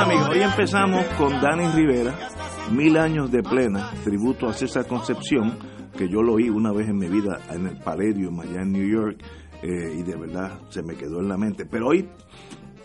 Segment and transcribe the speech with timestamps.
[0.00, 2.16] Amigos hoy empezamos con Dani Rivera,
[2.72, 5.58] Mil años de plena, tributo a César Concepción,
[5.94, 8.88] que yo lo oí una vez en mi vida en el Palladium allá en New
[8.88, 9.22] York,
[9.62, 11.66] eh, y de verdad se me quedó en la mente.
[11.66, 12.08] Pero hoy,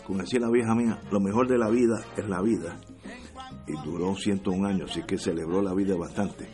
[0.06, 2.78] como decía la vieja mía, lo mejor de la vida es la vida.
[3.66, 6.50] Y duró 101 años, así que celebró la vida bastante.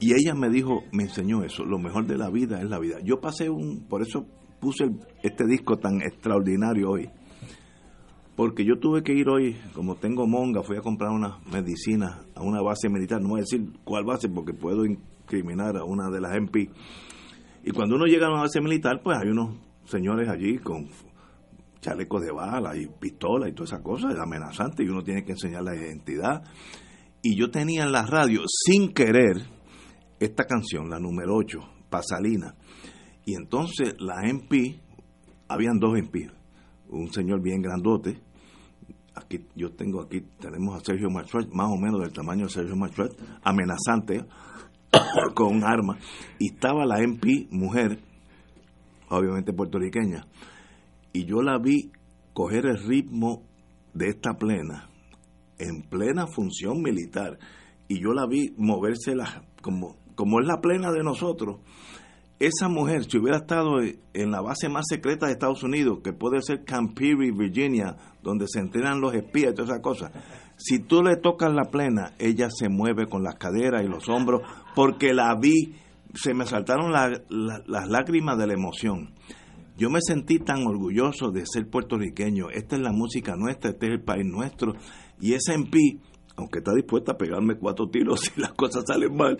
[0.00, 2.98] Y ella me dijo, me enseñó eso, lo mejor de la vida es la vida.
[3.02, 4.26] Yo pasé un, por eso
[4.60, 4.84] puse
[5.22, 7.08] este disco tan extraordinario hoy
[8.36, 12.42] porque yo tuve que ir hoy, como tengo monga, fui a comprar unas medicinas a
[12.42, 16.20] una base militar, no voy a decir cuál base porque puedo incriminar a una de
[16.20, 16.70] las MP.
[17.64, 19.56] Y cuando uno llega a una base militar, pues hay unos
[19.86, 20.88] señores allí con
[21.80, 25.32] chalecos de bala y pistola y todas esas cosas, es amenazante, y uno tiene que
[25.32, 26.44] enseñar la identidad.
[27.22, 29.46] Y yo tenía en la radio, sin querer,
[30.20, 32.54] esta canción, la número 8, Pasalina.
[33.24, 34.80] Y entonces la MP,
[35.48, 36.30] habían dos MP,
[36.88, 38.20] un señor bien grandote,
[39.16, 42.76] aquí yo tengo aquí, tenemos a Sergio Marchuet, más o menos del tamaño de Sergio
[42.76, 43.12] Marchuet,
[43.42, 44.24] amenazante,
[45.34, 45.98] con un arma,
[46.38, 47.98] y estaba la MP, mujer,
[49.08, 50.26] obviamente puertorriqueña,
[51.12, 51.90] y yo la vi
[52.32, 53.42] coger el ritmo
[53.94, 54.88] de esta plena,
[55.58, 57.38] en plena función militar,
[57.88, 61.60] y yo la vi moverse la- como, como es la plena de nosotros,
[62.38, 66.42] esa mujer, si hubiera estado en la base más secreta de Estados Unidos, que puede
[66.42, 70.10] ser Camp Virginia, donde se entrenan los espías y todas esas cosas,
[70.56, 74.42] si tú le tocas la plena, ella se mueve con las caderas y los hombros,
[74.74, 75.74] porque la vi,
[76.14, 79.14] se me saltaron la- la- las lágrimas de la emoción.
[79.78, 82.48] Yo me sentí tan orgulloso de ser puertorriqueño.
[82.50, 84.72] Esta es la música nuestra, este es el país nuestro.
[85.20, 85.78] Y esa MP,
[86.36, 89.36] aunque está dispuesta a pegarme cuatro tiros si las cosas salen mal,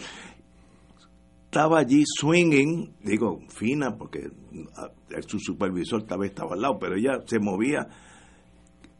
[1.44, 4.28] estaba allí swinging, digo, fina, porque
[4.76, 4.90] ah,
[5.26, 7.88] su supervisor tal vez estaba al lado, pero ella se movía.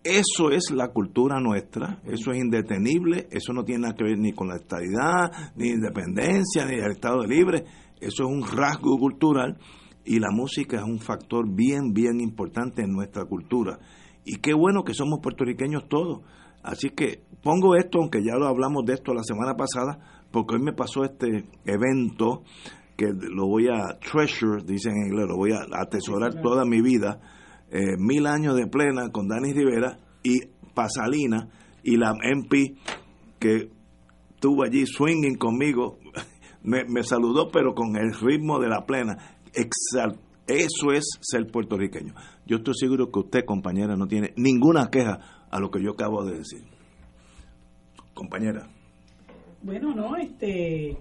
[0.07, 4.33] Eso es la cultura nuestra, eso es indetenible, eso no tiene nada que ver ni
[4.33, 7.65] con la estabilidad, ni independencia, ni el Estado libre,
[8.01, 9.59] eso es un rasgo cultural
[10.05, 13.81] y la música es un factor bien, bien importante en nuestra cultura.
[14.25, 16.21] Y qué bueno que somos puertorriqueños todos.
[16.63, 20.63] Así que pongo esto, aunque ya lo hablamos de esto la semana pasada, porque hoy
[20.63, 22.45] me pasó este evento
[22.97, 27.19] que lo voy a treasure, dicen en inglés, lo voy a atesorar toda mi vida.
[27.71, 30.41] Eh, mil años de plena con Dani Rivera y
[30.75, 31.49] Pasalina
[31.83, 32.75] y la MP
[33.39, 33.71] que
[34.31, 35.99] estuvo allí swinging conmigo,
[36.63, 39.17] me, saludó, pero con el ritmo de la plena.
[39.55, 42.15] Exal- Eso es ser puertorriqueño.
[42.47, 46.25] Yo estoy seguro que usted, compañera, no tiene ninguna queja a lo que yo acabo
[46.25, 46.63] de decir.
[48.15, 48.69] Compañera.
[49.63, 50.97] Bueno, no, este,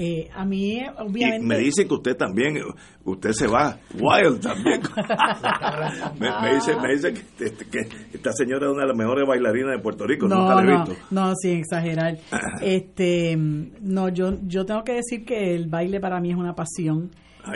[0.00, 1.44] eh, a mí Y obviamente...
[1.44, 2.56] me dicen que usted también,
[3.04, 4.80] usted se va wild también.
[6.20, 9.72] me, me dice, me dice que, que esta señora es una de las mejores bailarinas
[9.72, 11.04] de Puerto Rico, nunca no, la he no, visto.
[11.10, 12.16] no, sin exagerar.
[12.62, 17.10] Este, no, yo, yo tengo que decir que el baile para mí es una pasión.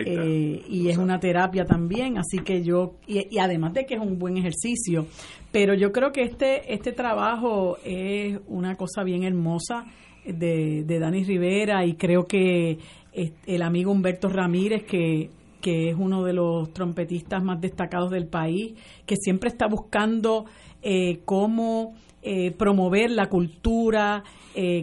[0.06, 4.00] Eh, y es una terapia también, así que yo, y, y además de que es
[4.00, 5.06] un buen ejercicio,
[5.50, 9.84] pero yo creo que este, este trabajo es una cosa bien hermosa
[10.24, 12.78] de, de Dani Rivera y creo que
[13.12, 15.30] eh, el amigo Humberto Ramírez, que,
[15.60, 18.74] que es uno de los trompetistas más destacados del país,
[19.06, 20.46] que siempre está buscando
[20.82, 24.22] eh, cómo eh, promover la cultura,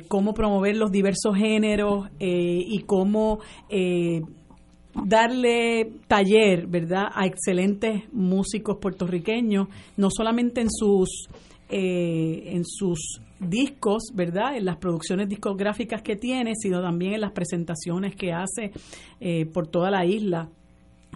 [0.08, 3.38] cómo promover los diversos géneros y cómo
[5.06, 11.30] darle taller, ¿verdad?, a excelentes músicos puertorriqueños, no solamente en sus
[11.70, 14.56] en sus discos, ¿verdad?
[14.58, 18.72] En las producciones discográficas que tiene, sino también en las presentaciones que hace
[19.20, 20.50] eh, por toda la isla.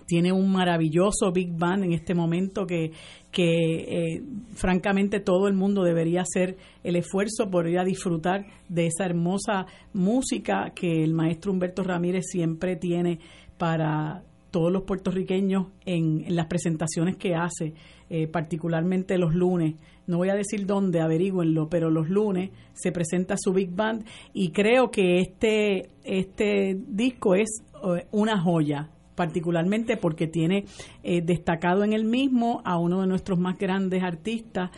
[0.05, 2.91] Tiene un maravilloso Big Band en este momento que,
[3.31, 4.23] que eh,
[4.53, 9.65] francamente todo el mundo debería hacer el esfuerzo por ir a disfrutar de esa hermosa
[9.93, 13.19] música que el maestro Humberto Ramírez siempre tiene
[13.57, 14.23] para
[14.53, 17.73] todos los puertorriqueños en, las presentaciones que hace,
[18.15, 19.73] eh, particularmente los lunes.
[20.05, 24.05] No voy a decir dónde, averigüenlo, pero los lunes se presenta su Big Band
[24.35, 30.65] y creo que este, este disco es eh, una joya particularmente porque tiene
[31.01, 34.69] eh, destacado en el mismo a uno de nuestros más grandes artistas,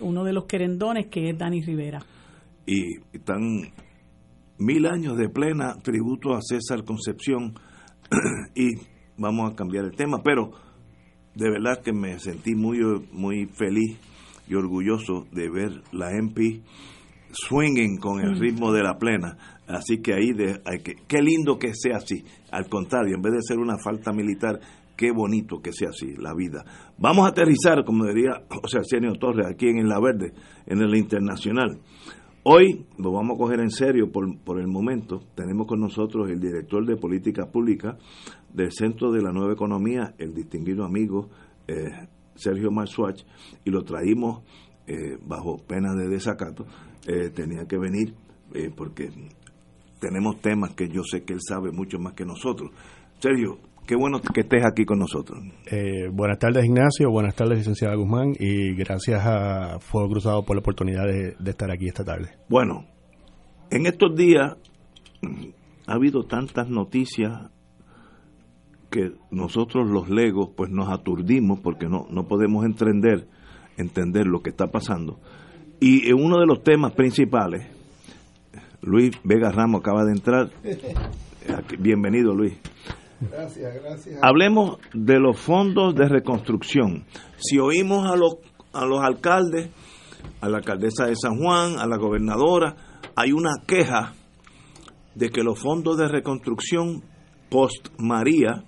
[0.00, 2.00] uno de los querendones, que es Dani Rivera.
[2.64, 3.70] Y están
[4.56, 7.52] mil años de plena tributo a César Concepción
[8.54, 8.76] y
[9.18, 10.67] vamos a cambiar el tema, pero
[11.38, 12.80] de verdad que me sentí muy,
[13.12, 13.96] muy feliz
[14.48, 16.60] y orgulloso de ver la MP
[17.30, 19.36] swinging con el ritmo de la plena.
[19.68, 22.24] Así que ahí de, hay que, qué lindo que sea así.
[22.50, 24.58] Al contrario, en vez de ser una falta militar,
[24.96, 26.64] qué bonito que sea así la vida.
[26.98, 30.32] Vamos a aterrizar, como diría José Arsenio Torres, aquí en La Verde,
[30.66, 31.78] en el Internacional.
[32.42, 35.20] Hoy lo vamos a coger en serio por, por el momento.
[35.36, 37.96] Tenemos con nosotros el director de Política Pública
[38.52, 41.28] del Centro de la Nueva Economía, el distinguido amigo
[41.66, 43.22] eh, Sergio Marsuach,
[43.64, 44.42] y lo traímos
[44.86, 46.64] eh, bajo pena de desacato.
[47.06, 48.14] Eh, tenía que venir
[48.76, 49.10] porque
[50.00, 52.70] tenemos temas que yo sé que él sabe mucho más que nosotros.
[53.18, 55.38] Sergio, qué bueno que estés aquí con nosotros.
[56.12, 57.10] buenas tardes, Ignacio.
[57.10, 58.32] Buenas tardes, licenciada Guzmán.
[58.38, 62.30] Y gracias a Fuego Cruzado por la oportunidad de, de estar aquí esta tarde.
[62.48, 62.86] Bueno,
[63.70, 64.56] en estos días
[65.86, 67.50] ha habido tantas noticias
[68.90, 73.28] que nosotros los legos pues nos aturdimos porque no, no podemos entender,
[73.76, 75.18] entender lo que está pasando.
[75.80, 77.66] Y uno de los temas principales,
[78.82, 80.50] Luis Vega Ramos acaba de entrar.
[81.78, 82.58] Bienvenido Luis.
[83.20, 84.20] Gracias, gracias.
[84.22, 87.04] Hablemos de los fondos de reconstrucción.
[87.36, 88.36] Si oímos a los,
[88.72, 89.70] a los alcaldes,
[90.40, 92.76] a la alcaldesa de San Juan, a la gobernadora,
[93.16, 94.14] hay una queja
[95.14, 97.02] de que los fondos de reconstrucción
[97.50, 98.64] post María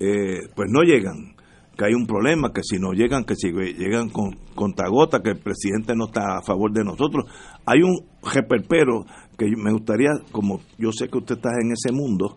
[0.00, 1.34] eh, pues no llegan,
[1.78, 5.38] que hay un problema, que si no llegan, que si llegan con contagota, que el
[5.38, 7.24] presidente no está a favor de nosotros.
[7.64, 8.04] Hay un
[8.34, 9.06] reperpero
[9.38, 12.36] que me gustaría, como yo sé que usted está en ese mundo,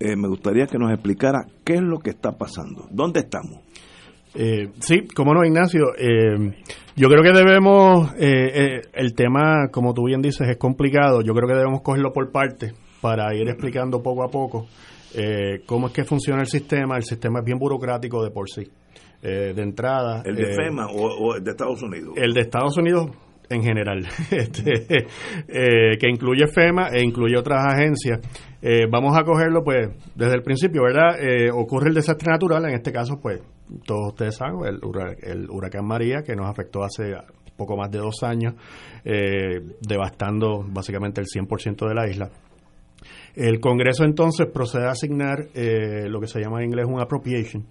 [0.00, 3.60] eh, me gustaría que nos explicara qué es lo que está pasando, dónde estamos.
[4.34, 5.94] Eh, sí, cómo no, Ignacio.
[5.96, 6.52] Eh,
[6.96, 11.22] yo creo que debemos, el tema, como tú bien dices, es complicado.
[11.22, 14.66] Yo creo que debemos cogerlo por partes para ir explicando poco a poco
[15.14, 16.96] eh, cómo es que funciona el sistema.
[16.96, 18.62] El sistema es bien burocrático de por sí.
[19.22, 20.22] Eh, de entrada.
[20.24, 22.14] ¿El de eh, FEMA o, el de Estados Unidos?
[22.16, 23.10] El de Estados Unidos
[23.50, 24.86] en general, este,
[25.98, 28.20] que incluye FEMA e incluye otras agencias.
[28.88, 31.16] vamos a cogerlo, pues, desde el principio, ¿verdad?
[31.52, 33.42] ocurre el desastre natural, en este caso, pues,
[33.84, 34.80] todos ustedes saben, el,
[35.22, 37.12] el huracán María, que nos afectó hace
[37.56, 38.54] poco más de dos años,
[39.80, 42.30] devastando básicamente el 100% de la isla.
[43.40, 47.64] El Congreso entonces procede a asignar eh, lo que se llama en inglés un appropriation,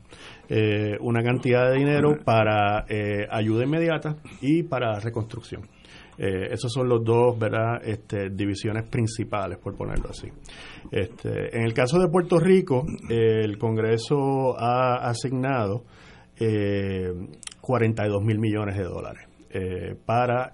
[0.50, 5.69] eh, una cantidad de dinero para eh, ayuda inmediata y para reconstrucción.
[6.18, 7.81] esos son los dos, ¿verdad?
[7.83, 10.27] Este, divisiones principales, por ponerlo así.
[10.92, 15.83] Este, en el caso de Puerto Rico, el Congreso ha asignado
[17.61, 19.28] 42 mil millones de dólares
[20.04, 20.52] para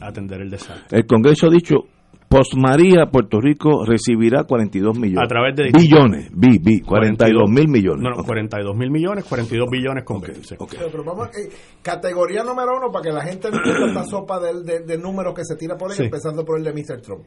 [0.00, 0.98] atender el desastre.
[0.98, 1.95] El Congreso ha dicho
[2.28, 5.24] Post María, Puerto Rico recibirá 42 millones.
[5.24, 8.02] A través de billones, bi, bi, 42 mil millones.
[8.02, 11.48] No, no, 42 mil millones, 42 billones con okay, Pero vamos, eh,
[11.82, 15.44] categoría número uno para que la gente no entienda esta sopa de, de, números que
[15.44, 17.00] se tira por ahí, empezando por el de Mr.
[17.00, 17.24] Trump.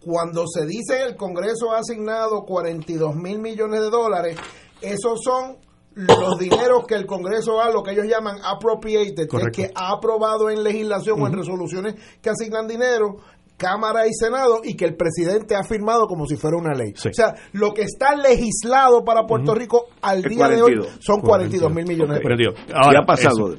[0.00, 4.36] Cuando se dice que el Congreso ha asignado 42 mil millones de dólares,
[4.82, 5.56] esos son
[5.94, 10.64] los dineros que el Congreso ha, lo que ellos llaman appropriated, que ha aprobado en
[10.64, 13.18] legislación o en resoluciones que asignan dinero,
[13.62, 16.92] Cámara y Senado y que el presidente ha firmado como si fuera una ley.
[16.92, 21.72] O sea, lo que está legislado para Puerto Rico al día de hoy son 42
[21.72, 22.54] mil millones de pesos.
[22.66, 23.54] ¿Qué ha pasado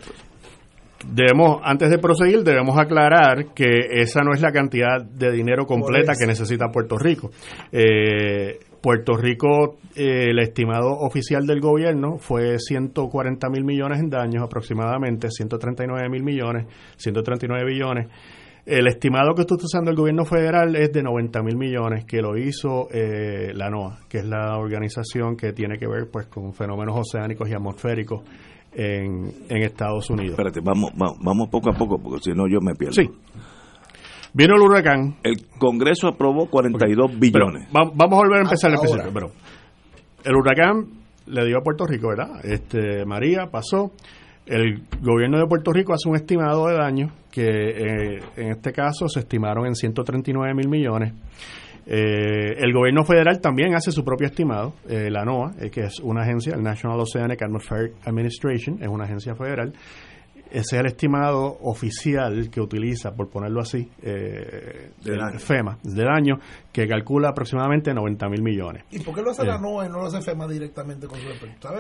[1.06, 6.14] Debemos, antes de proseguir, debemos aclarar que esa no es la cantidad de dinero completa
[6.18, 7.30] que necesita Puerto Rico.
[7.74, 14.44] Eh, Puerto Rico, eh, el estimado oficial del gobierno fue 140 mil millones en daños
[14.44, 16.68] aproximadamente, 139 mil millones,
[16.98, 18.08] 139 billones.
[18.66, 22.38] El estimado que está usando el gobierno federal es de 90 mil millones, que lo
[22.38, 26.98] hizo eh, la NOAA, que es la organización que tiene que ver pues con fenómenos
[26.98, 28.22] oceánicos y atmosféricos
[28.72, 30.32] en, Estados Unidos.
[30.32, 32.94] Espérate, vamos, vamos, poco a poco, porque si no yo me pierdo.
[32.94, 33.10] Sí.
[34.34, 35.18] Vino el huracán.
[35.24, 37.68] El Congreso aprobó 42 billones.
[37.72, 39.12] vamos a volver a empezar el principio.
[39.14, 39.32] Pero
[40.24, 40.88] el huracán
[41.28, 42.40] le dio a Puerto Rico, ¿verdad?
[42.44, 43.92] Este María pasó.
[44.46, 49.08] El gobierno de Puerto Rico hace un estimado de daños que eh, en este caso
[49.08, 51.14] se estimaron en 139 mil millones.
[51.86, 56.22] Eh, el gobierno federal también hace su propio estimado, eh, la NOAA, que es una
[56.22, 59.74] agencia, el National Oceanic Atmospheric Administration, es una agencia federal,
[60.54, 64.92] ese es el estimado oficial que utiliza, por ponerlo así, eh,
[65.40, 66.36] FEMA, de daño,
[66.72, 68.84] que calcula aproximadamente 90 mil millones.
[68.92, 71.28] ¿Y por qué lo hace la eh, y no lo hace FEMA directamente con su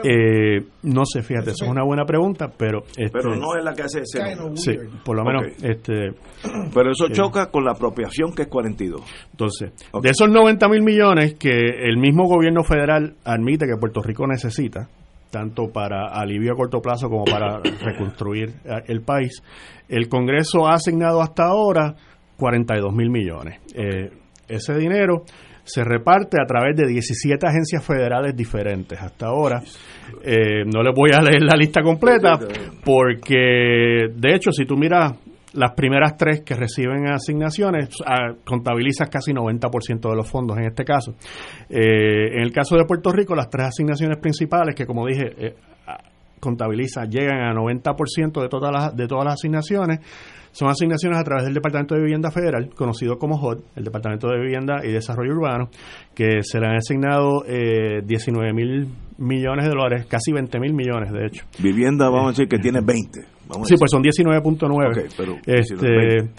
[0.04, 2.80] eh, No sé, fíjate, eso es una buena pregunta, pero...
[2.98, 4.20] Este, pero no es la que hace ese...
[4.56, 4.76] Sí,
[5.06, 5.44] por lo menos...
[5.62, 6.14] este
[6.74, 9.02] Pero eso eh, choca con la apropiación que es 42.
[9.32, 14.26] Entonces, de esos 90 mil millones que el mismo gobierno federal admite que Puerto Rico
[14.28, 14.90] necesita,
[15.34, 19.42] tanto para alivio a corto plazo como para reconstruir eh, el país.
[19.90, 21.96] El Congreso ha asignado hasta ahora
[22.38, 23.60] 42 mil millones.
[23.74, 24.12] Eh,
[24.48, 25.24] ese dinero
[25.64, 29.62] se reparte a través de 17 agencias federales diferentes hasta ahora.
[30.24, 32.38] Eh, no les voy a leer la lista completa
[32.84, 35.14] porque, de hecho, si tú miras
[35.54, 40.84] las primeras tres que reciben asignaciones a, contabilizas casi 90% de los fondos en este
[40.84, 41.16] caso.
[41.70, 45.56] Eh, en el caso de Puerto Rico, las tres asignaciones principales, que como dije, eh,
[46.40, 50.00] contabiliza, llegan a 90% de todas las, de todas las asignaciones,
[50.52, 54.40] son asignaciones a través del Departamento de Vivienda Federal, conocido como HOD, el Departamento de
[54.40, 55.70] Vivienda y Desarrollo Urbano,
[56.14, 61.12] que se le han asignado eh, 19 mil millones de dólares, casi 20 mil millones
[61.12, 61.46] de hecho.
[61.60, 63.22] Vivienda, vamos a decir que tiene 20.
[63.64, 65.42] sí, pues son 19.9.
[65.46, 66.30] este,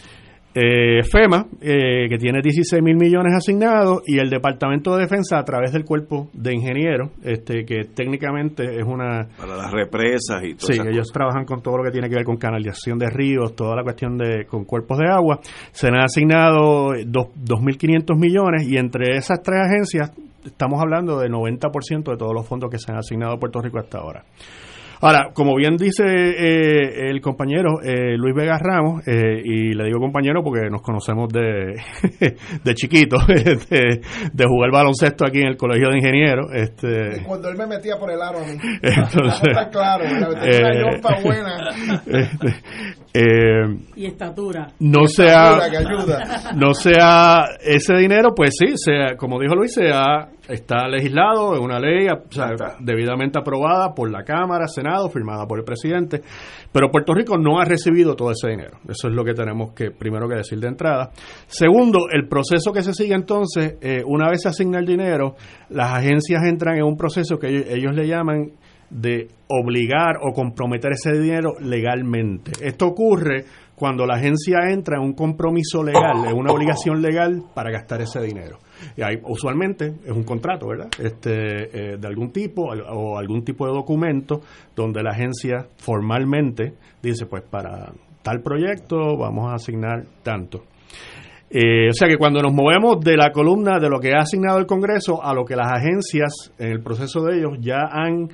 [0.56, 5.44] eh, FEMA, eh, que tiene 16 mil millones asignados, y el Departamento de Defensa a
[5.44, 9.26] través del Cuerpo de Ingenieros, este, que técnicamente es una...
[9.36, 12.24] Para las represas y todo Sí, ellos trabajan con todo lo que tiene que ver
[12.24, 15.40] con canalización de ríos, toda la cuestión de con cuerpos de agua.
[15.72, 20.12] Se han asignado 2.500 millones y entre esas tres agencias
[20.44, 23.78] estamos hablando de 90% de todos los fondos que se han asignado a Puerto Rico
[23.78, 24.24] hasta ahora.
[25.04, 29.98] Ahora, como bien dice eh, el compañero eh, Luis Vega Ramos, eh, y le digo
[30.00, 31.74] compañero porque nos conocemos de,
[32.64, 33.58] de chiquito, de,
[34.32, 36.46] de, jugar baloncesto aquí en el Colegio de Ingenieros.
[36.54, 38.56] Este, cuando él me metía por el aro a mí.
[38.82, 40.28] Entonces, está claro, una
[41.22, 41.70] buena.
[43.12, 44.68] Este, y estatura.
[44.80, 45.58] No sea,
[46.56, 51.78] no sea ese dinero, pues sí, sea, como dijo Luis, sea está legislado, es una
[51.78, 52.06] ley
[52.80, 56.20] debidamente aprobada por la Cámara, Senado, firmada por el presidente,
[56.72, 58.78] pero Puerto Rico no ha recibido todo ese dinero.
[58.88, 61.10] Eso es lo que tenemos que primero que decir de entrada.
[61.46, 65.34] Segundo, el proceso que se sigue entonces, eh, una vez se asigna el dinero,
[65.70, 68.52] las agencias entran en un proceso que ellos le llaman
[68.90, 72.52] de obligar o comprometer ese dinero legalmente.
[72.62, 73.44] Esto ocurre
[73.76, 78.20] cuando la agencia entra en un compromiso legal, en una obligación legal para gastar ese
[78.20, 78.58] dinero.
[78.96, 80.88] Y hay, usualmente es un contrato, ¿verdad?
[80.98, 84.40] Este, eh, de algún tipo o algún tipo de documento
[84.74, 90.64] donde la agencia formalmente dice, pues para tal proyecto vamos a asignar tanto.
[91.50, 94.58] Eh, o sea que cuando nos movemos de la columna de lo que ha asignado
[94.58, 98.28] el Congreso a lo que las agencias en el proceso de ellos ya han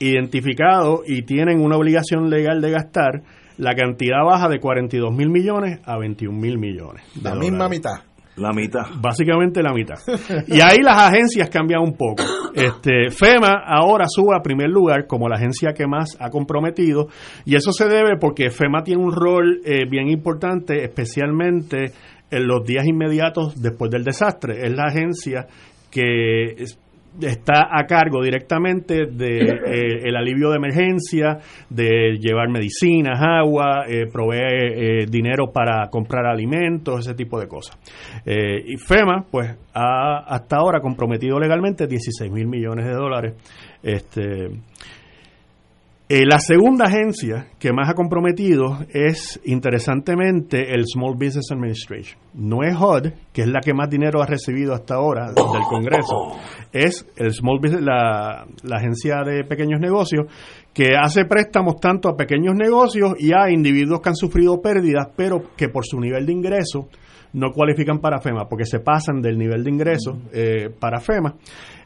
[0.00, 3.22] identificado y tienen una obligación legal de gastar,
[3.58, 7.02] la cantidad baja de 42 mil millones a 21 mil millones.
[7.22, 8.00] La misma mitad.
[8.36, 8.82] La mitad.
[9.00, 9.96] Básicamente la mitad.
[10.46, 12.22] Y ahí las agencias cambian un poco.
[12.54, 17.08] Este, FEMA ahora sube a primer lugar como la agencia que más ha comprometido
[17.44, 21.92] y eso se debe porque FEMA tiene un rol eh, bien importante, especialmente
[22.30, 24.64] en los días inmediatos después del desastre.
[24.64, 25.46] Es la agencia
[25.90, 26.54] que
[27.20, 34.06] está a cargo directamente de eh, el alivio de emergencia, de llevar medicinas, agua, eh,
[34.12, 37.78] provee eh, dinero para comprar alimentos, ese tipo de cosas.
[38.24, 43.34] y FEMA, pues, ha hasta ahora comprometido legalmente 16 mil millones de dólares.
[43.82, 44.48] Este,
[46.08, 52.18] eh, la segunda agencia que más ha comprometido es, interesantemente, el Small Business Administration.
[52.32, 56.38] No es HUD, que es la que más dinero ha recibido hasta ahora del Congreso.
[56.72, 60.26] Es el Small Business, la, la agencia de pequeños negocios,
[60.72, 65.42] que hace préstamos tanto a pequeños negocios y a individuos que han sufrido pérdidas, pero
[65.56, 66.88] que por su nivel de ingreso
[67.32, 71.34] no cualifican para FEMA, porque se pasan del nivel de ingreso eh, para FEMA.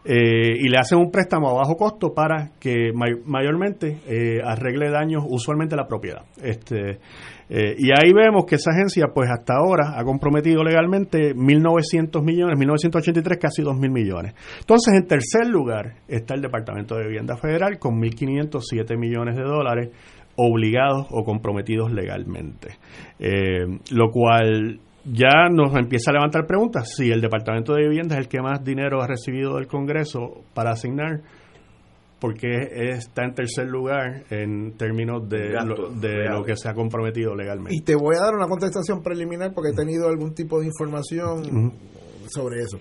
[0.04, 2.90] Eh, y le hacen un préstamo a bajo costo para que
[3.24, 6.24] mayormente eh, arregle daños usualmente la propiedad.
[6.42, 6.98] Este,
[7.48, 13.38] y ahí vemos que esa agencia pues hasta ahora ha comprometido legalmente 1.900 millones, 1.983
[13.38, 14.34] casi 2.000 millones.
[14.58, 19.90] Entonces en tercer lugar está el Departamento de Vivienda Federal con 1.507 millones de dólares
[20.34, 22.78] obligados o comprometidos legalmente.
[23.90, 28.28] lo cual ya nos empieza a levantar preguntas si el Departamento de Vivienda es el
[28.28, 31.22] que más dinero ha recibido del Congreso para asignar
[32.20, 37.34] porque está en tercer lugar en términos de, lo, de lo que se ha comprometido
[37.34, 37.74] legalmente.
[37.74, 41.72] Y te voy a dar una contestación preliminar porque he tenido algún tipo de información
[42.28, 42.78] sobre eso.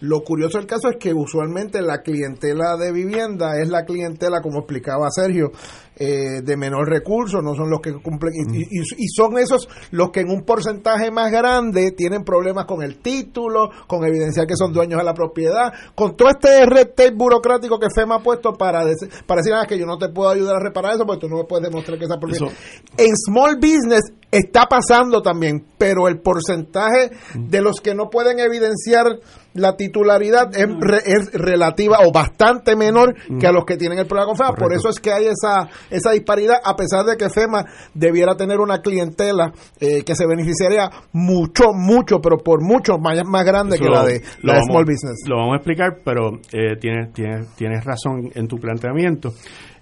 [0.00, 4.60] Lo curioso del caso es que usualmente la clientela de vivienda es la clientela, como
[4.60, 5.52] explicaba Sergio,
[5.96, 10.30] eh, de menor recurso, no son los que cumplen, y, son esos los que en
[10.30, 15.04] un porcentaje más grande tienen problemas con el título, con evidenciar que son dueños de
[15.04, 18.84] la propiedad, con todo este red tape burocrático que FEMA ha puesto para,
[19.26, 21.36] para decir ah, que yo no te puedo ayudar a reparar eso porque tú no
[21.36, 22.50] me puedes demostrar que esa propiedad.
[22.96, 29.18] En small business está pasando también, pero el porcentaje de los que no pueden evidenciar
[29.54, 30.68] la titularidad es,
[31.04, 34.54] es relativa o bastante menor que a los que tienen el problema con FEMA.
[34.54, 38.60] Por eso es que hay esa, esa disparidad, a pesar de que FEMA debiera tener
[38.60, 43.88] una clientela eh, que se beneficiaría mucho, mucho, pero por mucho más, más grande que
[43.88, 45.24] la de la Small Business.
[45.28, 49.32] Lo vamos a explicar, pero eh, tienes, tienes, tienes razón en tu planteamiento.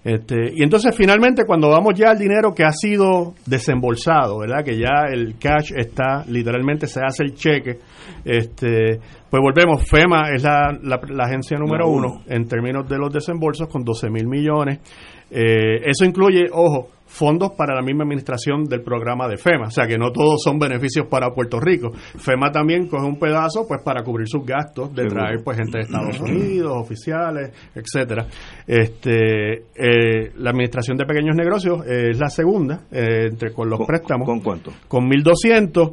[0.01, 4.63] Este, y entonces finalmente cuando vamos ya al dinero que ha sido desembolsado, ¿verdad?
[4.63, 7.79] Que ya el cash está, literalmente se hace el cheque,
[8.23, 13.67] este, pues volvemos, FEMA es la, la, agencia número uno en términos de los desembolsos
[13.67, 14.79] con 12 mil millones.
[15.31, 19.87] Eh, eso incluye, ojo, fondos para la misma administración del programa de FEMA, o sea
[19.87, 21.91] que no todos son beneficios para Puerto Rico.
[21.91, 25.83] FEMA también coge un pedazo pues para cubrir sus gastos de traer pues gente de
[25.85, 28.27] Estados Unidos, oficiales, etcétera.
[28.65, 34.27] Este, eh, la administración de pequeños negocios es la segunda eh, entre con los préstamos.
[34.27, 34.71] ¿Con cuánto?
[34.87, 35.89] Con 1200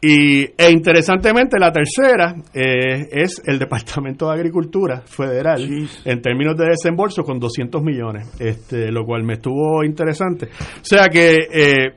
[0.00, 5.60] y, e interesantemente, la tercera eh, es el Departamento de Agricultura Federal,
[6.04, 10.46] en términos de desembolso, con 200 millones, este, lo cual me estuvo interesante.
[10.46, 11.94] O sea que eh,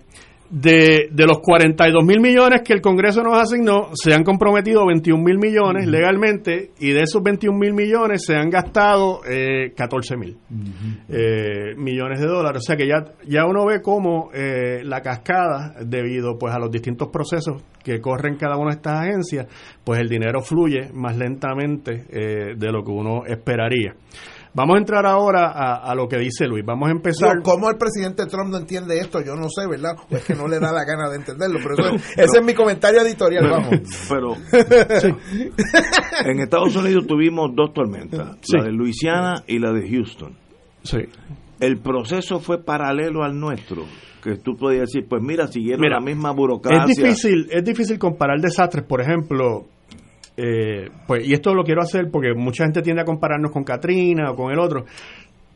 [0.52, 5.24] de, de los 42 mil millones que el Congreso nos asignó, se han comprometido 21
[5.24, 10.38] mil millones legalmente y de esos 21 mil millones se han gastado eh, 14 mil
[11.08, 12.62] eh, millones de dólares.
[12.64, 16.70] O sea que ya, ya uno ve cómo eh, la cascada, debido pues a los
[16.70, 19.48] distintos procesos que corren cada una de estas agencias,
[19.84, 23.96] pues el dinero fluye más lentamente eh, de lo que uno esperaría.
[24.54, 26.66] Vamos a entrar ahora a, lo que dice Luis.
[26.66, 27.42] Vamos a empezar.
[27.42, 29.22] ¿Cómo el presidente Trump no entiende esto?
[29.22, 29.96] Yo no sé, ¿verdad?
[30.10, 31.60] O es que no le da la gana de entenderlo.
[31.64, 33.50] Pero, ese es mi comentario editorial.
[33.50, 33.80] vamos.
[34.10, 34.36] Pero
[36.26, 40.36] en Estados Unidos tuvimos dos tormentas: la de Luisiana y la de Houston.
[40.84, 41.00] Sí.
[41.60, 43.86] El proceso fue paralelo al nuestro
[44.22, 46.92] que tú podías decir, pues mira, siguieron la misma burocracia.
[46.92, 49.66] Es difícil, es difícil comparar desastres, por ejemplo,
[50.38, 54.32] eh, pues, y esto lo quiero hacer porque mucha gente tiende a compararnos con Katrina
[54.32, 54.86] o con el otro.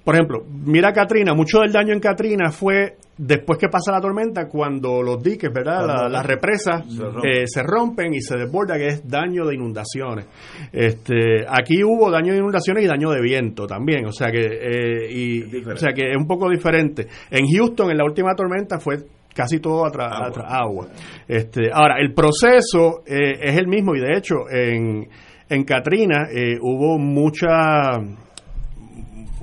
[0.06, 4.48] Por ejemplo, mira Katrina, mucho del daño en Katrina fue después que pasa la tormenta,
[4.48, 6.08] cuando los diques, ¿verdad?
[6.12, 6.84] las represas
[7.24, 8.14] eh, se rompen.
[8.14, 10.28] y se desborda, que es daño de inundaciones.
[10.72, 15.12] Este, aquí hubo daño de inundaciones y daño de viento también, o sea que, eh,
[15.12, 17.08] y, o sea que es un poco diferente.
[17.32, 18.98] En Houston, en la última tormenta, fue
[19.36, 20.88] casi todo a, agua.
[21.28, 25.08] Este, ahora, el proceso eh, es el mismo y de hecho en,
[25.50, 28.00] en Katrina eh, hubo mucha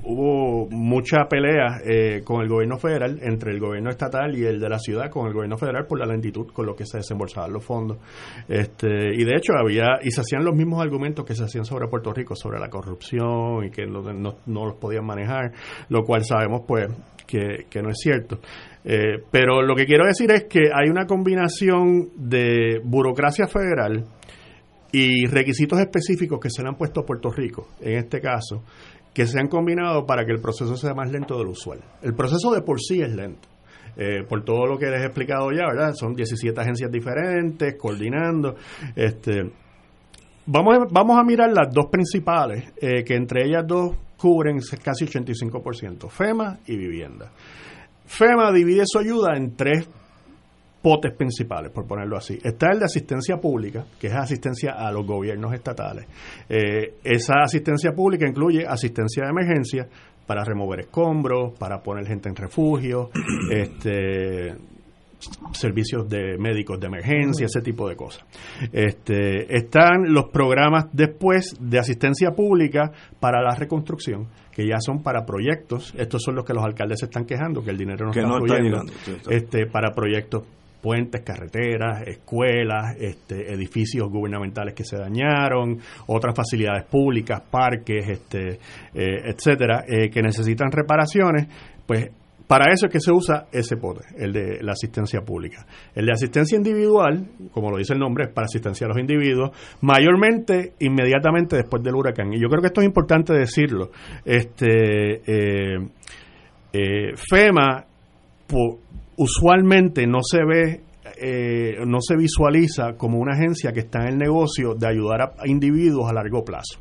[0.05, 4.69] hubo mucha pelea eh, con el gobierno federal, entre el gobierno estatal y el de
[4.69, 7.63] la ciudad, con el gobierno federal por la lentitud con lo que se desembolsaban los
[7.63, 7.99] fondos.
[8.47, 11.87] Este, y de hecho había, y se hacían los mismos argumentos que se hacían sobre
[11.87, 15.53] Puerto Rico, sobre la corrupción y que no, no, los podían manejar,
[15.89, 16.87] lo cual sabemos pues
[17.25, 18.39] que, que no es cierto.
[18.85, 24.05] Eh, pero lo que quiero decir es que hay una combinación de burocracia federal
[24.91, 28.63] y requisitos específicos que se le han puesto a Puerto Rico, en este caso,
[29.13, 31.79] que se han combinado para que el proceso sea más lento del usual.
[32.01, 33.47] El proceso de por sí es lento.
[33.95, 35.93] Eh, por todo lo que les he explicado ya, ¿verdad?
[35.93, 38.55] Son 17 agencias diferentes, coordinando.
[38.95, 39.51] Este,
[40.47, 45.05] vamos, a, vamos a mirar las dos principales, eh, que entre ellas dos cubren casi
[45.05, 47.31] 85%, FEMA y vivienda.
[48.13, 49.89] FEMA divide su ayuda en tres
[50.83, 52.37] potes principales, por ponerlo así.
[52.43, 56.05] Está el de asistencia pública, que es asistencia a los gobiernos estatales.
[56.47, 59.87] Eh, esa asistencia pública incluye asistencia de emergencia
[60.27, 63.09] para remover escombros, para poner gente en refugio,
[63.51, 64.53] este,
[65.53, 68.25] servicios de médicos de emergencia, ese tipo de cosas.
[68.71, 75.25] Este, están los programas después de asistencia pública para la reconstrucción, que ya son para
[75.25, 75.93] proyectos.
[75.97, 78.83] Estos son los que los alcaldes se están quejando, que el dinero no está fluyendo.
[79.29, 80.43] este, para proyectos
[80.81, 88.59] puentes, carreteras, escuelas, este, edificios gubernamentales que se dañaron, otras facilidades públicas, parques, este,
[88.93, 91.47] eh, etcétera, eh, que necesitan reparaciones,
[91.87, 92.11] pues
[92.47, 95.65] para eso es que se usa ese pote, el de la asistencia pública.
[95.95, 99.51] El de asistencia individual, como lo dice el nombre, es para asistencia a los individuos,
[99.81, 102.33] mayormente inmediatamente después del huracán.
[102.33, 103.91] Y yo creo que esto es importante decirlo.
[104.25, 105.87] Este, eh,
[106.73, 107.85] eh, FEMA
[109.17, 110.81] usualmente no se ve
[111.21, 115.47] eh, no se visualiza como una agencia que está en el negocio de ayudar a
[115.47, 116.79] individuos a largo plazo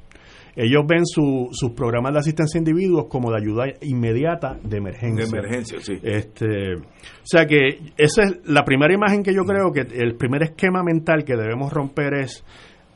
[0.55, 5.25] ellos ven sus programas de asistencia a individuos como de ayuda inmediata de emergencia.
[5.25, 5.99] De emergencia, sí.
[6.03, 10.43] Este, o sea que esa es la primera imagen que yo creo que el primer
[10.43, 12.45] esquema mental que debemos romper es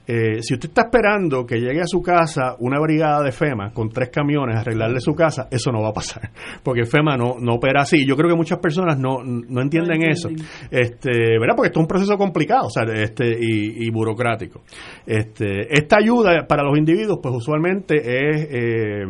[0.08, 3.88] eh, si usted está esperando que llegue a su casa una brigada de FEMA con
[3.88, 6.30] tres camiones a arreglarle su casa, eso no va a pasar,
[6.62, 8.06] porque FEMA no, no opera así.
[8.06, 10.28] Yo creo que muchas personas no, no entienden eso,
[10.70, 11.56] este, ¿verdad?
[11.56, 14.62] Porque esto es un proceso complicado, o sea, este, y, burocrático.
[15.06, 19.04] Este, esta ayuda para los individuos, pues usualmente es eh,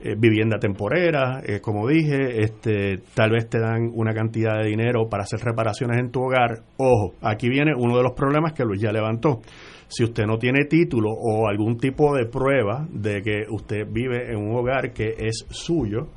[0.00, 5.24] eh, vivienda temporera, como dije, este, tal vez te dan una cantidad de dinero para
[5.24, 6.62] hacer reparaciones en tu hogar.
[6.76, 9.42] Ojo, aquí viene uno de los problemas que Luis ya levantó
[9.88, 14.36] si usted no tiene título o algún tipo de prueba de que usted vive en
[14.36, 16.08] un hogar que es suyo,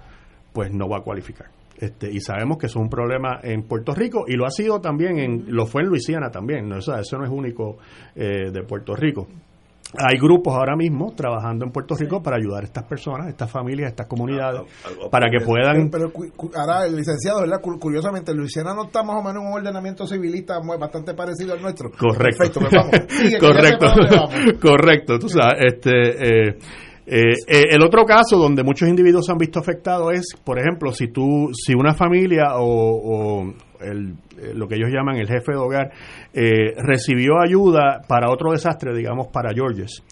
[0.53, 1.47] pues no va a cualificar.
[1.77, 4.79] Este, y sabemos que eso es un problema en Puerto Rico y lo ha sido
[4.81, 6.77] también, en, lo fue en Luisiana también, ¿no?
[6.77, 7.77] eso no es único
[8.15, 9.27] eh, de Puerto Rico.
[9.97, 13.51] Hay grupos ahora mismo trabajando en Puerto Rico para ayudar a estas personas, a estas
[13.51, 14.61] familias, a estas comunidades,
[15.11, 15.89] para que puedan...
[15.89, 16.11] Pero,
[16.55, 17.59] ahora el licenciado, ¿verdad?
[17.61, 21.91] Curiosamente, Luisiana no está más o menos en un ordenamiento civilista bastante parecido al nuestro.
[21.91, 22.37] Correcto.
[22.37, 22.91] Perfecto, pues vamos.
[23.39, 24.59] Correcto.
[24.61, 25.19] Correcto.
[25.19, 26.47] Tú sabes, este...
[26.49, 26.57] Eh,
[27.13, 30.93] eh, eh, el otro caso donde muchos individuos se han visto afectados es, por ejemplo,
[30.93, 35.57] si tú, si una familia o, el, eh, lo que ellos llaman el jefe de
[35.57, 35.91] hogar
[36.33, 40.03] recibió ayuda para otro desastre, digamos para Georges,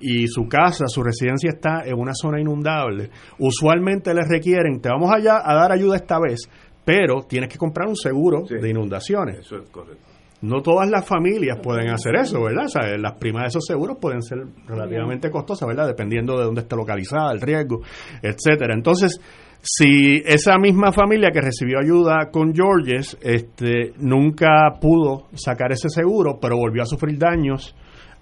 [0.00, 5.10] y su casa, su residencia está en una zona inundable, usualmente les requieren, te vamos
[5.12, 6.48] allá a dar ayuda esta vez,
[6.84, 9.40] pero tienes que comprar un seguro de inundaciones.
[9.40, 10.10] Eso es correcto.
[10.42, 12.64] No todas las familias pueden hacer eso, ¿verdad?
[12.64, 15.86] O sea, las primas de esos seguros pueden ser relativamente costosas, ¿verdad?
[15.86, 17.82] Dependiendo de dónde esté localizada, el riesgo,
[18.22, 18.72] etcétera.
[18.74, 19.20] Entonces,
[19.62, 24.48] si esa misma familia que recibió ayuda con Georges este, nunca
[24.80, 27.74] pudo sacar ese seguro, pero volvió a sufrir daños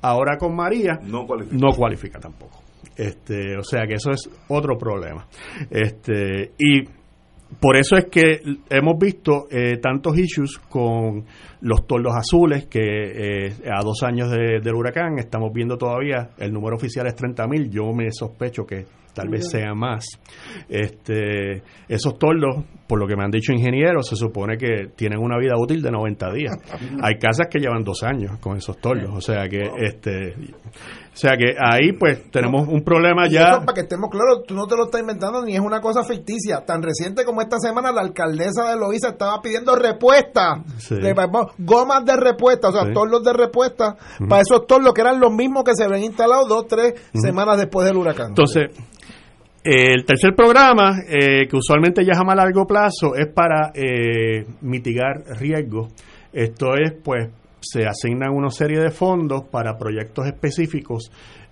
[0.02, 2.62] ahora con María, no cualifica, no cualifica tampoco.
[2.96, 5.26] Este, o sea que eso es otro problema.
[5.70, 6.82] Este, y
[7.60, 11.24] por eso es que hemos visto eh, tantos issues con
[11.62, 16.76] los toldos azules, que eh, a dos años del huracán estamos viendo todavía, el número
[16.76, 18.84] oficial es 30.000, yo me sospecho que
[19.18, 20.06] tal vez sea más.
[20.68, 25.36] Este, esos toldos, por lo que me han dicho ingenieros, se supone que tienen una
[25.38, 26.56] vida útil de 90 días.
[27.02, 30.34] Hay casas que llevan dos años con esos toldos, o sea que este
[31.18, 33.58] o sea que ahí pues tenemos un problema ya.
[33.58, 36.64] para que estemos claros, tú no te lo estás inventando ni es una cosa ficticia.
[36.64, 41.14] Tan reciente como esta semana la alcaldesa de Loíza estaba pidiendo repuesta, de,
[41.58, 43.96] gomas de repuesta, o sea, torlos de repuesta
[44.28, 47.84] para esos torlos que eran los mismos que se habían instalado dos, tres semanas después
[47.84, 48.28] del huracán.
[48.28, 48.70] Entonces,
[49.64, 54.46] el tercer programa, eh, que usualmente ya es a más largo plazo, es para eh,
[54.60, 55.92] mitigar riesgos.
[56.32, 57.28] Esto es, pues,
[57.60, 61.10] se asignan una serie de fondos para proyectos específicos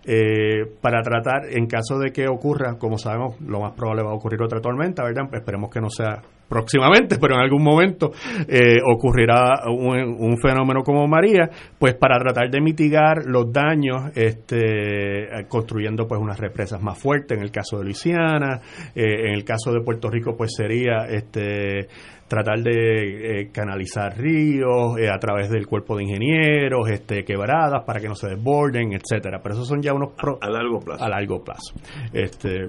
[0.08, 4.14] eh, para tratar, en caso de que ocurra, como sabemos, lo más probable va a
[4.14, 5.24] ocurrir otra tormenta, ¿verdad?
[5.32, 8.12] Esperemos que no sea próximamente, pero en algún momento
[8.46, 16.06] eh, ocurrirá un, fenómeno como María, pues para tratar de mitigar los daños, este, construyendo
[16.06, 18.60] pues unas represas más fuertes, en el caso de Luisiana,
[18.94, 21.88] eh, en el caso de Puerto Rico, pues sería este
[22.28, 28.08] tratar de eh, canalizar ríos a través del cuerpo de ingenieros, este, quebradas para que
[28.08, 29.40] no se desborden, etcétera.
[29.42, 30.10] Pero esos son ya unos
[30.40, 31.04] a largo plazo.
[31.04, 31.74] A largo plazo.
[32.12, 32.68] Este,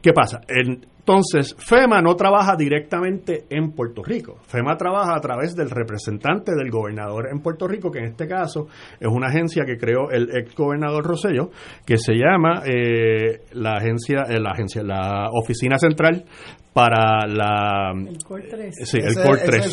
[0.00, 0.40] ¿Qué pasa?
[1.08, 4.36] Entonces, FEMA no trabaja directamente en Puerto Rico.
[4.46, 8.66] FEMA trabaja a través del representante del gobernador en Puerto Rico, que en este caso
[9.00, 11.48] es una agencia que creó el ex gobernador Rosello,
[11.86, 16.26] que se llama eh, la agencia, eh, la agencia, la Oficina Central
[16.74, 19.72] para la el COR 3, sí, el COR 3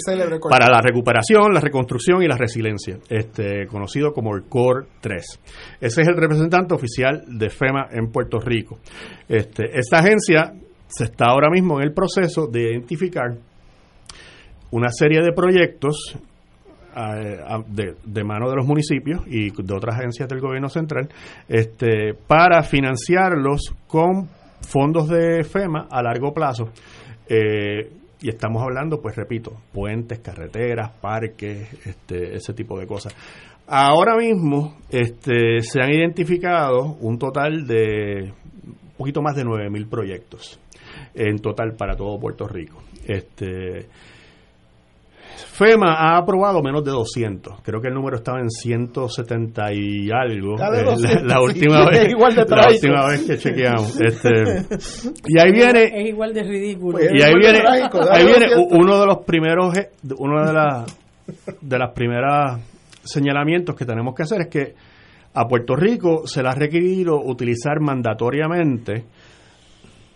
[0.49, 5.41] para la recuperación, la reconstrucción y la resiliencia, este conocido como el COR 3.
[5.81, 8.79] Ese es el representante oficial de FEMA en Puerto Rico.
[9.27, 10.53] Este, esta agencia
[10.87, 13.37] se está ahora mismo en el proceso de identificar
[14.71, 16.17] una serie de proyectos
[16.95, 21.09] eh, de, de, mano de los municipios y de otras agencias del gobierno central
[21.47, 24.29] este, para financiarlos con
[24.61, 26.69] fondos de FEMA a largo plazo.
[27.27, 33.13] Eh, y estamos hablando, pues repito, puentes, carreteras, parques, este, ese tipo de cosas.
[33.67, 38.31] Ahora mismo este, se han identificado un total de
[38.63, 40.59] un poquito más de 9.000 proyectos.
[41.15, 42.81] En total para todo Puerto Rico.
[43.07, 43.87] Este,
[45.35, 47.61] FEMA ha aprobado menos de 200.
[47.61, 50.55] Creo que el número estaba en 170 y algo.
[50.55, 52.13] Eh, la, última vez,
[52.47, 53.99] la última vez que chequeamos.
[54.05, 54.65] Este,
[55.27, 55.83] y ahí viene.
[55.83, 56.99] Es igual de ridículo.
[56.99, 57.61] y ahí viene,
[58.11, 59.73] ahí viene uno de los primeros,
[60.17, 60.97] uno de las
[61.61, 62.61] de las primeras
[63.03, 64.75] señalamientos que tenemos que hacer es que
[65.33, 69.05] a Puerto Rico se le ha requerido utilizar mandatoriamente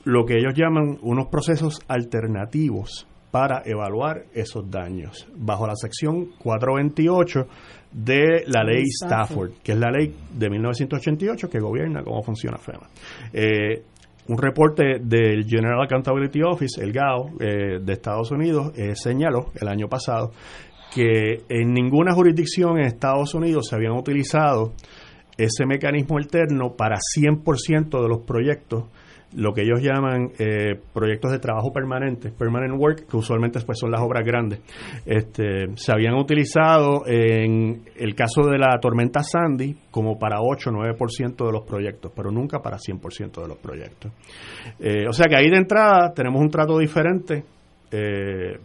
[0.09, 7.47] lo que ellos llaman unos procesos alternativos para evaluar esos daños, bajo la sección 428
[7.91, 12.87] de la ley Stafford, que es la ley de 1988 que gobierna cómo funciona FEMA.
[13.31, 13.83] Eh,
[14.27, 19.67] un reporte del General Accountability Office, el GAO, eh, de Estados Unidos, eh, señaló el
[19.67, 20.31] año pasado
[20.93, 24.73] que en ninguna jurisdicción en Estados Unidos se habían utilizado
[25.37, 28.85] ese mecanismo alterno para 100% de los proyectos
[29.35, 33.91] lo que ellos llaman eh, proyectos de trabajo permanente, permanent work, que usualmente pues, son
[33.91, 34.59] las obras grandes.
[35.05, 40.73] Este, se habían utilizado en el caso de la tormenta Sandy como para 8 o
[40.73, 44.11] 9% de los proyectos, pero nunca para 100% de los proyectos.
[44.79, 47.43] Eh, o sea que ahí de entrada tenemos un trato diferente.
[47.91, 48.57] Eh,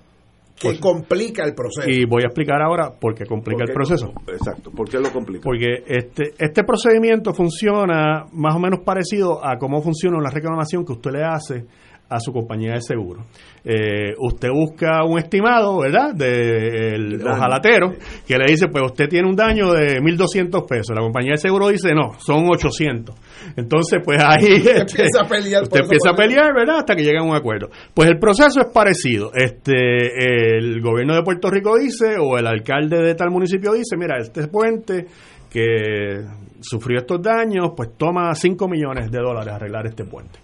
[0.58, 1.88] que pues, complica el proceso.
[1.88, 4.12] Y voy a explicar ahora por qué complica el proceso.
[4.28, 5.42] Exacto, ¿por qué lo complica?
[5.42, 10.92] Porque este, este procedimiento funciona más o menos parecido a cómo funciona una reclamación que
[10.92, 11.66] usted le hace
[12.08, 13.22] a su compañía de seguro.
[13.64, 17.92] Eh, usted busca un estimado, ¿verdad?, del de ojalatero,
[18.26, 20.94] que le dice, pues usted tiene un daño de 1.200 pesos.
[20.94, 23.14] La compañía de seguro dice, no, son 800.
[23.56, 27.02] Entonces, pues ahí usted este, empieza a pelear, usted empieza a pelear ¿verdad?, hasta que
[27.02, 27.68] llega a un acuerdo.
[27.94, 29.30] Pues el proceso es parecido.
[29.34, 34.18] Este, el gobierno de Puerto Rico dice, o el alcalde de tal municipio dice, mira,
[34.18, 35.06] este puente
[35.50, 36.20] que
[36.60, 40.43] sufrió estos daños, pues toma 5 millones de dólares arreglar este puente.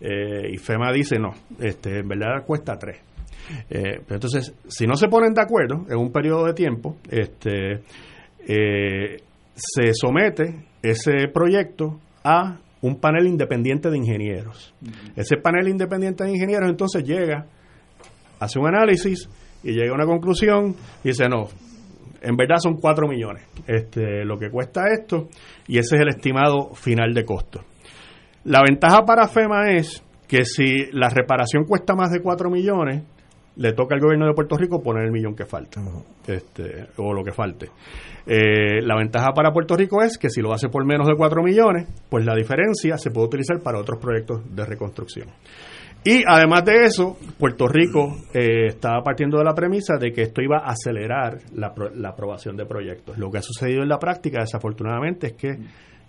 [0.00, 2.98] Eh, y FEMA dice no, este, en verdad cuesta tres.
[3.70, 7.80] Eh, entonces, si no se ponen de acuerdo en un periodo de tiempo, este,
[8.46, 9.16] eh,
[9.54, 14.74] se somete ese proyecto a un panel independiente de ingenieros.
[15.16, 17.46] Ese panel independiente de ingenieros entonces llega,
[18.38, 19.28] hace un análisis
[19.64, 21.48] y llega a una conclusión y dice, no,
[22.20, 25.28] en verdad son cuatro millones este, lo que cuesta esto
[25.66, 27.64] y ese es el estimado final de costo.
[28.44, 33.02] La ventaja para FEMA es que si la reparación cuesta más de 4 millones,
[33.58, 35.80] le toca al gobierno de Puerto Rico poner el millón que falta,
[36.26, 37.70] este, o lo que falte.
[38.24, 41.42] Eh, la ventaja para Puerto Rico es que si lo hace por menos de 4
[41.42, 45.28] millones, pues la diferencia se puede utilizar para otros proyectos de reconstrucción.
[46.04, 50.40] Y además de eso, Puerto Rico eh, estaba partiendo de la premisa de que esto
[50.40, 53.18] iba a acelerar la, la aprobación de proyectos.
[53.18, 55.58] Lo que ha sucedido en la práctica, desafortunadamente, es que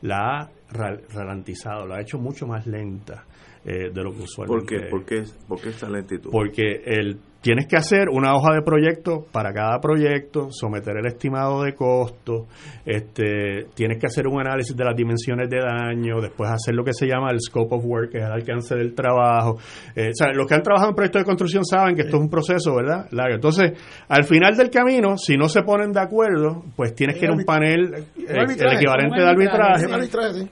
[0.02, 3.26] la ha ralentizado, la ha hecho mucho más lenta
[3.66, 4.90] eh, de lo que usualmente.
[4.90, 5.24] ¿Por qué?
[5.48, 6.30] ¿Por qué, esta lentitud?
[6.32, 11.64] Porque el, tienes que hacer una hoja de proyecto para cada proyecto, someter el estimado
[11.64, 12.48] de costo,
[12.86, 16.94] este, tienes que hacer un análisis de las dimensiones de daño, después hacer lo que
[16.94, 19.58] se llama el scope of work, que es el alcance del trabajo.
[19.96, 22.22] Eh, o sea, los que han trabajado en proyectos de construcción saben que esto es
[22.22, 23.08] un proceso, ¿verdad?
[23.12, 23.36] Largo.
[23.36, 23.72] Entonces,
[24.08, 27.34] al final del camino, si no se ponen de acuerdo, pues tienes que ir a
[27.34, 29.86] un panel, eh, el equivalente de arbitraje.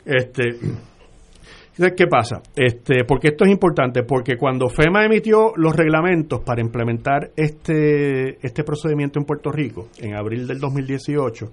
[0.06, 0.44] Este,
[1.78, 2.42] ¿Qué pasa?
[2.56, 8.64] Este, porque esto es importante, porque cuando FEMA emitió los reglamentos para implementar este, este
[8.64, 11.46] procedimiento en Puerto Rico, en abril del 2018,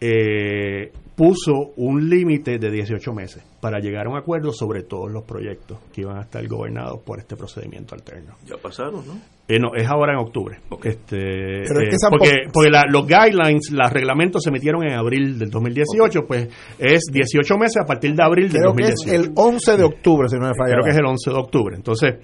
[0.00, 5.24] eh, puso un límite de 18 meses para llegar a un acuerdo sobre todos los
[5.24, 8.36] proyectos que iban a estar gobernados por este procedimiento alterno.
[8.46, 9.20] Ya pasaron, ¿no?
[9.46, 10.56] Eh, no, es ahora en octubre.
[10.82, 11.66] Este, eh,
[12.08, 17.58] porque porque los guidelines, los reglamentos se emitieron en abril del 2018, pues es 18
[17.58, 19.04] meses a partir de abril del 2018.
[19.04, 20.72] Que es el 11 de octubre, si no me falla.
[20.72, 21.76] Creo que es el 11 de octubre.
[21.76, 22.14] Entonces,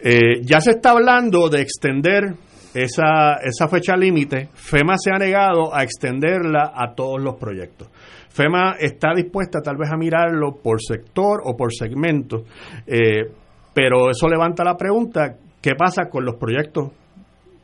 [0.00, 2.34] eh, ya se está hablando de extender
[2.74, 4.48] esa, esa fecha límite.
[4.54, 7.88] FEMA se ha negado a extenderla a todos los proyectos.
[8.28, 12.44] FEMA está dispuesta tal vez a mirarlo por sector o por segmento,
[12.86, 13.30] eh,
[13.74, 16.90] pero eso levanta la pregunta, ¿qué pasa con los proyectos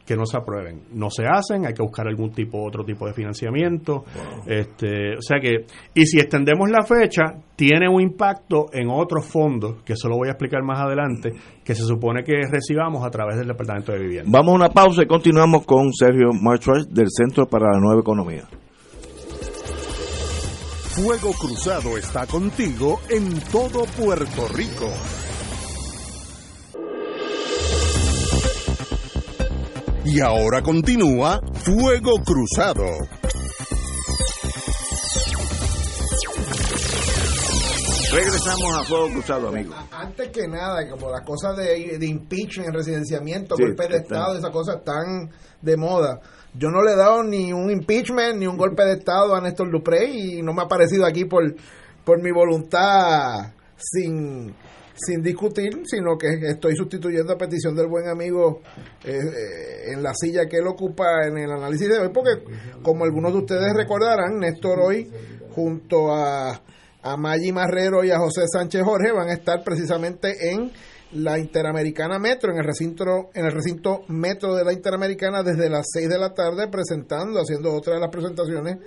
[0.05, 0.83] que no se aprueben.
[0.93, 4.05] No se hacen, hay que buscar algún tipo, otro tipo de financiamiento.
[4.47, 5.64] Este, o sea que,
[5.95, 7.23] y si extendemos la fecha,
[7.57, 11.33] tiene un impacto en otros fondos, que eso lo voy a explicar más adelante,
[11.64, 14.31] que se supone que recibamos a través del Departamento de Vivienda.
[14.31, 18.45] Vamos a una pausa y continuamos con Sergio Marchwright del Centro para la Nueva Economía.
[20.95, 24.88] Fuego Cruzado está contigo en todo Puerto Rico.
[30.07, 32.85] Y ahora continúa Fuego Cruzado.
[38.12, 39.75] Regresamos a Fuego Cruzado, amigos.
[39.90, 44.77] Antes que nada, como las cosas de, de impeachment, residenciamiento, golpe de Estado, esas cosas
[44.77, 45.31] están
[45.62, 46.21] de moda.
[46.53, 49.73] Yo no le he dado ni un impeachment ni un golpe de Estado a Néstor
[49.73, 51.43] Duprey y no me ha aparecido aquí por,
[52.05, 54.55] por mi voluntad sin,
[54.95, 58.61] sin discutir, sino que estoy sustituyendo a petición del buen amigo
[59.05, 62.45] eh, eh, en la silla que él ocupa en el análisis de hoy, porque
[62.83, 65.11] como algunos de ustedes recordarán, Néstor hoy
[65.55, 66.63] junto a,
[67.03, 70.71] a Maggi Marrero y a José Sánchez Jorge van a estar precisamente en
[71.13, 75.87] la Interamericana Metro, en el recinto, en el recinto Metro de la Interamericana desde las
[75.93, 78.79] 6 de la tarde, presentando, haciendo otra de las presentaciones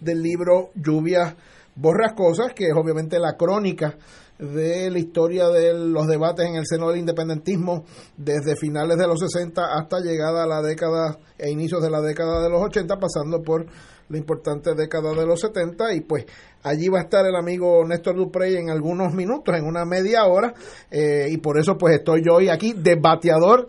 [0.00, 1.34] del libro Lluvias
[1.74, 3.96] Borrascosas, que es obviamente la crónica
[4.38, 7.84] de la historia de los debates en el seno del independentismo
[8.16, 12.42] desde finales de los 60 hasta llegada a la década e inicios de la década
[12.42, 13.66] de los 80, pasando por
[14.08, 16.26] la importante década de los 70 y pues
[16.64, 20.54] allí va a estar el amigo Néstor Duprey en algunos minutos, en una media hora.
[20.90, 23.66] Eh, y por eso pues estoy yo hoy aquí de bateador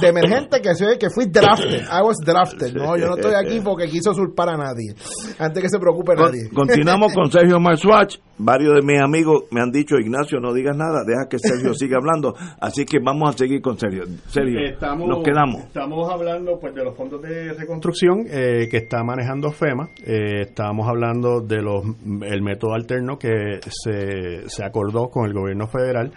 [0.00, 3.60] de emergente que se que fui drafted, I was drafted, no, yo no estoy aquí
[3.62, 4.94] porque quiso usurpar a nadie,
[5.38, 6.48] antes que se preocupe nadie.
[6.54, 11.04] Continuamos con Sergio Marswatch, varios de mis amigos me han dicho, Ignacio, no digas nada,
[11.06, 14.04] deja que Sergio siga hablando, así que vamos a seguir con Sergio.
[14.28, 14.58] Sergio,
[15.06, 15.64] nos quedamos.
[15.64, 20.88] Estamos hablando pues de los fondos de reconstrucción eh, que está manejando FEMA, eh, estábamos
[20.88, 21.84] hablando de los
[22.22, 26.12] el método alterno que se, se acordó con el gobierno federal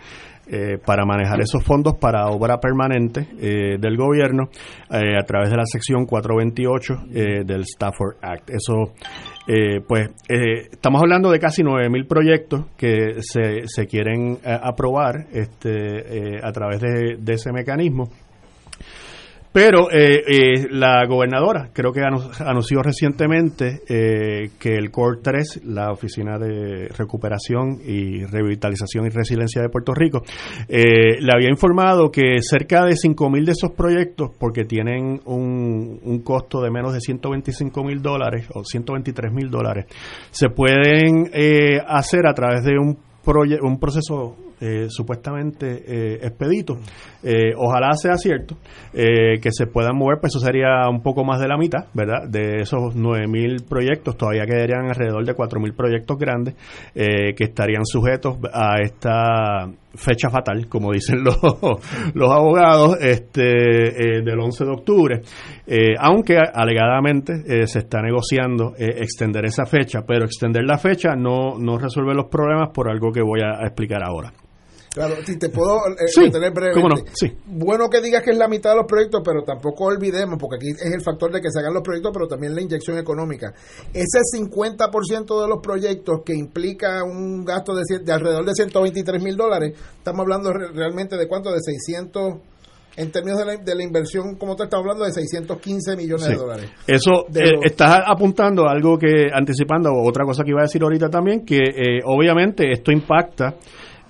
[0.47, 4.49] eh, para manejar esos fondos para obra permanente eh, del gobierno
[4.89, 8.49] eh, a través de la sección 428 del Stafford Act.
[8.49, 8.91] Eso,
[9.87, 16.81] pues, estamos hablando de casi 9.000 proyectos que se, se quieren aprobar este, a través
[16.81, 18.09] de ese mecanismo.
[19.53, 25.91] Pero eh, eh, la gobernadora creo que anunció recientemente eh, que el CORE 3, la
[25.91, 30.21] Oficina de Recuperación y Revitalización y Resiliencia de Puerto Rico,
[30.69, 36.71] le había informado que cerca de 5.000 de esos proyectos, porque tienen un, costo de
[36.71, 39.85] menos de 125 mil dólares o 123 mil dólares,
[40.29, 41.29] se pueden
[41.87, 42.97] hacer a través de un,
[43.61, 46.77] un proceso eh, supuestamente eh, expedito.
[47.23, 48.55] Eh, ojalá sea cierto
[48.93, 52.27] que se puedan mover, pues eso sería un poco más de la mitad, ¿verdad?
[52.27, 56.55] De esos 9.000 proyectos, todavía quedarían alrededor de 4.000 proyectos grandes
[56.93, 61.37] que estarían sujetos a esta fecha fatal, como dicen los,
[62.13, 63.43] los abogados, este,
[64.23, 65.21] del 11 de octubre,
[65.99, 72.13] aunque alegadamente se está negociando extender esa fecha, pero extender la fecha no, no resuelve
[72.13, 74.31] los problemas por algo que voy a explicar ahora.
[74.93, 77.11] Claro, si te puedo eh, tener brevemente.
[77.13, 77.31] Sí.
[77.45, 80.71] Bueno que digas que es la mitad de los proyectos, pero tampoco olvidemos, porque aquí
[80.71, 83.53] es el factor de que se hagan los proyectos, pero también la inyección económica.
[83.93, 89.37] Ese 50% de los proyectos que implica un gasto de, de alrededor de 123 mil
[89.37, 92.33] dólares, estamos hablando realmente de cuánto, de 600
[92.97, 96.35] en términos de la, de la, inversión, como te estás hablando, de 615 millones de
[96.35, 96.69] dólares.
[96.85, 101.09] Eso, eh, estás apuntando a algo que, anticipando, otra cosa que iba a decir ahorita
[101.09, 103.55] también, que eh, obviamente esto impacta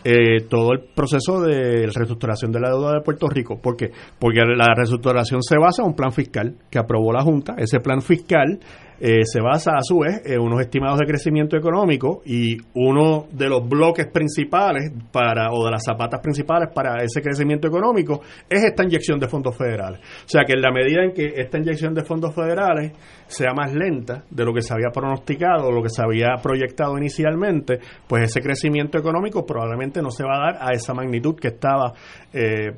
[0.04, 3.60] eh, todo el proceso de reestructuración de la deuda de Puerto Rico.
[3.62, 3.92] ¿Por qué?
[4.20, 7.56] Porque la reestructuración se basa en un plan fiscal que aprobó la Junta.
[7.58, 8.60] Ese plan fiscal
[9.04, 13.50] eh, se basa a su vez en unos estimados de crecimiento económico y uno de
[13.50, 18.84] los bloques principales para o de las zapatas principales para ese crecimiento económico es esta
[18.84, 20.00] inyección de fondos federales.
[20.00, 22.92] O sea que en la medida en que esta inyección de fondos federales
[23.26, 27.80] sea más lenta de lo que se había pronosticado lo que se había proyectado inicialmente,
[28.08, 31.94] pues ese crecimiento económico probablemente no se va a dar a esa magnitud que estaba
[32.34, 32.72] eh,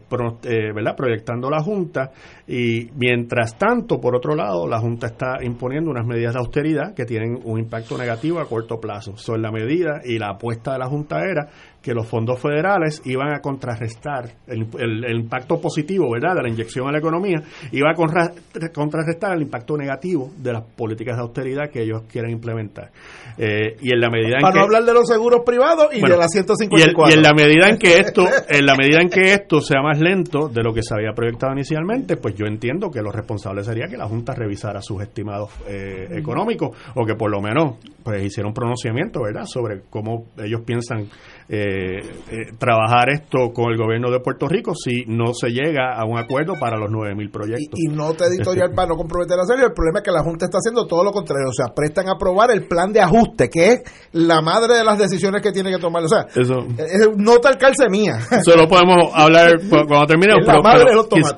[0.43, 2.11] eh, proyectando la Junta
[2.47, 7.05] y mientras tanto, por otro lado, la Junta está imponiendo unas medidas de austeridad que
[7.05, 9.17] tienen un impacto negativo a corto plazo.
[9.17, 11.49] Son la medida y la apuesta de la Junta era
[11.83, 16.93] que los fondos federales iban a contrarrestar el, impacto positivo, ¿verdad?, de la inyección a
[16.93, 17.43] la economía,
[17.73, 22.89] iba a contrarrestar el impacto negativo de las políticas de austeridad que ellos quieren implementar.
[23.37, 25.99] Eh, y en la medida en Para que, no hablar de los seguros privados y
[25.99, 27.09] de las 154.
[27.09, 29.99] Y, en la medida en que esto, en la medida en que esto sea más
[29.99, 33.87] lento de lo que se había proyectado inicialmente, pues yo entiendo que lo responsable sería
[33.87, 38.47] que la Junta revisara sus estimados eh, económicos o que por lo menos pues hiciera
[38.47, 41.07] un pronunciamiento, ¿verdad?, sobre cómo ellos piensan
[41.49, 41.99] eh,
[42.31, 46.17] eh, trabajar esto con el gobierno de Puerto Rico si no se llega a un
[46.17, 47.79] acuerdo para los 9.000 proyectos.
[47.79, 50.57] Y, nota editorial para no comprometer a serio, el problema es que la Junta está
[50.57, 53.81] haciendo todo lo contrario, o sea, prestan a aprobar el plan de ajuste, que es
[54.13, 56.03] la madre de las decisiones que tiene que tomar.
[56.03, 58.19] O sea, Eso, es, nota al calce mía.
[58.43, 60.33] Solo podemos hablar cuando termine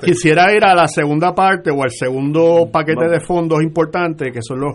[0.02, 4.60] quisiera ir a la segunda parte o al segundo paquete de fondos importantes, que son
[4.60, 4.74] los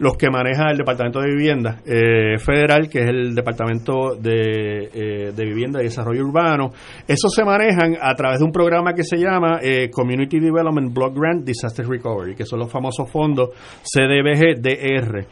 [0.00, 5.32] los que maneja el Departamento de Vivienda eh, Federal, que es el Departamento de, eh,
[5.32, 6.72] de, Vivienda y Desarrollo Urbano.
[7.06, 11.14] Esos se manejan a través de un programa que se llama eh, Community Development Block
[11.14, 13.50] Grant Disaster Recovery, que son los famosos fondos
[13.82, 15.26] CDBG-DR.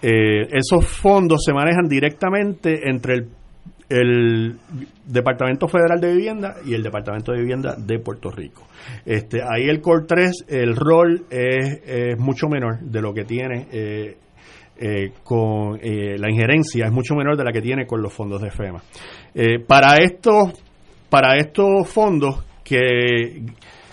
[0.00, 3.28] esos fondos se manejan directamente entre el
[3.92, 4.56] el
[5.06, 8.66] Departamento Federal de Vivienda y el Departamento de Vivienda de Puerto Rico.
[9.04, 14.16] Este, ahí el COR 3, el rol es, mucho menor de lo que tiene eh,
[14.78, 18.40] eh, con eh, la injerencia, es mucho menor de la que tiene con los fondos
[18.40, 18.82] de FEMA.
[19.66, 20.52] para, estos,
[21.10, 23.42] para estos fondos que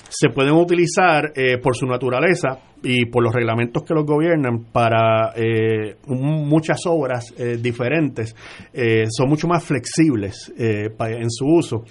[0.08, 5.98] se pueden utilizar por su naturaleza y por los reglamentos que los gobiernan para eh,
[6.08, 8.36] muchas obras eh, diferentes
[8.74, 11.84] eh, son mucho más flexibles en su uso.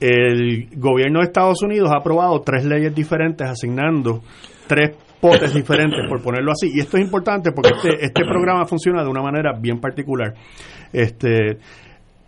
[0.00, 4.20] El gobierno de Estados Unidos ha aprobado tres leyes diferentes asignando
[4.66, 6.68] tres potes diferentes, por ponerlo así.
[6.74, 10.34] Y esto es importante porque este, este programa funciona de una manera bien particular.
[10.92, 11.58] Este,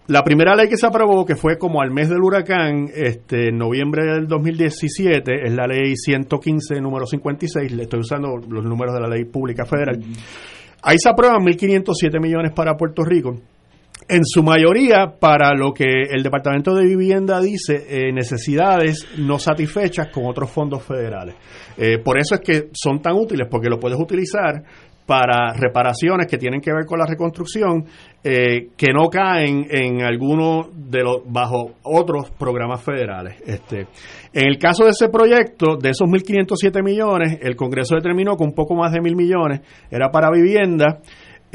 [0.06, 3.56] la primera ley que se aprobó, que fue como al mes del huracán, este, en
[3.56, 7.72] noviembre del 2017, es la ley 115, número 56.
[7.72, 9.98] Le estoy usando los números de la ley pública federal.
[10.82, 13.40] Ahí se aprueban 1.507 millones para Puerto Rico.
[14.06, 20.08] En su mayoría para lo que el Departamento de Vivienda dice, eh, necesidades no satisfechas
[20.08, 21.36] con otros fondos federales.
[21.78, 24.62] Eh, por eso es que son tan útiles, porque lo puedes utilizar
[25.06, 27.84] para reparaciones que tienen que ver con la reconstrucción
[28.22, 33.36] eh, que no caen en alguno de los bajo otros programas federales.
[33.44, 33.86] Este,
[34.32, 38.54] en el caso de ese proyecto, de esos 1.507 millones, el Congreso determinó que un
[38.54, 41.00] poco más de mil millones era para vivienda.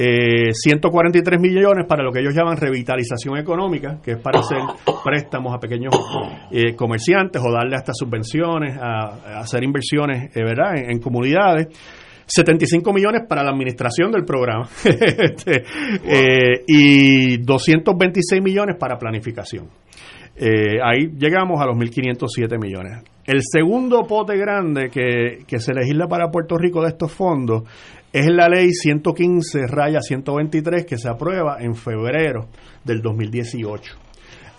[0.01, 4.59] Eh, 143 millones para lo que ellos llaman revitalización económica, que es para hacer
[5.03, 5.93] préstamos a pequeños
[6.51, 10.77] eh, comerciantes o darle hasta subvenciones, a, hacer inversiones eh, ¿verdad?
[10.77, 11.67] en comunidades.
[12.29, 15.63] 75 millones para la administración del programa este,
[16.05, 19.67] eh, y 226 millones para planificación.
[20.35, 23.03] Eh, ahí llegamos a los 1.507 millones.
[23.25, 27.63] El segundo pote grande que, que, se legisla para Puerto Rico de estos fondos
[28.13, 32.47] es la ley 115 raya 123 que se aprueba en febrero
[32.83, 34.09] del 2018.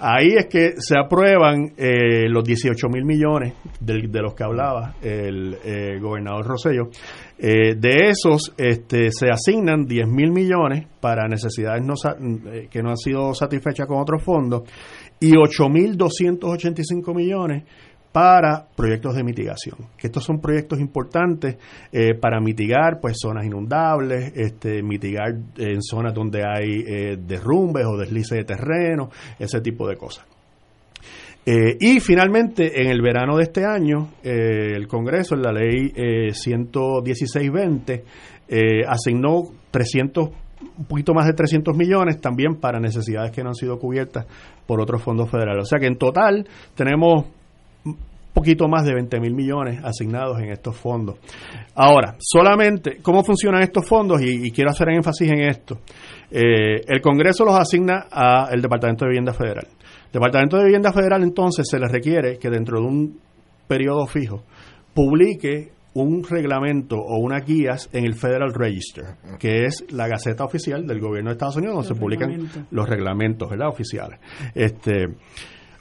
[0.02, 5.58] Ahí es que se aprueban eh, los 18 mil millones de, los que hablaba el
[5.62, 6.88] eh, gobernador Rosello.
[7.42, 11.94] Eh, de esos este, se asignan 10 mil millones para necesidades no,
[12.68, 14.64] que no han sido satisfechas con otros fondos
[15.18, 17.64] y 8 mil 285 millones
[18.12, 21.56] para proyectos de mitigación, que estos son proyectos importantes
[21.92, 27.96] eh, para mitigar pues zonas inundables, este, mitigar en zonas donde hay eh, derrumbes o
[27.96, 30.26] deslices de terreno, ese tipo de cosas.
[31.46, 35.92] Eh, y finalmente, en el verano de este año, el Congreso, en la ley
[36.32, 38.04] 11620,
[38.86, 40.28] asignó 300
[40.78, 44.26] un poquito más de 300 millones también para necesidades que no han sido cubiertas
[44.66, 45.62] por otros fondos federales.
[45.62, 47.24] O sea que en total tenemos
[48.32, 51.18] poquito más de 20 mil millones asignados en estos fondos.
[51.74, 54.20] Ahora, solamente, ¿cómo funcionan estos fondos?
[54.22, 55.80] Y, quiero hacer énfasis en esto.
[56.30, 59.66] Eh, el Congreso los asigna al Departamento de Vivienda Federal.
[60.12, 63.20] Departamento de Vivienda Federal entonces se le requiere que dentro de un
[63.68, 64.42] periodo fijo
[64.92, 70.86] publique un reglamento o unas guías en el Federal Register, que es la gaceta oficial
[70.86, 73.68] del gobierno de Estados Unidos donde se publican los reglamentos ¿verdad?
[73.68, 74.20] oficiales.
[74.54, 75.06] Este,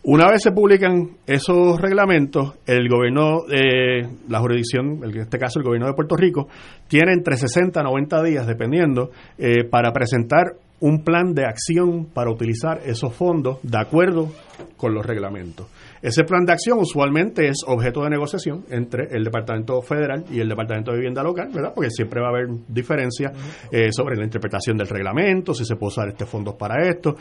[0.04, 5.66] una vez se publican esos reglamentos, el gobierno, eh, la jurisdicción, en este caso el
[5.66, 6.48] gobierno de Puerto Rico,
[6.88, 12.32] tiene entre 60 a 90 días, dependiendo, eh, para presentar un plan de acción para
[12.32, 14.32] utilizar esos fondos de acuerdo
[14.78, 15.68] con los reglamentos.
[16.02, 20.48] Ese plan de acción usualmente es objeto de negociación entre el Departamento Federal y el
[20.48, 21.74] Departamento de Vivienda Local, ¿verdad?
[21.76, 23.32] Porque siempre va a haber diferencia
[23.72, 27.16] eh, sobre la interpretación del reglamento, si se puede usar este fondos para esto.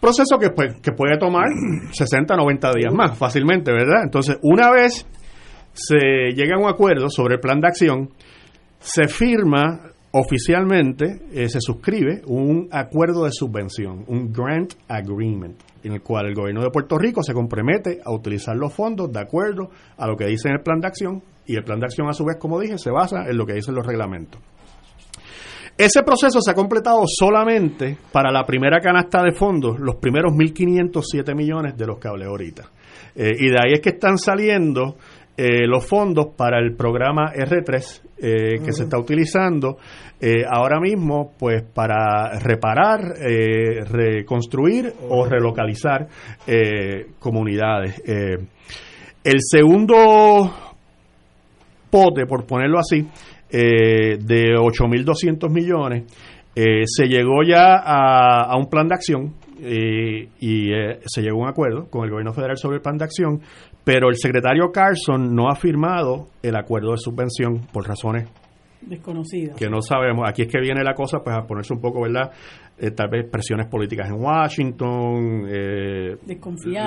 [0.00, 1.48] Proceso que, pues, que puede tomar
[1.92, 4.04] 60, 90 días más fácilmente, ¿verdad?
[4.04, 5.06] Entonces, una vez
[5.74, 8.10] se llega a un acuerdo sobre el plan de acción,
[8.78, 16.02] se firma oficialmente, eh, se suscribe un acuerdo de subvención, un grant agreement, en el
[16.02, 20.06] cual el gobierno de Puerto Rico se compromete a utilizar los fondos de acuerdo a
[20.06, 22.24] lo que dice en el plan de acción y el plan de acción a su
[22.24, 24.40] vez, como dije, se basa en lo que dicen los reglamentos.
[25.76, 31.34] Ese proceso se ha completado solamente para la primera canasta de fondos, los primeros 1.507
[31.34, 32.64] millones de los que hablé ahorita.
[33.14, 34.96] Eh, y de ahí es que están saliendo
[35.36, 39.76] eh, los fondos para el programa R3 eh, que se está utilizando
[40.48, 43.00] ahora mismo pues para reparar,
[43.90, 46.06] reconstruir o relocalizar
[47.18, 48.00] comunidades.
[48.06, 50.48] el segundo
[51.92, 53.06] pote, por ponerlo así,
[53.50, 56.04] eh, de 8.200 millones.
[56.56, 60.70] Eh, se llegó ya a, un plan de acción eh, y
[61.04, 63.40] se llegó a un acuerdo con el gobierno federal sobre el plan de acción,
[63.84, 68.28] pero el secretario Carson no ha firmado el acuerdo de subvención por razones
[68.86, 69.56] desconocidas.
[69.56, 70.28] Que no sabemos.
[70.28, 72.30] Aquí es que viene la cosa, pues a ponerse un poco, ¿verdad?
[72.78, 76.16] Eh, tal vez presiones políticas en Washington, eh,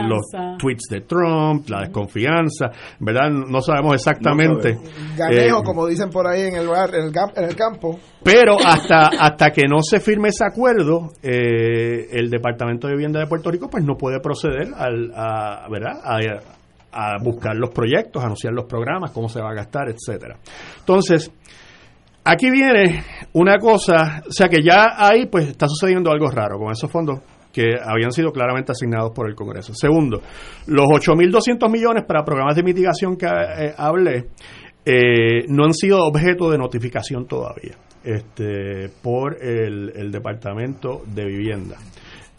[0.10, 0.26] los
[0.58, 3.30] tweets de Trump, la desconfianza, ¿verdad?
[3.30, 4.78] No sabemos exactamente.
[5.16, 8.00] Ganejo, eh, como dicen por ahí en el, en el, campo.
[8.24, 13.52] Pero hasta, hasta que no se firme ese acuerdo, el Departamento de Vivienda de Puerto
[13.52, 16.02] Rico pues no puede proceder al, a, ¿verdad?
[16.04, 16.20] a
[17.22, 20.38] buscar los proyectos, a anunciar los programas, cómo se va a gastar, etcétera.
[20.80, 21.32] Entonces,
[22.28, 26.72] Aquí viene una cosa, o sea que ya ahí pues está sucediendo algo raro con
[26.72, 27.20] esos fondos
[27.54, 29.76] que habían sido claramente asignados por el Congreso.
[29.76, 30.22] Segundo,
[30.66, 34.30] los 8.200 millones para programas de mitigación que eh, hablé
[34.84, 41.78] eh, no han sido objeto de notificación todavía este, por el Departamento de Vivienda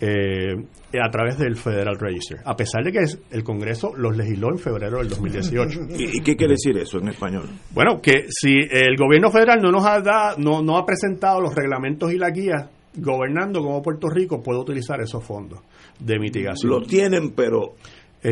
[0.00, 0.54] eh,
[1.00, 2.98] a través del Federal Register, a pesar de que
[3.30, 5.80] el Congreso los legisló en febrero del 2018.
[5.98, 7.48] ¿Y, qué quiere decir eso en español?
[7.72, 11.54] Bueno, que si el gobierno federal no nos ha dado, no, no ha presentado los
[11.54, 15.60] reglamentos y la guía gobernando como Puerto Rico puede utilizar esos fondos
[15.98, 16.70] de mitigación.
[16.70, 17.74] Lo tienen, pero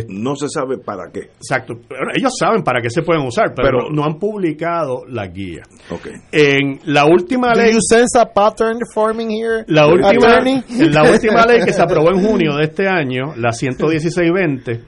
[0.08, 1.30] no se sabe para qué.
[1.36, 1.74] Exacto.
[2.14, 5.62] Ellos saben para qué se pueden usar, pero, no han publicado la guía.
[5.90, 6.12] Okay.
[6.32, 7.72] En la última ley.
[7.72, 9.64] you sense a pattern forming here?
[9.68, 10.40] La última,
[10.78, 14.84] la última ley que se aprobó en junio de este año, la 11620,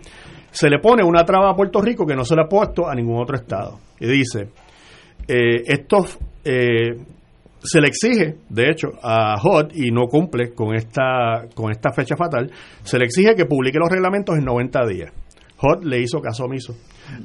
[0.51, 2.95] se le pone una traba a Puerto Rico que no se le ha puesto a
[2.95, 3.79] ningún otro estado.
[4.01, 4.49] Y dice:
[5.29, 6.97] eh, estos eh,
[7.63, 12.17] se le exige, de hecho, a HOD y no cumple con esta, con esta fecha
[12.17, 12.51] fatal,
[12.83, 15.13] se le exige que publique los reglamentos en 90 días.
[15.59, 16.77] HOD le hizo caso omiso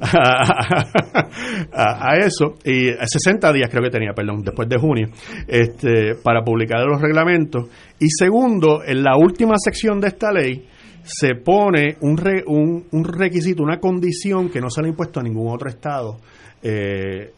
[1.72, 5.08] a, eso y 60 días creo que tenía, perdón, después de junio,
[5.46, 7.68] este, para publicar los reglamentos.
[8.00, 10.66] Y segundo, en la última sección de esta ley
[11.02, 15.22] se pone un, un, un requisito, una condición que no se le ha impuesto a
[15.22, 16.16] ningún otro estado.
[16.62, 17.32] Eh,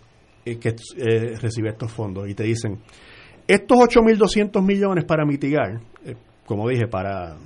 [0.44, 2.28] eh, que eh, recibe estos fondos.
[2.28, 2.78] Y te dicen,
[3.46, 6.14] estos 8.200 millones para mitigar, eh,
[6.44, 7.36] como dije, para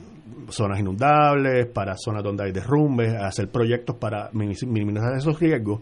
[0.49, 5.81] zonas inundables, para zonas donde hay derrumbes, hacer proyectos para minimizar esos riesgos,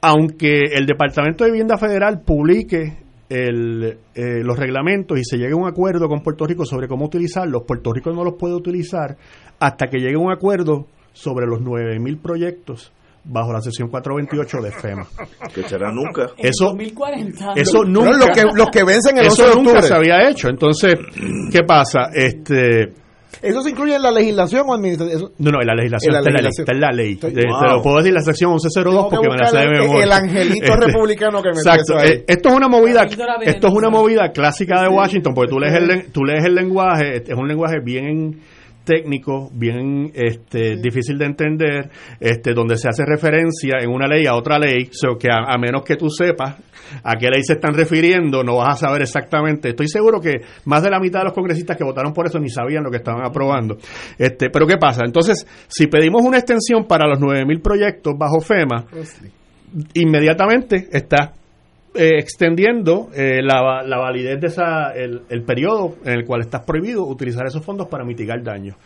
[0.00, 5.68] aunque el Departamento de Vivienda Federal publique el, los reglamentos y se llegue a un
[5.68, 9.16] acuerdo con Puerto Rico sobre cómo utilizarlos, Puerto Rico no los puede utilizar
[9.58, 12.92] hasta que llegue a un acuerdo sobre los 9.000 proyectos
[13.26, 15.06] bajo la sesión 428 de FEMA.
[15.54, 16.30] Que será nunca.
[16.38, 17.52] Eso, 2040.
[17.56, 18.16] eso nunca.
[18.16, 20.48] los, que, los que vencen el eso nunca se había hecho.
[20.48, 20.94] Entonces,
[21.50, 22.10] ¿qué pasa?
[22.14, 22.92] Este.
[23.42, 25.32] ¿Eso se incluye en la legislación o administración?
[25.38, 27.16] No, no, en la legislación, está, en la ley.
[27.16, 30.04] Te lo puedo decir la sección 1102 porque me la sé de memoria.
[30.04, 31.98] El angelito este, republicano que me Exacto.
[31.98, 32.08] Ahí.
[32.08, 33.04] Eh, esto es una movida
[33.42, 37.16] esto es una movida clásica de Washington porque tú lees el, tú lees el lenguaje,
[37.16, 38.40] es un lenguaje bien
[38.86, 44.34] técnico, bien este, difícil de entender, este, donde se hace referencia en una ley a
[44.34, 46.56] otra ley, so que a, menos que tú sepas
[47.02, 49.70] a qué ley se están refiriendo, no vas a saber exactamente.
[49.70, 52.48] Estoy seguro que más de la mitad de los congresistas que votaron por eso ni
[52.48, 53.76] sabían lo que estaban aprobando.
[54.16, 55.02] Este, pero ¿qué pasa?
[55.04, 58.86] Entonces, si pedimos una extensión para los 9.000 proyectos bajo FEMA,
[59.94, 61.34] inmediatamente está
[61.98, 66.64] eh, extendiendo eh, la, la, validez de esa, el, el, periodo en el cual estás
[66.64, 68.76] prohibido utilizar esos fondos para mitigar daños.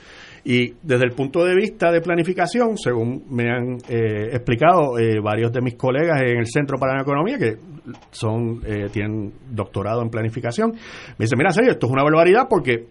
[0.43, 5.61] Y desde el punto de vista de planificación, según me han eh, explicado varios de
[5.61, 7.57] mis colegas en el Centro para la Economía, que
[8.11, 12.87] son tienen doctorado en planificación, me dicen, mira, serio, esto es una barbaridad porque,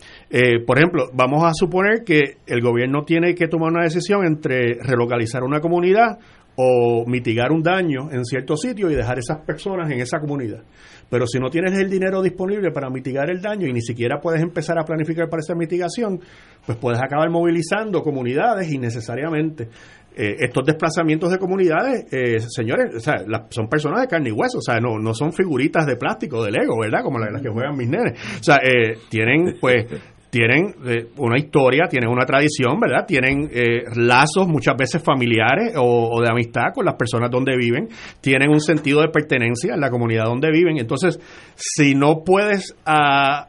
[0.67, 5.41] por ejemplo, vamos a suponer que el gobierno tiene que tomar una decisión entre relocalizar
[5.43, 6.19] una comunidad
[6.61, 10.61] o mitigar un daño en cierto sitio y dejar esas personas en esa comunidad.
[11.09, 14.41] Pero si no tienes el dinero disponible para mitigar el daño y ni siquiera puedes
[14.41, 16.19] empezar a planificar para esa mitigación,
[16.65, 19.69] pues puedes acabar movilizando comunidades innecesariamente.
[20.17, 23.07] Eh, estos desplazamientos de comunidades, eh, señores,
[23.51, 26.51] son personas de carne y hueso, o sea, no, no son figuritas de plástico, de
[26.51, 27.03] Lego, ¿verdad?
[27.03, 28.19] Como las, que juegan mis nenes.
[28.37, 29.85] O sea, eh, tienen pues
[30.29, 33.05] tienen eh, una historia, tienen una tradición, ¿verdad?
[33.07, 37.89] Tienen eh, lazos muchas veces familiares o, de amistad con las personas donde viven,
[38.21, 40.77] tienen un sentido de pertenencia en la comunidad donde viven.
[40.77, 41.19] Entonces,
[41.55, 43.47] si no puedes ah,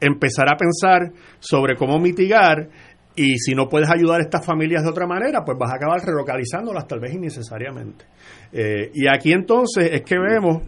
[0.00, 2.68] empezar a pensar sobre cómo mitigar
[3.16, 6.00] y si no puedes ayudar a estas familias de otra manera, pues vas a acabar
[6.00, 8.04] relocalizándolas tal vez innecesariamente.
[8.52, 10.62] Eh, y aquí entonces es que vemos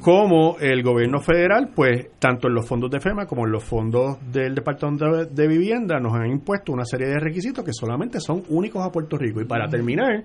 [0.00, 4.18] como el gobierno federal, pues tanto en los fondos de FEMA como en los fondos
[4.30, 8.84] del Departamento de, Vivienda nos han impuesto una serie de requisitos que solamente son únicos
[8.84, 9.40] a Puerto Rico.
[9.40, 10.22] Y para terminar,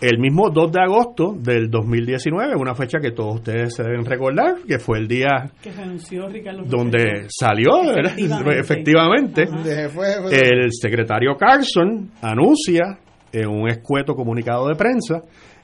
[0.00, 4.56] el mismo 2 de agosto del 2019, una fecha que todos ustedes se deben recordar,
[4.66, 5.50] que fue el día
[6.66, 7.70] donde salió,
[8.50, 9.44] efectivamente,
[10.30, 12.98] el secretario Carson anuncia
[13.32, 15.22] en un escueto comunicado de prensa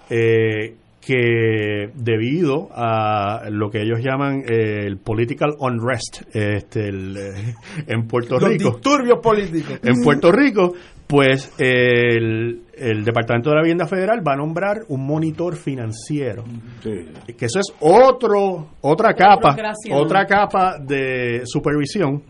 [0.08, 7.54] eh, que debido a lo que ellos llaman eh, el political unrest este, eh,
[7.86, 9.78] en Puerto Rico, los disturbios políticos.
[9.84, 10.72] En Puerto Rico,
[11.06, 16.42] pues el, el, Departamento de la Vivienda Federal va a nombrar un monitor financiero.
[16.82, 19.56] Que eso es otro otra capa,
[19.92, 22.20] otra capa de supervisión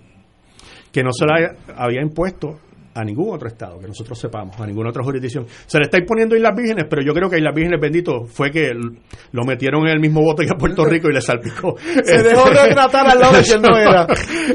[0.93, 2.59] que no se la había impuesto
[2.97, 5.47] a ningún otro estado que nosotros sepamos, a ninguna otra jurisdicción.
[5.67, 8.71] Se le está imponiendo Islas Vírgenes, pero yo creo que Islas Vírgenes, bendito, fue que
[8.73, 11.77] lo metieron en el mismo bote que a Puerto Rico y le salpicó.
[11.79, 14.07] Se dejó retratar al lado de quien no era.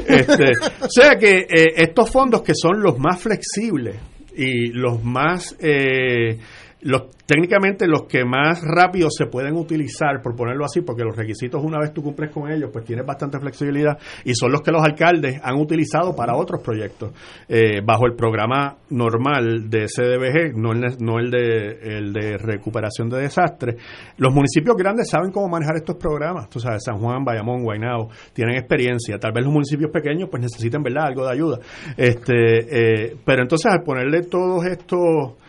[0.06, 3.96] Este, o sea que eh, estos fondos que son los más flexibles
[4.36, 5.56] y los más...
[5.60, 6.38] Eh,
[6.82, 11.62] los técnicamente los que más rápido se pueden utilizar, por ponerlo así, porque los requisitos
[11.62, 14.82] una vez tú cumples con ellos, pues tienes bastante flexibilidad y son los que los
[14.82, 17.12] alcaldes han utilizado para otros proyectos
[17.48, 23.08] eh, bajo el programa normal de CDBG, no el, no el de el de recuperación
[23.08, 23.76] de desastres.
[24.18, 28.56] Los municipios grandes saben cómo manejar estos programas, tú sabes, San Juan, Bayamón, Guaynao, tienen
[28.56, 29.18] experiencia.
[29.18, 31.58] Tal vez los municipios pequeños pues necesiten verdad algo de ayuda,
[31.96, 35.41] este, eh, pero entonces al ponerle todos estos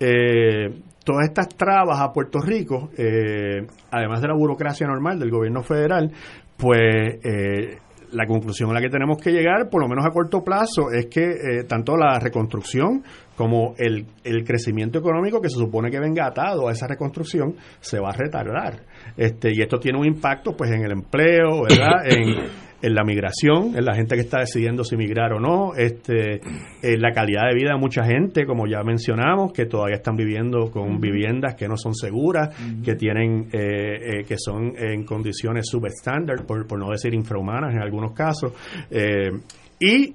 [0.00, 5.62] eh, todas estas trabas a Puerto Rico, eh, además de la burocracia normal del gobierno
[5.62, 6.10] federal,
[6.56, 7.78] pues eh,
[8.12, 11.06] la conclusión a la que tenemos que llegar, por lo menos a corto plazo, es
[11.06, 13.02] que eh, tanto la reconstrucción
[13.36, 17.98] como el, el, crecimiento económico que se supone que venga atado a esa reconstrucción se
[17.98, 18.80] va a retardar.
[19.16, 22.04] Este, y esto tiene un impacto pues en el empleo, ¿verdad?
[22.04, 26.40] en, en la migración, en la gente que está decidiendo si migrar o no, este,
[26.82, 30.70] en la calidad de vida de mucha gente, como ya mencionamos, que todavía están viviendo
[30.70, 32.54] con viviendas que no son seguras,
[32.84, 37.82] que tienen, eh, eh, que son en condiciones subestándar, por, por no decir infrahumanas en
[37.82, 38.52] algunos casos,
[38.90, 39.30] eh,
[39.78, 40.14] y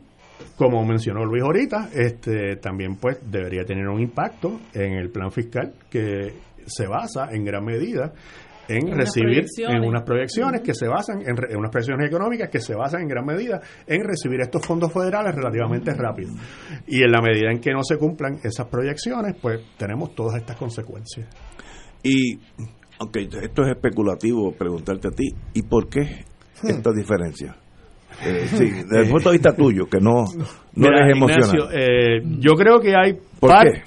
[0.58, 5.74] como mencionó Luis ahorita, este, también pues debería tener un impacto en el plan fiscal
[5.90, 6.34] que
[6.66, 8.14] se basa en gran medida
[8.68, 13.02] en, recibir en unas proyecciones que se basan en, unas proyecciones económicas que se basan
[13.02, 16.32] en gran medida en recibir estos fondos federales relativamente rápido.
[16.88, 20.58] Y en la medida en que no se cumplan esas proyecciones pues tenemos todas estas
[20.58, 21.28] consecuencias.
[22.04, 22.40] Y
[23.00, 26.26] aunque esto es especulativo preguntarte a ti y por qué
[26.64, 27.56] esta diferencia
[28.24, 30.26] eh, sí, desde el punto de vista tuyo, que no,
[30.76, 31.70] no eres emocional.
[31.74, 33.18] Eh, yo creo que hay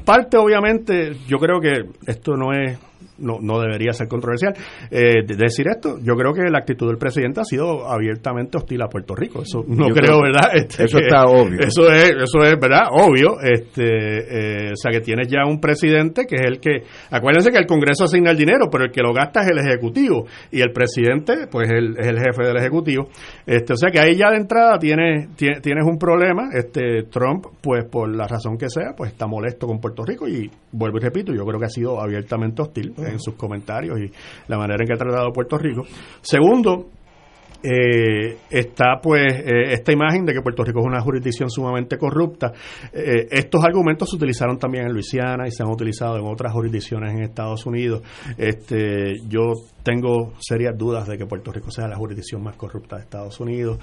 [0.04, 2.78] parte, obviamente, yo creo que esto no es
[3.18, 4.54] no, no debería ser controversial.
[4.90, 8.88] Eh, decir esto, yo creo que la actitud del presidente ha sido abiertamente hostil a
[8.88, 9.42] Puerto Rico.
[9.42, 10.50] Eso no creo, ¿verdad?
[10.54, 11.60] Este, eso está obvio.
[11.60, 12.88] Eso es, eso es, ¿verdad?
[12.90, 13.40] Obvio.
[13.40, 16.82] Este, eh, o sea, que tienes ya un presidente que es el que.
[17.10, 20.26] Acuérdense que el Congreso asigna el dinero, pero el que lo gasta es el Ejecutivo.
[20.50, 23.08] Y el presidente, pues, el, es el jefe del Ejecutivo.
[23.46, 26.48] Este, o sea, que ahí ya de entrada tienes, tienes un problema.
[26.52, 30.28] Este, Trump, pues, por la razón que sea, pues está molesto con Puerto Rico.
[30.28, 34.10] Y vuelvo y repito, yo creo que ha sido abiertamente hostil en sus comentarios y
[34.48, 35.84] la manera en que ha tratado Puerto Rico.
[36.20, 36.88] Segundo,
[37.60, 42.52] eh, está pues eh, esta imagen de que Puerto Rico es una jurisdicción sumamente corrupta.
[42.92, 47.12] Eh, estos argumentos se utilizaron también en Luisiana y se han utilizado en otras jurisdicciones
[47.12, 48.02] en Estados Unidos.
[48.36, 49.52] Este, yo
[49.82, 53.78] tengo serias dudas de que Puerto Rico sea la jurisdicción más corrupta de Estados Unidos.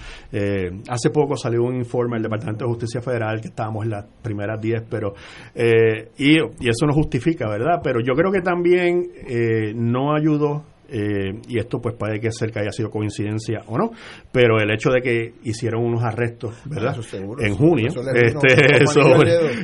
[0.88, 4.62] hace poco salió un informe del Departamento de Justicia Federal que estábamos en las primeras
[4.62, 5.14] 10, pero
[5.56, 7.82] y, y, eso no justifica, ¿verdad?
[7.84, 9.08] Pero yo creo que también
[9.76, 13.92] no ayudó eh, y esto pues puede que ser que haya sido coincidencia o no,
[14.32, 16.96] pero el hecho de que hicieron unos arrestos, ¿verdad?
[17.40, 18.54] en junio, este,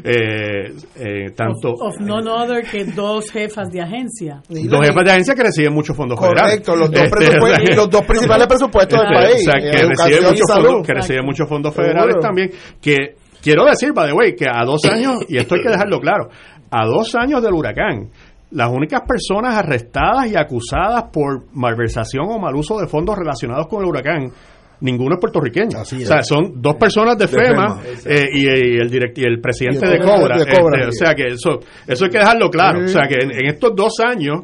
[0.04, 1.74] eh, eh, tanto...
[1.74, 4.42] Of, none other que dos jefas de agencia.
[4.50, 8.48] Dos jefas de agencia que reciben muchos fondos Correcto, los dos, este, los dos principales
[8.48, 9.48] presupuestos del país.
[9.48, 12.52] O sea, que reciben, muchos fondos, que reciben muchos fondos federales también,
[12.82, 16.00] que quiero decir, by the way, que a dos años, y esto hay que dejarlo
[16.00, 16.30] claro,
[16.72, 18.10] a dos años del huracán,
[18.52, 23.82] las únicas personas arrestadas y acusadas por malversación o mal uso de fondos relacionados con
[23.82, 24.32] el huracán
[24.82, 25.80] ninguno es puertorriqueño.
[25.80, 30.38] o sea, son dos personas de, FEMA, eh, y, el y el presidente de Cobra.
[30.38, 32.84] Este, o sea, que eso eso hay que dejarlo claro.
[32.84, 34.42] O sea, que en, estos dos años,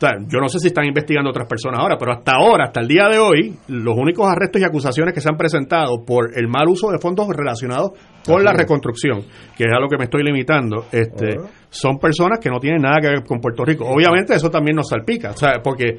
[0.00, 3.08] yo no sé si están investigando otras personas ahora, pero hasta ahora, hasta el día
[3.08, 6.90] de hoy, los únicos arrestos y acusaciones que se han presentado por el mal uso
[6.90, 7.90] de fondos relacionados
[8.24, 9.22] con la reconstrucción,
[9.56, 11.38] que es a lo que me estoy limitando, este,
[11.70, 13.86] son personas que no tienen nada que ver con Puerto Rico.
[13.86, 15.98] Obviamente eso también nos salpica, sea, porque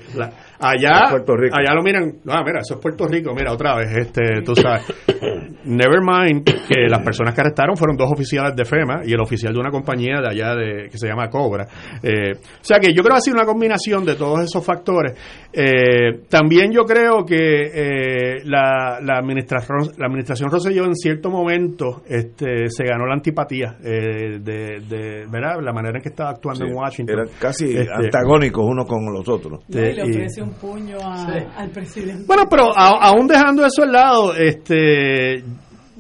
[0.60, 4.56] allá, allá lo miran, ah, mira, eso es Puerto Rico, mira, otra vez, este, tú
[4.56, 4.86] sabes,
[5.66, 9.54] never mind que las personas que arrestaron fueron dos oficiales de FEMA y el oficial
[9.54, 11.66] de una compañía de allá de que se llama Cobra.
[12.04, 15.14] Eh, o sea que yo creo que ha sido una combinación de todos esos factores.
[15.54, 22.04] Eh, también yo creo que eh, la, la, administración, la administración Rosselló en cierto momento
[22.12, 25.62] este, se ganó la antipatía de, de, ¿verdad?
[25.62, 27.16] la manera en que estaba actuando en Washington.
[27.20, 29.62] Eran casi este, antagónicos uno con los otros.
[29.70, 32.26] le ofrece un puño al presidente.
[32.28, 35.44] Bueno, pero aún dejando eso al lado, este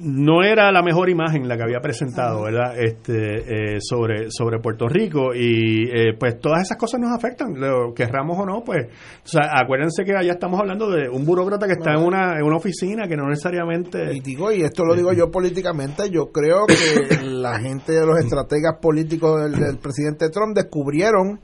[0.01, 2.73] no era la mejor imagen la que había presentado, ¿verdad?
[2.77, 7.93] Este, eh, sobre, sobre Puerto Rico y eh, pues todas esas cosas nos afectan, lo
[7.93, 8.87] querramos o no, pues,
[9.23, 12.43] o sea, acuérdense que allá estamos hablando de un burócrata que está en una, en
[12.43, 14.13] una oficina que no necesariamente...
[14.13, 18.17] Y digo, y esto lo digo yo políticamente, yo creo que la gente de los
[18.17, 21.39] estrategas políticos del presidente Trump descubrieron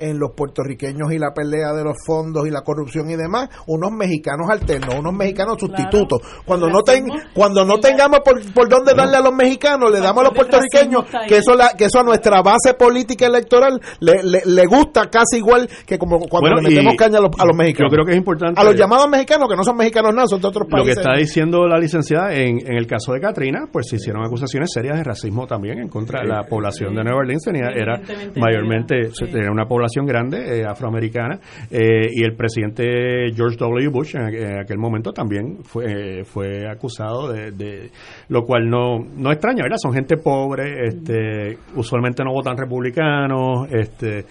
[0.00, 3.92] en los puertorriqueños y la pelea de los fondos y la corrupción y demás, unos
[3.92, 6.20] mexicanos alternos, unos mexicanos sustitutos.
[6.44, 10.20] Cuando no ten, cuando no tengamos por, por dónde darle a los mexicanos, le damos
[10.22, 14.66] a los puertorriqueños que eso la, que eso a nuestra base política electoral le, le,
[14.66, 17.90] gusta casi igual que como cuando le metemos caña a los, a los, mexicanos.
[17.90, 18.60] Yo creo que es importante.
[18.60, 20.88] A los llamados mexicanos que no son mexicanos nada, son de otros países.
[20.88, 24.24] Lo que está diciendo la licenciada en, en el caso de Katrina, pues se hicieron
[24.24, 28.00] acusaciones serias de racismo también en contra de la población de Nueva Orleans, era
[28.36, 31.38] mayormente era una población grande eh, afroamericana
[31.70, 33.88] eh, y el presidente George W.
[33.88, 37.90] Bush en, aquel momento también fue, fue acusado de,
[38.28, 39.78] lo cual no, no extraña, ¿verdad?
[39.80, 44.24] Son gente pobre, este, usualmente no votan republicanos, este,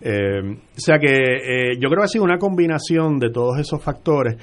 [0.00, 4.36] eh, o sea que yo creo que ha sido una combinación de todos esos factores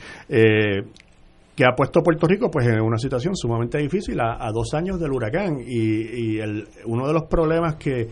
[1.60, 4.98] que ha puesto a Puerto Rico pues en una situación sumamente difícil a, dos años
[4.98, 8.08] del huracán y, y el, uno de los problemas que,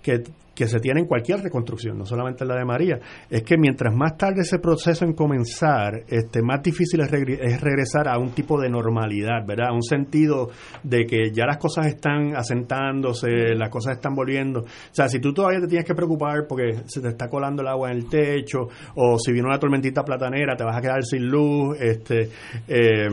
[0.00, 0.22] que
[0.54, 2.98] que se tiene en cualquier reconstrucción, no solamente la de María,
[3.30, 7.10] es que mientras más tarde ese proceso en comenzar, este, más difícil es,
[7.60, 9.68] regresar a un tipo de normalidad, ¿verdad?
[9.70, 10.50] A un sentido
[10.82, 14.60] de que ya las cosas están asentándose, las cosas están volviendo.
[14.60, 17.68] O sea, si tú todavía te tienes que preocupar porque se te está colando el
[17.68, 21.28] agua en el techo, o si viene una tormentita platanera, te vas a quedar sin
[21.28, 22.28] luz, este...
[22.68, 23.08] Eh,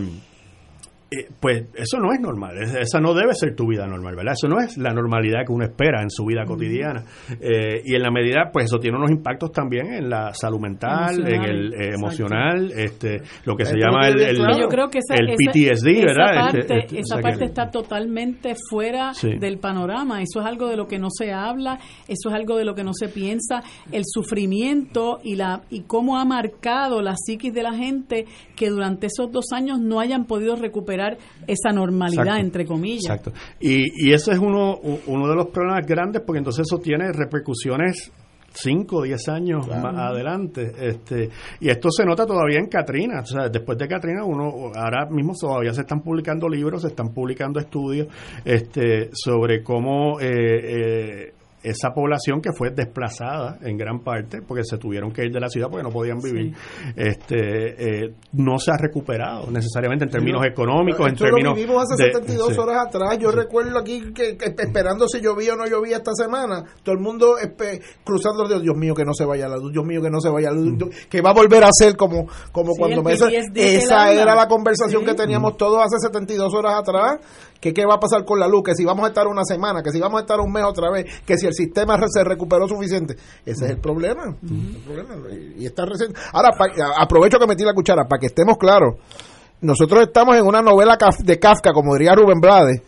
[1.12, 4.34] eh, pues eso no es normal, esa no debe ser tu vida normal, ¿verdad?
[4.34, 7.04] Eso no es la normalidad que uno espera en su vida cotidiana.
[7.42, 11.28] Eh, y en la medida, pues eso tiene unos impactos también en la salud mental,
[11.28, 16.32] en el eh, emocional, este, lo que se llama el, el, PTSD, ¿verdad?
[16.32, 20.78] Esa este, parte, este, esa parte está totalmente fuera del panorama, eso es algo de
[20.78, 24.04] lo que no se habla, eso es algo de lo que no se piensa, el
[24.06, 29.32] sufrimiento y, la, y cómo ha marcado la psiquis de la gente que durante esos
[29.32, 30.99] dos años no hayan podido recuperar
[31.48, 33.06] esa normalidad, entre comillas.
[33.06, 33.32] Exacto.
[33.60, 34.78] Y, y ese es uno,
[35.08, 38.12] uno de los problemas grandes porque entonces eso tiene repercusiones
[38.54, 40.72] 5 o 10 años más adelante.
[40.80, 41.30] Este,
[41.60, 43.22] y esto se nota todavía en Katrina.
[43.22, 47.14] O sea, después de Katrina, uno ahora mismo todavía se están publicando libros, se están
[47.14, 48.08] publicando estudios
[48.44, 51.34] este, sobre cómo eh, eh,
[51.64, 55.50] esa población que fue desplazada en gran parte porque se tuvieron que ir de la
[55.50, 56.54] ciudad porque no podían vivir
[56.96, 62.12] este eh, no se ha recuperado necesariamente en términos económicos en términos lo vivimos hace
[62.12, 63.18] 72 horas atrás.
[63.20, 67.36] Yo recuerdo aquí que, esperando si llovía o no llovía esta semana todo el mundo
[68.04, 70.30] cruzando Dios, Dios mío que no se vaya la luz Dios mío que no se
[70.30, 71.10] vaya la luz mm.
[71.10, 75.14] que va a volver a ser como como cuando me esa era la conversación que
[75.14, 77.20] teníamos todos hace 72 horas atrás
[77.60, 79.82] que qué va a pasar con la luz, que si vamos a estar una semana,
[79.84, 82.68] que si vamos a estar un mes otra vez, que si el sistema se recuperó
[82.68, 83.16] suficiente.
[83.46, 84.36] Ese es el problema.
[85.58, 86.20] Y está reciente.
[86.32, 86.50] Ahora,
[86.98, 88.96] aprovecho que metí la cuchara para que estemos claros.
[89.62, 92.82] Nosotros estamos en una novela de Kafka, como diría Rubén Blades,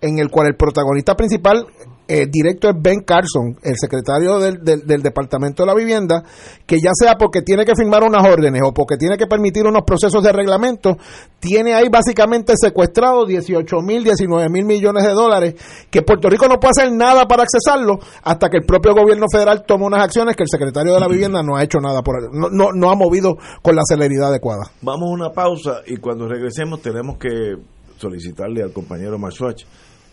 [0.00, 1.66] en el cual el protagonista principal
[2.12, 6.22] eh, directo es Ben Carson, el secretario del, del, Departamento de la Vivienda,
[6.66, 9.82] que ya sea porque tiene que firmar unas órdenes o porque tiene que permitir unos
[9.86, 10.98] procesos de reglamento,
[11.40, 15.54] tiene ahí básicamente secuestrado 18 mil, 19 mil millones de dólares,
[15.90, 19.64] que Puerto Rico no puede hacer nada para accesarlo hasta que el propio gobierno federal
[19.66, 22.50] tome unas acciones que el secretario de la Vivienda no ha hecho nada por no,
[22.50, 24.70] no, no ha movido con la celeridad adecuada.
[24.82, 27.56] Vamos a una pausa y cuando regresemos tenemos que
[27.96, 29.62] solicitarle al compañero Marsuach,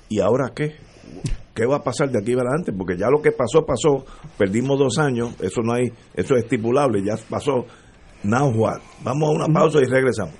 [0.07, 0.87] ¿y ahora qué?
[1.59, 2.71] ¿Qué va a pasar de aquí adelante?
[2.71, 4.05] Porque ya lo que pasó, pasó.
[4.37, 5.35] Perdimos dos años.
[5.41, 7.65] Eso no hay, eso es estipulable, ya pasó.
[8.23, 8.79] Now what?
[9.03, 10.35] Vamos a una pausa y regresamos.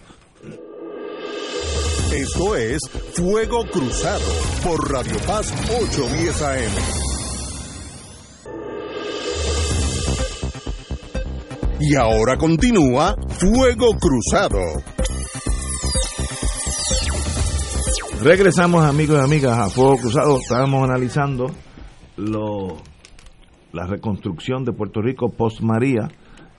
[2.13, 2.79] Esto es
[3.15, 4.23] Fuego Cruzado
[4.63, 6.71] por Radio Paz 810 AM.
[11.81, 14.61] Y ahora continúa Fuego Cruzado.
[18.21, 20.37] Regresamos amigos y amigas a Fuego Cruzado.
[20.39, 21.47] Estábamos analizando
[22.17, 22.75] lo,
[23.71, 26.09] la reconstrucción de Puerto Rico post María,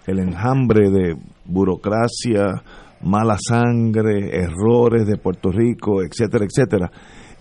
[0.06, 2.62] el enjambre de burocracia,
[3.02, 6.90] mala sangre, errores de Puerto Rico, etcétera, etcétera.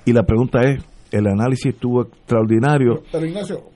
[0.03, 3.03] Y la pregunta es, el análisis estuvo extraordinario.
[3.09, 3.69] Pero Ignacio,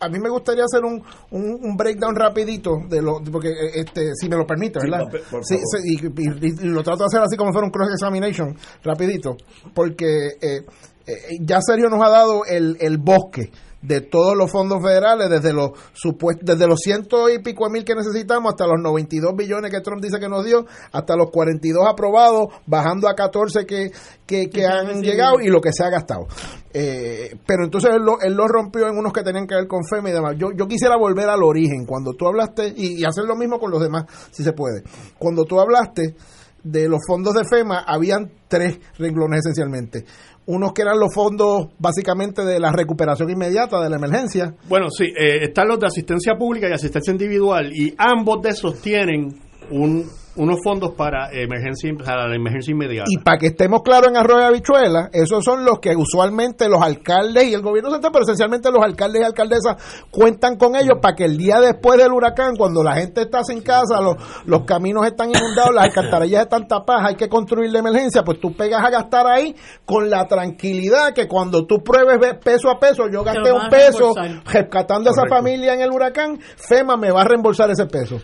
[0.00, 4.28] a mí me gustaría hacer un, un, breakdown rapidito de lo porque eh, este si
[4.28, 5.06] me lo permite verdad
[5.42, 9.36] sí, y, lo trato de hacer así como fuera un cross examination rapidito
[9.74, 10.64] porque eh,
[11.06, 13.50] eh, ya Sergio nos ha dado el, el bosque
[13.82, 17.94] de todos los fondos federales, desde los supuestos, desde los ciento y pico mil que
[17.94, 22.48] necesitamos hasta los 92 billones que Trump dice que nos dio, hasta los 42 aprobados,
[22.66, 23.90] bajando a 14 que,
[24.26, 26.26] que, han llegado y lo que se ha gastado.
[26.72, 29.80] Eh, pero entonces él lo, él lo rompió en unos que tenían que ver con
[29.84, 30.36] FEMA y demás.
[30.36, 33.70] Yo, yo quisiera volver al origen, cuando tú hablaste, y, y hacer lo mismo con
[33.70, 34.82] los demás, si se puede.
[35.18, 36.14] Cuando tú hablaste
[36.62, 40.04] de los fondos de FEMA, habían tres renglones esencialmente
[40.46, 44.54] unos que eran los fondos básicamente de la recuperación inmediata de la emergencia.
[44.68, 48.80] Bueno, sí, eh, están los de asistencia pública y asistencia individual y ambos de esos
[48.80, 49.34] tienen
[49.70, 50.04] un
[50.36, 53.08] unos fondos para emergencia para la emergencia inmediata.
[53.08, 56.80] Y para que estemos claros en Arroyo de Habichuela, esos son los que usualmente los
[56.80, 59.76] alcaldes y el gobierno central, pero esencialmente los alcaldes y alcaldesas
[60.10, 63.62] cuentan con ellos para que el día después del huracán, cuando la gente está sin
[63.62, 68.22] casa, los, los caminos están inundados, las alcantarillas están tapadas, hay que construir la emergencia,
[68.22, 69.54] pues tú pegas a gastar ahí
[69.84, 74.12] con la tranquilidad que cuando tú pruebes peso a peso, yo gasté un peso
[74.44, 78.20] rescatando a esa familia en el huracán, FEMA me va a reembolsar ese peso.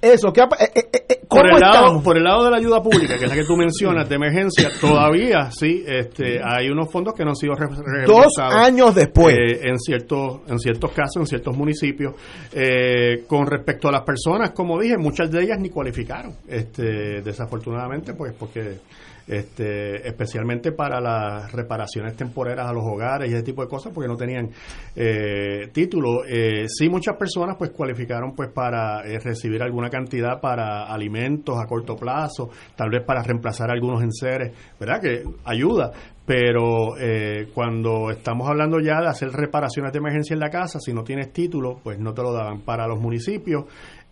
[0.00, 3.16] Eso, ¿qué, eh, eh, eh, por, el lado, por el lado de la ayuda pública,
[3.16, 7.24] que es la que tú mencionas, de emergencia, todavía sí este, hay unos fondos que
[7.24, 7.54] no han sido
[8.06, 9.34] Dos años después.
[9.62, 12.14] en, ciertos, en ciertos casos, en ciertos municipios.
[13.26, 18.34] con respecto a las personas, como dije, muchas de ellas ni cualificaron, este, desafortunadamente, pues
[18.38, 18.80] porque
[19.26, 24.08] este, especialmente para las reparaciones temporeras a los hogares y ese tipo de cosas, porque
[24.08, 24.50] no tenían
[24.94, 26.24] eh, título.
[26.26, 31.66] Eh, sí, muchas personas pues cualificaron pues para eh, recibir alguna cantidad para alimentos a
[31.66, 35.00] corto plazo, tal vez para reemplazar algunos enseres, ¿verdad?
[35.00, 35.92] Que ayuda,
[36.26, 40.92] pero eh, cuando estamos hablando ya de hacer reparaciones de emergencia en la casa, si
[40.94, 42.62] no tienes título, pues no te lo daban.
[42.62, 43.64] Para los municipios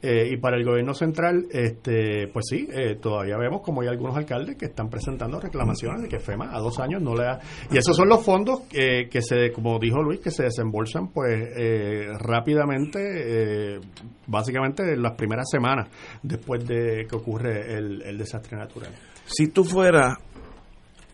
[0.04, 4.16] eh, y para el gobierno central, este, pues sí, eh, todavía vemos como hay algunos
[4.16, 7.38] alcaldes que están presentando reclamaciones de que FEMA a dos años no le da.
[7.70, 12.08] Y esos son los fondos que se, como dijo Luis, que se desembolsan pues eh,
[12.18, 13.78] rápidamente,
[14.26, 15.88] básicamente en las primeras semanas
[16.22, 18.90] después de que ocurre el, el desastre natural.
[19.26, 20.18] Si tú fueras,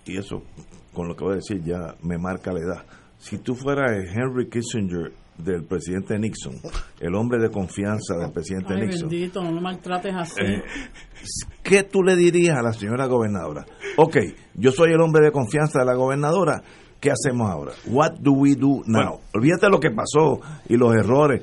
[0.07, 0.43] y eso
[0.95, 2.87] con lo que voy a decir ya me marca la edad,
[3.19, 6.55] si tú fueras Henry Kissinger del presidente Nixon,
[7.01, 9.09] el hombre de confianza del presidente Ay, Nixon.
[9.09, 10.43] bendito, no lo maltrates así.
[10.43, 10.63] Eh,
[11.63, 13.65] ¿Qué tú le dirías a la señora gobernadora?
[13.97, 14.17] Ok,
[14.55, 16.63] yo soy el hombre de confianza de la gobernadora.
[17.01, 17.73] ¿Qué hacemos ahora?
[17.87, 19.21] What do we do now?
[19.33, 21.43] Olvídate lo que pasó y los errores.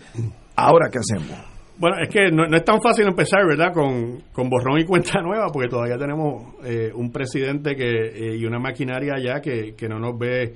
[0.56, 1.38] Ahora, ¿qué hacemos?
[1.78, 3.74] Bueno, es que no, es tan fácil empezar, ¿verdad?
[3.74, 8.46] Con, con, borrón y cuenta nueva, porque todavía tenemos eh, un presidente que eh, y
[8.46, 10.54] una maquinaria ya que, que no nos ve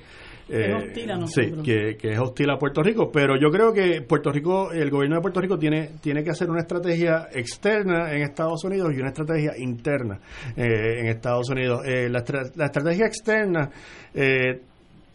[0.50, 4.32] eh, hostil a sí, que, es hostil a Puerto Rico, pero yo creo que Puerto
[4.32, 8.64] Rico, el gobierno de Puerto Rico tiene, tiene que hacer una estrategia externa en Estados
[8.64, 10.20] Unidos y una estrategia interna
[10.56, 11.82] eh, en Estados Unidos.
[11.86, 12.24] Eh, la,
[12.56, 13.70] la, estrategia externa
[14.14, 14.62] eh,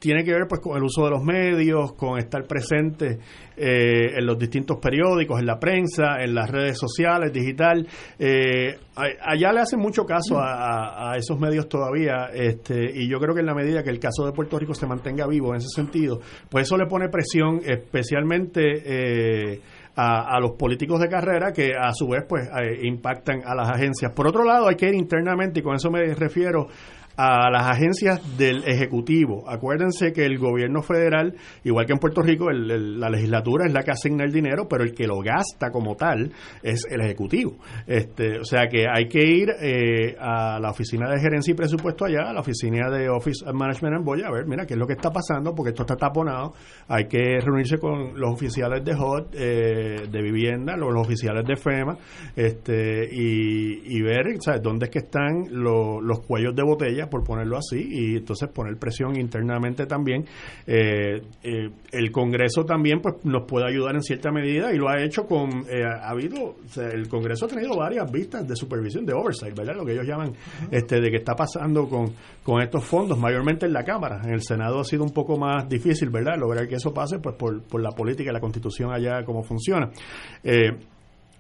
[0.05, 3.19] tiene que ver pues con el uso de los medios, con estar presente
[3.57, 7.89] eh, en los distintos periódicos, en la prensa, en las redes sociales, digital.
[8.19, 13.41] Eh, allá le hacen mucho caso a, esos medios todavía, este, y yo creo que
[13.41, 16.21] en la medida que el caso de Puerto Rico se mantenga vivo en ese sentido,
[16.51, 19.61] pues eso le pone presión especialmente eh,
[19.97, 22.47] a, los políticos de carrera que a su vez pues
[22.83, 24.13] impactan a las agencias.
[24.13, 26.69] Por otro lado, hay que ir internamente, y con eso me refiero
[27.17, 29.49] a las agencias del Ejecutivo.
[29.49, 33.93] Acuérdense que el gobierno federal, igual que en Puerto Rico, la legislatura es la que
[33.93, 37.57] asigna el dinero, pero el que lo gasta como tal es el Ejecutivo.
[37.87, 42.05] Este, o sea que hay que ir eh, a la oficina de gerencia y presupuesto
[42.05, 44.87] allá, a la oficina de Office Management en Boya, a ver, mira, qué es lo
[44.87, 46.55] que está pasando, porque esto está taponado.
[46.89, 51.99] Hay que reunirse con los oficiales de HOT, eh, de vivienda, los, oficiales de FEMA,
[52.37, 57.87] este, y, ver, ¿sabes?, dónde es que están los cuellos de botella por ponerlo así,
[57.91, 60.25] y entonces poner presión internamente también.
[60.67, 65.03] Eh, eh, el Congreso también pues nos puede ayudar en cierta medida y lo ha
[65.03, 69.57] hecho con, eh, ha habido, el Congreso ha tenido varias vistas de supervisión, de oversight,
[69.57, 69.77] ¿verdad?
[69.77, 70.33] Lo que ellos llaman,
[70.71, 74.21] este, de qué está pasando con, con estos fondos, mayormente en la Cámara.
[74.25, 76.35] En el Senado ha sido un poco más difícil, ¿verdad?
[76.39, 79.91] Lograr que eso pase, pues por, por la política y la constitución allá, cómo funciona.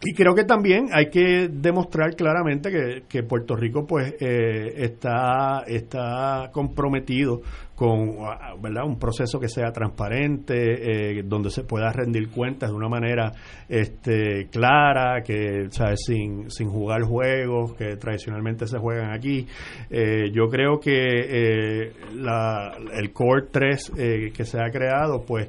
[0.02, 6.50] Y creo que también hay que demostrar claramente que, Puerto Rico pues eh, está, está
[6.52, 7.40] comprometido
[7.74, 8.16] con
[8.60, 8.84] ¿verdad?
[8.84, 13.32] un proceso que sea transparente, eh, donde se pueda rendir cuentas de una manera
[13.68, 19.46] este, clara, que Sin, sin jugar juegos que tradicionalmente se juegan aquí.
[19.90, 23.92] Eh, yo creo que eh, la, el Core 3
[24.34, 25.48] que se ha creado, pues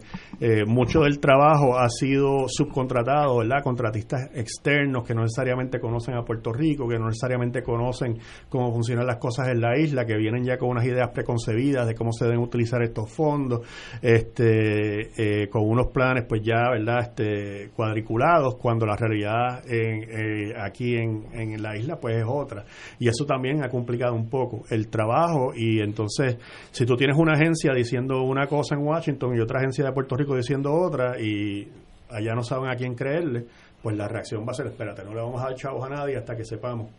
[0.67, 3.63] mucho del trabajo ha sido subcontratado, ¿verdad?
[3.63, 8.17] Contratistas externos que no necesariamente conocen a Puerto Rico, que no necesariamente conocen
[8.49, 11.95] cómo funcionan las cosas en la isla, que vienen ya con unas ideas preconcebidas de
[11.95, 13.61] cómo se deben utilizar estos fondos,
[14.01, 20.53] este, eh, con unos planes pues ya, ¿verdad?, este, cuadriculados, cuando la realidad en, eh,
[20.59, 22.66] aquí en, en la isla pues es otra.
[22.99, 26.38] Y eso también ha complicado un poco el trabajo y entonces,
[26.72, 30.16] si tú tienes una agencia diciendo una cosa en Washington y otra agencia de Puerto
[30.16, 31.68] Rico diciendo otra y
[32.09, 33.45] allá no saben a quién creerle,
[33.82, 36.18] pues la reacción va a ser, espérate, no le vamos a dar chavos a nadie
[36.18, 36.89] hasta que sepamos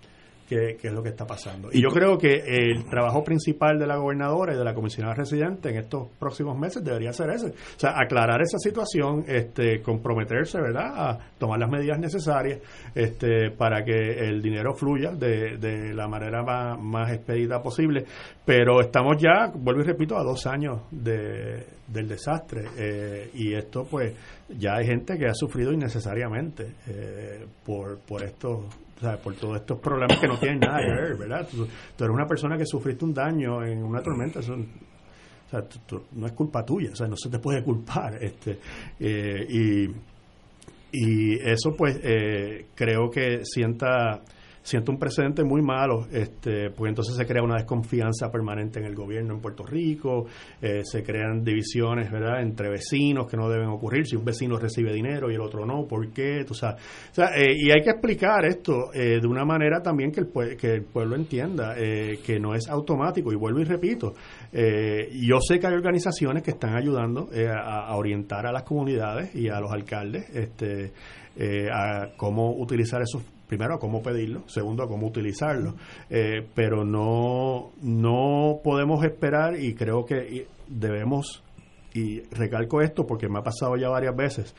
[0.48, 1.68] qué, es lo que está pasando.
[1.72, 5.70] Y yo creo que el trabajo principal de la gobernadora y de la comisionada residente
[5.70, 7.48] en estos próximos meses debería ser ese.
[7.48, 12.60] O sea, aclarar esa situación, este, comprometerse, ¿verdad?, a tomar las medidas necesarias
[12.94, 18.04] este, para que el dinero fluya de, de la manera más, más expedita posible.
[18.44, 22.64] Pero estamos ya, vuelvo y repito, a dos años de, del desastre.
[22.76, 24.14] Eh, y esto, pues,
[24.48, 28.64] ya hay gente que ha sufrido innecesariamente eh, por, por estos
[29.22, 31.46] por todos estos problemas que no tienen nada que ver, ¿verdad?
[31.50, 34.56] Tú, eres una persona que sufriste un daño en una tormenta, eso,
[36.12, 38.22] no es culpa tuya, o sea, no se te puede culpar.
[38.22, 38.58] este
[38.98, 39.90] eh, y,
[40.92, 44.22] y eso, pues, eh, creo que sienta
[44.66, 48.96] siento un precedente muy malo, este, pues entonces se crea una desconfianza permanente en el
[48.96, 50.26] gobierno en Puerto Rico,
[50.60, 54.92] eh, se crean divisiones, ¿verdad?, entre vecinos que no deben ocurrir, si un vecino recibe
[54.92, 56.44] dinero y el otro no, ¿por qué?
[56.44, 60.10] Tú sabes, o sea, eh, y hay que explicar esto eh, de una manera también
[60.10, 64.14] que el, que el pueblo entienda que no es automático, y vuelvo y repito,
[64.52, 69.48] yo sé que hay organizaciones que están ayudando a, a, orientar a las comunidades y
[69.48, 70.92] a los alcaldes este,
[71.70, 75.74] a cómo utilizar esos primero a cómo pedirlo, segundo a cómo utilizarlo,
[76.10, 81.42] eh, pero no, no podemos esperar y creo que debemos,
[81.94, 84.54] y recalco esto porque me ha pasado ya varias veces,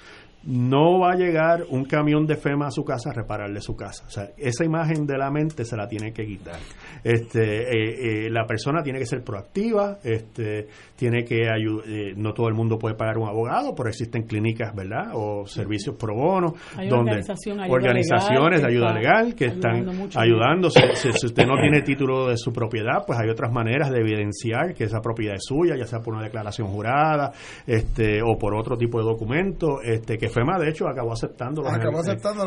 [0.47, 4.05] no va a llegar un camión de FEMA a su casa a repararle su casa.
[4.07, 6.55] O sea, esa imagen de la mente se la tiene que quitar.
[7.03, 12.33] Este, eh, eh, la persona tiene que ser proactiva, este, tiene que ayudar, eh, no
[12.33, 15.11] todo el mundo puede pagar un abogado, pero existen clínicas, ¿verdad?
[15.15, 16.53] O servicios pro bono,
[16.89, 17.23] donde
[17.69, 20.69] organizaciones de ayuda legal que están ayudando.
[20.69, 24.85] Si, usted no tiene título de su propiedad, pues hay otras maneras de evidenciar que
[24.85, 27.33] esa propiedad es suya, ya sea por una declaración jurada,
[27.65, 31.63] este, o por otro tipo de documento, este, que FEMA de hecho acabó aceptando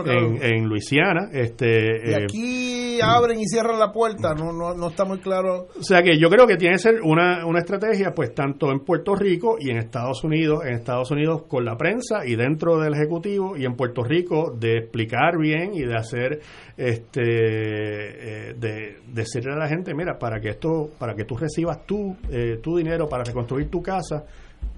[0.07, 1.28] en, en, Luisiana.
[1.32, 5.68] Este, y eh, aquí abren y cierran la puerta, no, no, no está muy claro.
[5.78, 8.80] O sea que yo creo que tiene que ser una, una estrategia, pues tanto en
[8.80, 12.95] Puerto Rico y en Estados Unidos, en Estados Unidos con la prensa y dentro del
[12.95, 16.41] Ejecutivo y en Puerto Rico de explicar bien y de hacer,
[16.76, 21.84] este, eh, de, decirle a la gente, mira, para que esto, para que tú recibas
[21.86, 24.24] tu, eh, tu dinero para reconstruir tu casa,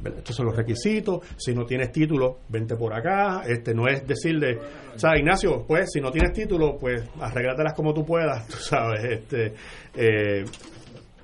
[0.04, 4.58] estos son los requisitos, si no tienes título, vente por acá, este no es decirle,
[4.94, 9.04] o sea, Ignacio, pues si no tienes título, pues arréglatelas como tú puedas, tú sabes,
[9.04, 9.54] este
[9.94, 10.44] eh,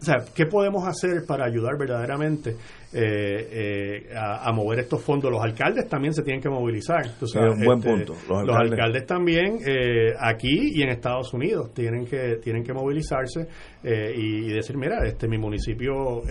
[0.01, 2.57] o sea, ¿qué podemos hacer para ayudar verdaderamente
[2.93, 5.31] eh, eh, a, mover estos fondos?
[5.31, 7.05] Los alcaldes también se tienen que movilizar.
[7.05, 8.15] es un buen este, punto.
[8.45, 13.47] Los alcaldes, también eh, aquí y en Estados Unidos tienen que tienen que movilizarse
[13.83, 16.23] y, decir, mira, este mi municipio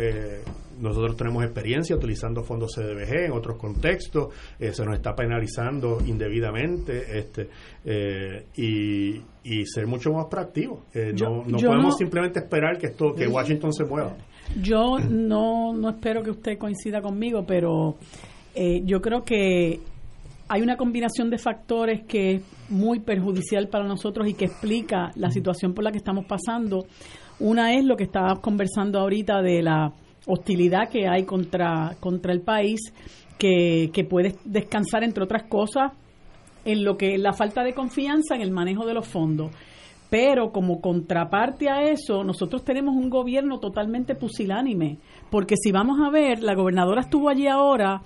[0.80, 7.49] nosotros tenemos experiencia utilizando fondos CDBG en otros contextos, se nos está penalizando indebidamente, este
[8.55, 10.82] y y ser mucho más proactivos.
[10.93, 14.14] Eh, no, no podemos simplemente esperar que esto que Washington se mueva.
[14.56, 17.98] Yo no, no espero que usted coincida conmigo, pero
[18.56, 19.80] eh, yo creo que
[20.50, 25.30] hay una combinación de factores que es muy perjudicial para nosotros y que explica la
[25.30, 26.86] situación por la que estamos pasando.
[27.39, 29.93] Una es lo que estábamos conversando ahorita de la
[30.26, 32.80] hostilidad que hay contra, contra el país,
[33.38, 35.91] que, que puede descansar, entre otras cosas,
[36.66, 39.52] en lo que la falta de confianza en el manejo de los fondos.
[40.10, 44.99] Pero como contraparte a eso, nosotros tenemos un gobierno totalmente pusilánime,
[45.30, 48.01] porque si vamos a ver, la gobernadora estuvo allí ahora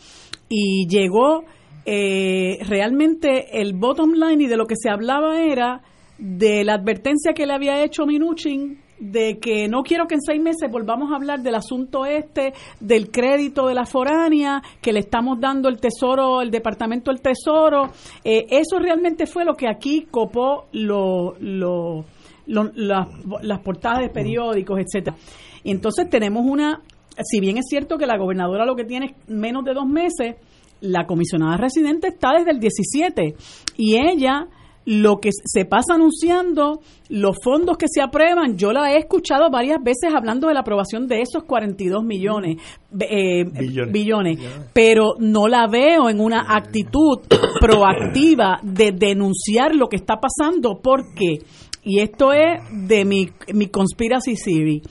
[0.49, 1.43] y llegó
[1.85, 5.81] eh, realmente el bottom line y de lo que se hablaba era
[6.17, 10.39] de la advertencia que le había hecho Minuchin de que no quiero que en seis
[10.39, 15.39] meses volvamos a hablar del asunto este, del crédito de la foránea, que le estamos
[15.39, 17.89] dando el Tesoro, el Departamento del Tesoro.
[18.23, 22.05] Eh, eso realmente fue lo que aquí copó lo, lo,
[22.45, 25.17] las portadas de periódicos, etcétera.
[25.63, 26.81] Y entonces tenemos una,
[27.23, 30.35] si bien es cierto que la gobernadora lo que tiene es menos de dos meses,
[30.79, 33.35] la comisionada residente está desde el 17
[33.77, 34.47] y ella
[34.85, 39.81] lo que se pasa anunciando, los fondos que se aprueban, yo la he escuchado varias
[39.83, 42.57] veces hablando de la aprobación de esos 42 millones,
[42.99, 43.45] eh,
[43.89, 44.39] billones.
[44.73, 47.19] pero no la veo en una actitud
[47.59, 51.39] proactiva de denunciar lo que está pasando, porque,
[51.83, 54.83] y esto es de mi, mi conspiracy civic,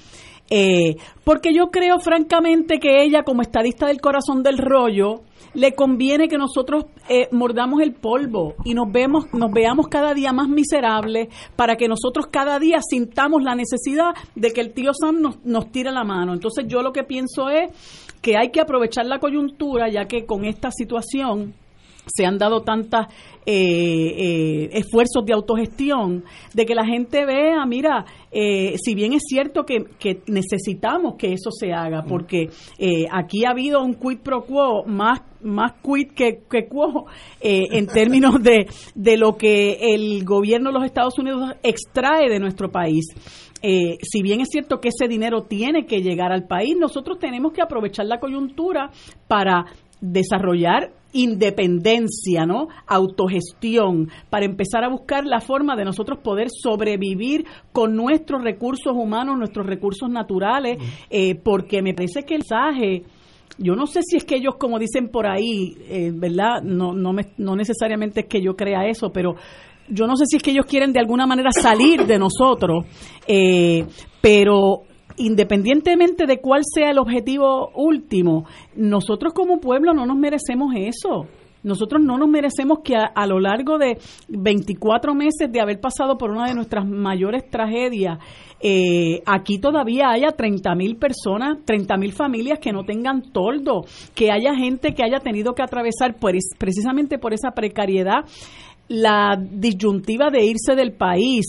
[0.50, 5.22] eh, porque yo creo francamente que ella como estadista del corazón del rollo,
[5.54, 10.32] le conviene que nosotros eh, mordamos el polvo y nos vemos nos veamos cada día
[10.32, 15.20] más miserables para que nosotros cada día sintamos la necesidad de que el tío Sam
[15.20, 16.32] nos, nos tire la mano.
[16.32, 17.70] Entonces yo lo que pienso es
[18.22, 21.54] que hay que aprovechar la coyuntura ya que con esta situación
[22.14, 23.06] se han dado tantos
[23.46, 29.22] eh, eh, esfuerzos de autogestión, de que la gente vea, mira, eh, si bien es
[29.26, 29.86] cierto que,
[30.26, 32.48] necesitamos que eso se haga, porque
[33.10, 37.06] aquí ha habido un quid pro quo más más quid que, que quo
[37.40, 42.70] en términos de, de lo que el gobierno de los Estados Unidos extrae de nuestro
[42.70, 43.06] país.
[43.62, 47.62] si bien es cierto que ese dinero tiene que llegar al país, nosotros tenemos que
[47.62, 48.90] aprovechar la coyuntura
[49.26, 49.64] para
[50.00, 52.68] desarrollar independencia, ¿no?
[52.86, 59.38] Autogestión, para empezar a buscar la forma de nosotros poder sobrevivir con nuestros recursos humanos,
[59.38, 63.02] nuestros recursos naturales, eh, porque me parece que el mensaje,
[63.58, 66.62] yo no sé si es que ellos, como dicen por ahí, eh, ¿verdad?
[66.62, 69.34] No, no, me, no necesariamente es que yo crea eso, pero
[69.88, 72.86] yo no sé si es que ellos quieren de alguna manera salir de nosotros,
[73.26, 73.84] eh,
[74.20, 74.82] pero
[75.20, 81.26] independientemente de cuál sea el objetivo último, nosotros como pueblo no nos merecemos eso.
[81.62, 83.98] Nosotros no nos merecemos que a, lo largo de
[84.28, 88.18] 24 meses de haber pasado por una de nuestras mayores tragedias,
[88.62, 94.30] eh, aquí todavía haya 30 mil personas, 30 mil familias que no tengan toldo, que
[94.32, 96.16] haya gente que haya tenido que atravesar
[96.58, 98.24] precisamente por esa precariedad
[98.88, 101.44] la disyuntiva de irse del país,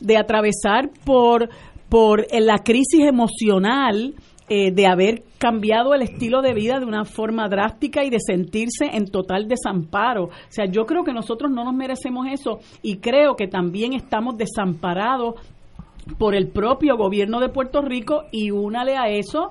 [0.00, 1.48] de atravesar por
[1.88, 4.14] por la crisis emocional
[4.48, 8.84] eh, de haber cambiado el estilo de vida de una forma drástica y de sentirse
[8.92, 10.26] en total desamparo.
[10.26, 14.36] O sea, yo creo que nosotros no nos merecemos eso y creo que también estamos
[14.36, 15.34] desamparados
[16.18, 19.50] por el propio gobierno de Puerto Rico y únale a eso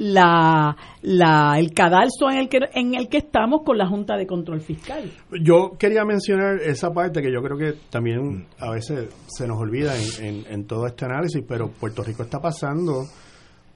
[0.00, 4.26] la, la, el cadalso en el, que, en el que estamos con la Junta de
[4.26, 5.10] Control Fiscal.
[5.42, 9.92] Yo quería mencionar esa parte que yo creo que también a veces se nos olvida
[10.20, 13.04] en, en, todo este análisis, pero Puerto Rico está pasando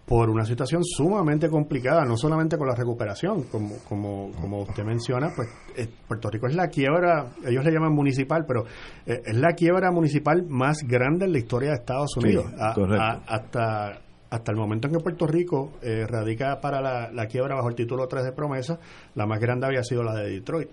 [0.06, 5.28] por una situación sumamente complicada, no solamente con la recuperación, como, como, como usted menciona,
[5.34, 8.64] pues eh, Puerto Rico es la quiebra, ellos le llaman municipal, pero
[9.06, 12.46] eh, es la quiebra municipal más grande en la historia de Estados Unidos.
[12.56, 14.03] hasta
[14.34, 18.08] hasta el momento en que Puerto Rico eh, radica para la, quiebra bajo el título
[18.08, 18.80] 3 de promesa,
[19.14, 20.68] la más grande había sido la de Detroit.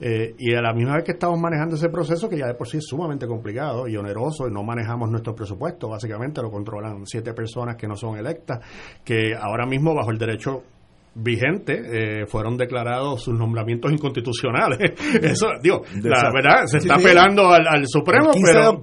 [0.00, 2.66] Eh, y a la misma vez que estamos manejando ese proceso, que ya de por
[2.66, 7.34] sí es sumamente complicado y oneroso, y no manejamos nuestro presupuesto, básicamente lo controlan siete
[7.34, 8.60] personas que no son electas,
[9.04, 10.62] que ahora mismo bajo el derecho
[11.14, 14.78] vigente eh, fueron declarados sus nombramientos inconstitucionales.
[15.22, 18.80] Eso, digo, la verdad, se está apelando al, Supremo, pero,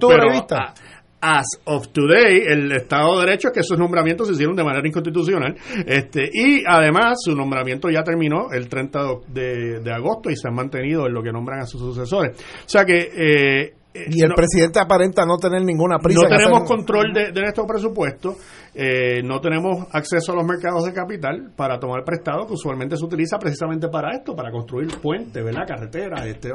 [1.20, 4.86] as of today, el Estado de Derecho es que esos nombramientos se hicieron de manera
[4.86, 5.54] inconstitucional.
[5.86, 11.06] Este, y además, su nombramiento ya terminó el 30 de, agosto y se han mantenido
[11.06, 12.36] en lo que nombran a sus sucesores.
[12.64, 12.98] O sea que.
[12.98, 16.20] Eh, y el presidente aparenta no tener ninguna prisa.
[16.22, 18.36] No tenemos control de, de nuestro presupuesto,
[18.72, 23.04] eh, no tenemos acceso a los mercados de capital para tomar prestado, que usualmente se
[23.04, 25.64] utiliza precisamente para esto, para construir puentes, ¿verdad?
[25.66, 26.50] carreteras, este,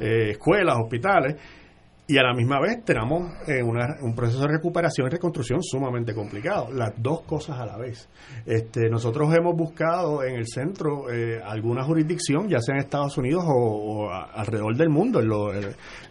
[0.00, 1.36] eh, escuelas, hospitales
[2.10, 6.72] y a la misma vez tenemos eh, un proceso de recuperación y reconstrucción sumamente complicado,
[6.72, 8.08] las dos cosas a la vez.
[8.46, 13.44] Este, nosotros hemos buscado en el centro eh, alguna jurisdicción, ya sea en Estados Unidos
[13.46, 15.28] o, alrededor del mundo, en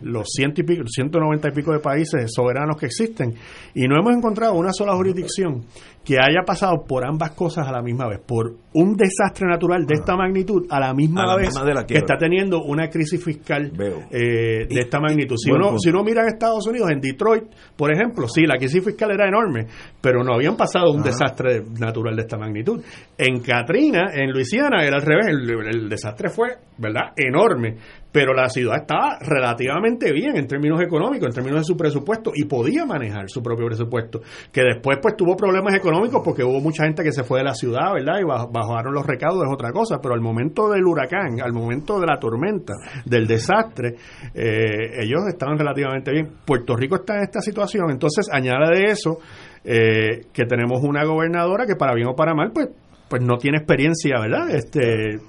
[0.02, 3.34] los ciento y pico, 190 y pico de países soberanos que existen,
[3.74, 5.66] y no hemos encontrado una sola jurisdicción
[6.08, 9.96] que haya pasado por ambas cosas a la misma vez, por un desastre natural de
[9.96, 11.54] esta magnitud a la misma vez
[11.86, 13.74] que está teniendo una crisis fiscal
[14.10, 15.36] eh, de esta magnitud.
[15.36, 17.44] Si uno, si uno mira en Estados Unidos, en Detroit,
[17.76, 19.68] por ejemplo, sí, la crisis fiscal era enorme,
[20.00, 22.82] pero no habían pasado un desastre natural de esta magnitud.
[23.18, 27.76] En Katrina, en Luisiana, era al revés, el, el desastre fue, ¿verdad?, enorme
[28.18, 32.46] pero la ciudad estaba relativamente bien en términos económicos, en términos de su presupuesto, y
[32.46, 34.22] podía manejar su propio presupuesto,
[34.52, 37.54] que después pues tuvo problemas económicos porque hubo mucha gente que se fue de la
[37.54, 38.16] ciudad, ¿verdad?
[38.20, 42.08] Y bajaron los recaudos, es otra cosa, pero al momento del huracán, al momento de
[42.08, 42.74] la tormenta,
[43.06, 43.98] del desastre,
[44.34, 46.28] eh, ellos estaban relativamente bien.
[46.44, 49.20] Puerto Rico está en esta situación, entonces añade de eso
[49.64, 52.70] eh, que tenemos una gobernadora que para bien o para mal, pues
[53.08, 54.50] pues no tiene experiencia, ¿verdad?
[54.50, 55.20] Este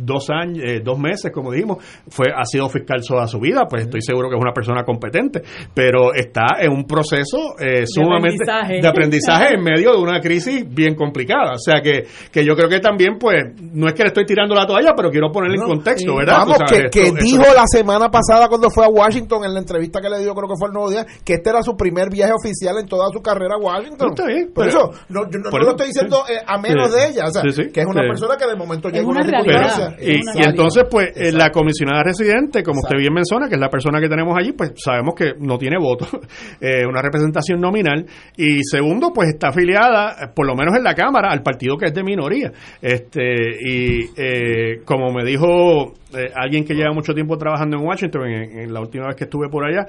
[0.00, 3.84] dos años, eh, dos meses, como dijimos, fue ha sido fiscal toda su vida, pues
[3.84, 5.42] estoy seguro que es una persona competente,
[5.74, 8.44] pero está en un proceso eh, sumamente
[8.80, 9.54] de aprendizaje.
[9.54, 11.52] en medio de una crisis bien complicada.
[11.54, 14.54] O sea que, que yo creo que también, pues, no es que le estoy tirando
[14.54, 16.38] la toalla, pero quiero ponerle en contexto, ¿verdad?
[16.38, 16.58] Vamos,
[16.90, 20.34] que, dijo la semana pasada cuando fue a Washington, en la entrevista que le dio,
[20.34, 23.08] creo que fue el nuevo día, que este era su primer viaje oficial en toda
[23.12, 24.14] su carrera a Washington.
[24.54, 27.42] por eso, no, yo no, lo estoy diciendo eh, a menos de ella, o sea,
[27.42, 31.50] que es una persona que de momento llega una, realidad y, entonces, pues, eh, la
[31.50, 35.14] comisionada residente, como usted bien menciona, que es la persona que tenemos allí, pues sabemos
[35.14, 36.06] que no tiene voto,
[36.60, 38.06] eh, una representación nominal.
[38.36, 41.94] Y segundo, pues está afiliada, por lo menos en la Cámara, al partido que es
[41.94, 42.52] de minoría.
[42.80, 43.22] Este
[43.64, 45.94] Y eh, como me dijo
[46.34, 49.66] alguien que lleva mucho tiempo trabajando en Washington, en, la última vez que estuve por
[49.66, 49.86] allá,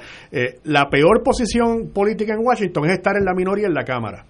[0.66, 4.26] la peor posición política en Washington es estar en la minoría en la Cámara.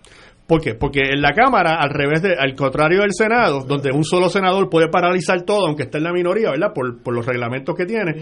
[0.49, 0.73] ¿Por qué?
[0.73, 4.67] Porque en la Cámara, al revés de, al contrario del Senado, donde un solo senador
[4.67, 6.73] puede paralizar todo, aunque esté en la minoría, ¿verdad?
[6.73, 8.15] Por, por los reglamentos que tiene.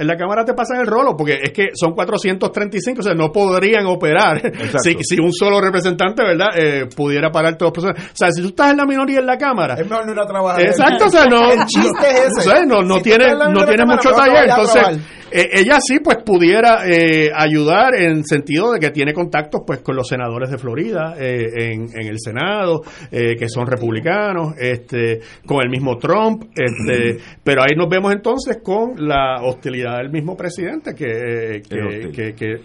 [0.00, 3.30] En la Cámara te pasan el rolo, porque es que son 435, o sea, no
[3.30, 4.40] podrían operar
[4.82, 8.12] si, si, un solo representante, ¿verdad?, eh, pudiera parar todos los procesos.
[8.12, 9.74] O sea, si tú estás en la minoría en la Cámara.
[9.74, 10.62] Es mejor no ir a trabajar.
[10.62, 11.52] Exacto, o sea, no.
[11.52, 12.48] El chiste es ese.
[12.48, 14.48] O sea, no, no tiene, no tiene mucho taller.
[14.48, 15.00] Entonces
[15.32, 19.94] eh, ella sí pues pudiera eh, ayudar en sentido de que tiene contactos pues con
[19.94, 25.70] los senadores de Florida eh, en, en, el Senado que son republicanos este con el
[25.70, 31.62] mismo Trump este pero ahí nos vemos entonces con la hostilidad del mismo presidente que,
[31.62, 32.60] que,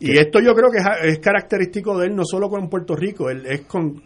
[0.00, 3.44] y esto yo creo que es, característico de él no solo con Puerto Rico él
[3.46, 4.02] es con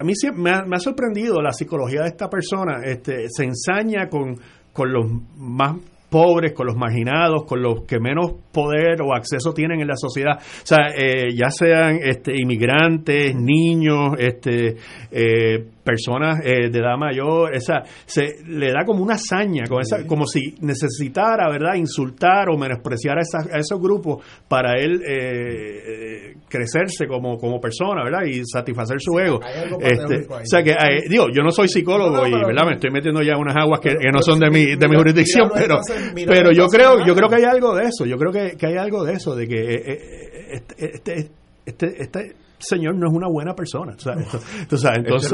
[0.00, 4.08] a mí me ha, me ha sorprendido la psicología de esta persona este se ensaña
[4.08, 4.36] con
[4.72, 5.76] con los más
[6.08, 10.38] pobres, con los marginados, con los que menos poder o acceso tienen en la sociedad.
[10.38, 14.76] O sea, eh, ya sean este, inmigrantes, niños, este,
[15.10, 20.06] eh, personas eh, de edad mayor, esa, se le da como una hazaña, como, esa,
[20.06, 27.06] como si necesitara, ¿verdad?, insultar o menospreciar a, a esos grupos para él eh, crecerse
[27.06, 29.40] como, como persona, ¿verdad?, y satisfacer su ego.
[29.80, 30.74] Este, o sea que,
[31.08, 34.20] digo, yo no soy psicólogo y, ¿verdad?, me estoy metiendo ya unas aguas que, no
[34.20, 35.78] son de mi, de mi jurisdicción, pero,
[36.26, 38.76] pero yo creo, yo creo que hay algo de eso, yo creo que, que hay
[38.76, 39.74] algo de eso, de que
[40.50, 41.30] este, este,
[41.64, 43.94] este, este señor no es una buena persona.
[43.94, 45.32] O sea, entonces,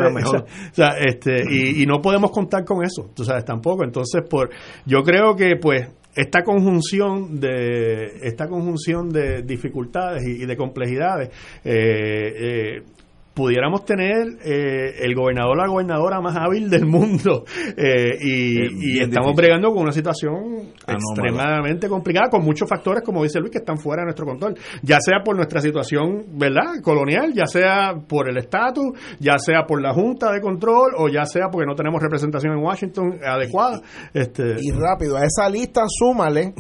[1.06, 3.84] este, y, no podemos contar con eso, tú sabes, tampoco.
[3.84, 4.51] Entonces, por,
[4.86, 11.30] yo creo que, pues, esta conjunción de esta conjunción de dificultades y, de complejidades
[11.64, 12.82] eh, eh,
[13.35, 17.44] pudiéramos tener eh, el gobernador la gobernadora más hábil del mundo
[17.77, 23.51] eh, y, estamos bregando con una situación extremadamente complicada con muchos factores como dice Luis
[23.51, 24.55] que están fuera de nuestro control.
[24.82, 29.82] Ya sea por nuestra situación verdad colonial ya sea por el estatus ya sea por
[29.82, 33.81] la junta de control o ya sea porque no tenemos representación en Washington adecuada
[34.12, 36.55] este y rápido a esa lista súmale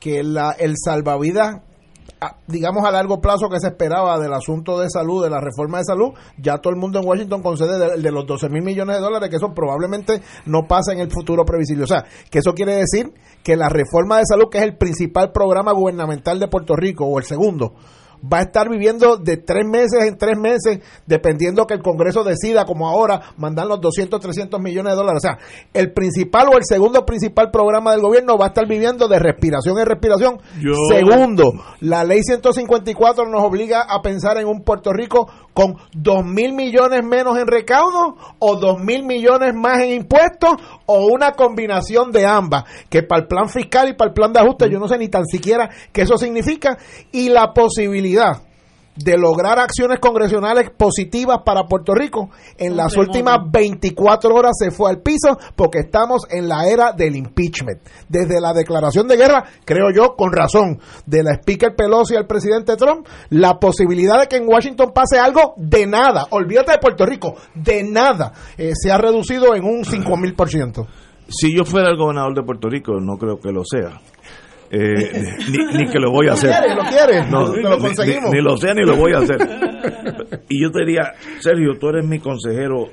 [0.00, 1.67] que la, el salvavidas
[2.46, 5.84] digamos a largo plazo que se esperaba del asunto de salud, de la reforma de
[5.84, 9.30] salud, ya todo el mundo en Washington concede de, los 12 mil millones de dólares,
[9.30, 11.84] que eso probablemente no pasa en el futuro previsible.
[11.84, 13.12] O sea, que eso quiere decir
[13.42, 17.18] que la reforma de salud, que es el principal programa gubernamental de Puerto Rico, o
[17.18, 17.74] el segundo,
[18.22, 22.64] va a estar viviendo de tres meses en tres meses, dependiendo que el Congreso decida,
[22.64, 25.22] como ahora, mandar los 200, 300 millones de dólares.
[25.24, 25.38] O sea,
[25.72, 29.78] el principal o el segundo principal programa del gobierno va a estar viviendo de respiración
[29.78, 30.38] en respiración.
[30.88, 36.52] Segundo, la ley 154 nos obliga a pensar en un Puerto Rico con 2 mil
[36.52, 40.54] millones menos en recaudo o 2 mil millones más en impuestos
[40.86, 44.40] o una combinación de ambas, que para el plan fiscal y para el plan de
[44.40, 46.78] ajuste yo no sé ni tan siquiera qué eso significa
[47.12, 48.07] y la posibilidad
[48.98, 54.90] de lograr acciones congresionales positivas para Puerto Rico, en las últimas 24 horas se fue
[54.90, 57.80] al piso porque estamos en la era del impeachment.
[58.08, 62.76] Desde la declaración de guerra, creo yo, con razón, de la Speaker Pelosi al presidente
[62.76, 67.34] Trump, la posibilidad de que en Washington pase algo de nada, olvídate de Puerto Rico,
[67.54, 70.86] de nada, eh, se ha reducido en un 5 mil por ciento.
[71.28, 74.00] Si yo fuera el gobernador de Puerto Rico, no creo que lo sea
[74.70, 76.50] eh, ni, ni, que lo voy a hacer.
[76.74, 77.30] ¿Lo quieres?
[77.30, 78.30] No, lo conseguimos.
[78.32, 79.38] Ni, lo sé ni lo voy a hacer.
[80.50, 82.88] Y yo te diría, Sergio, tú eres mi consejero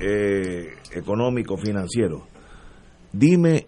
[0.00, 2.26] eh, económico, financiero.
[3.12, 3.66] Dime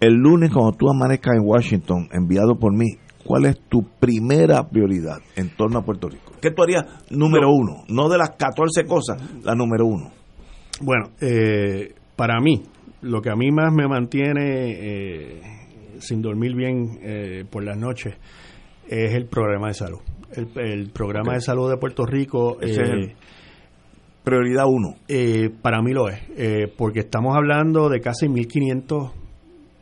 [0.00, 5.18] el lunes cuando tú amanezcas en Washington, enviado por mí, ¿cuál es tu primera prioridad
[5.36, 6.32] en torno a Puerto Rico?
[6.40, 7.84] ¿Qué tú harías número uno?
[7.88, 10.10] No de las 14 cosas, la número uno.
[10.80, 12.62] Bueno, eh, para mí,
[13.02, 15.40] lo que a mí más me mantiene eh,
[16.00, 18.14] sin dormir bien eh, por las noches
[18.88, 20.00] es el programa de salud.
[20.56, 22.58] El, programa de salud de Puerto Rico...
[22.60, 22.78] es
[24.24, 24.96] prioridad uno.
[25.60, 26.22] para mí lo es,
[26.78, 29.12] porque estamos hablando de casi 1.500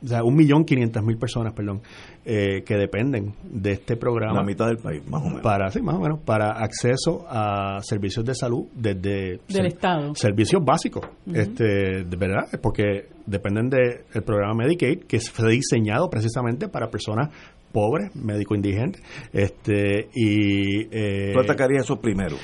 [0.02, 1.80] o sea, un millón quinientas mil personas, perdón,
[2.24, 4.34] eh, que dependen de este programa.
[4.34, 5.42] La mitad del país, más o menos.
[5.42, 9.40] Para, sí, más o menos, para acceso a servicios de salud desde...
[9.48, 10.14] Del Estado.
[10.14, 11.04] Servicios básicos,
[11.34, 17.30] este, de verdad, porque dependen del programa Medicaid, que fue diseñado precisamente para personas
[17.72, 20.82] pobres, médico indigentes, este, y...
[20.92, 22.36] Eh, ¿Tú atacarías eso primero?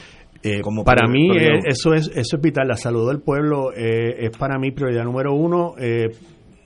[0.42, 1.30] Eh, como para mí
[1.64, 5.74] eso es eso es vital la salud del pueblo es para mí prioridad número uno
[5.76, 6.10] eh,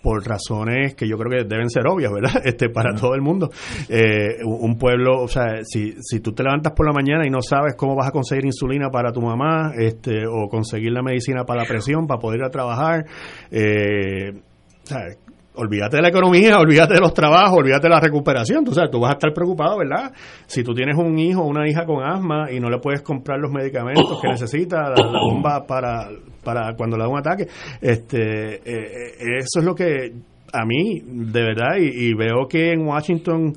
[0.02, 2.42] por razones que yo creo que deben ser obvias, ¿verdad?
[2.44, 3.50] Este, para todo el mundo.
[3.88, 7.40] Eh, un pueblo, o sea, si, si tú te levantas por la mañana y no
[7.40, 11.62] sabes cómo vas a conseguir insulina para tu mamá, este, o conseguir la medicina para
[11.62, 13.06] la presión, para poder ir a trabajar,
[13.50, 18.64] eh, o olvídate de la economía, olvídate de los trabajos, olvídate de la recuperación.
[18.64, 20.12] Tú, sabes, tú vas a estar preocupado, ¿verdad?
[20.46, 23.38] Si tú tienes un hijo o una hija con asma y no le puedes comprar
[23.38, 26.08] los medicamentos que necesita, la, bomba para,
[26.42, 27.46] para cuando le da un ataque,
[27.80, 30.12] este, eh, eh, eso es lo que
[30.54, 33.52] a mí, de verdad, y, veo que en Washington...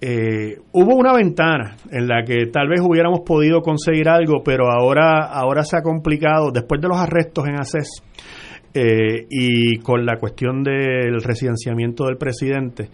[0.00, 5.24] Eh, hubo una ventana en la que tal vez hubiéramos podido conseguir algo, pero ahora,
[5.24, 8.04] ahora se ha complicado después de los arrestos en ACES
[8.80, 12.88] eh, y con la cuestión del residenciamiento del presidente,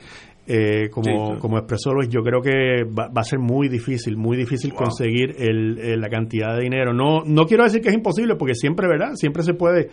[0.47, 4.73] eh, como, como expresó Luis, yo creo que va, a ser muy difícil, muy difícil
[4.73, 6.95] conseguir el, la cantidad de dinero.
[6.95, 9.13] No, no quiero decir que es imposible, porque siempre, ¿verdad?
[9.17, 9.91] Siempre se puede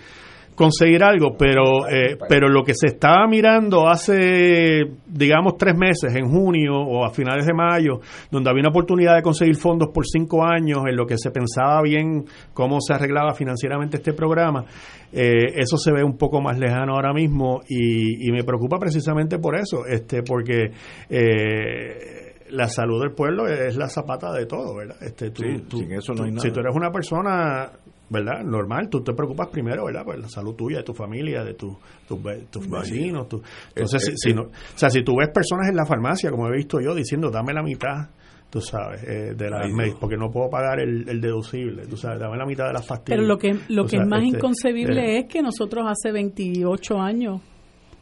[0.61, 6.29] conseguir algo, pero, eh, pero lo que se estaba mirando hace, digamos, tres meses, en
[6.29, 10.45] junio o a finales de mayo, donde había una oportunidad de conseguir fondos por cinco
[10.45, 14.65] años, en lo que se pensaba bien cómo se arreglaba financieramente este programa,
[15.11, 19.55] eh, eso se ve un poco más lejano ahora mismo y, me preocupa precisamente por
[19.55, 20.71] eso, este, porque
[21.09, 24.97] eh, la salud del pueblo es la zapata de todo, ¿verdad?
[25.01, 26.41] Este, tú, eso no hay nada.
[26.41, 27.71] Si tú eres una persona
[28.11, 28.43] ¿verdad?
[28.43, 30.03] Normal, tú te preocupas primero, ¿verdad?
[30.03, 33.29] Por la salud tuya, de tu familia, de tus vecinos.
[33.29, 36.47] Tu, entonces, si, si no, o sea, si tú ves personas en la farmacia, como
[36.47, 38.09] he visto yo, diciendo, dame la mitad,
[38.49, 39.61] tú sabes, eh, de la
[39.97, 43.17] porque no puedo pagar el, deducible, tú sabes, dame la mitad de las pastillas.
[43.17, 46.99] Pero lo que, lo que es más este, inconcebible eh, es que nosotros hace 28
[46.99, 47.41] años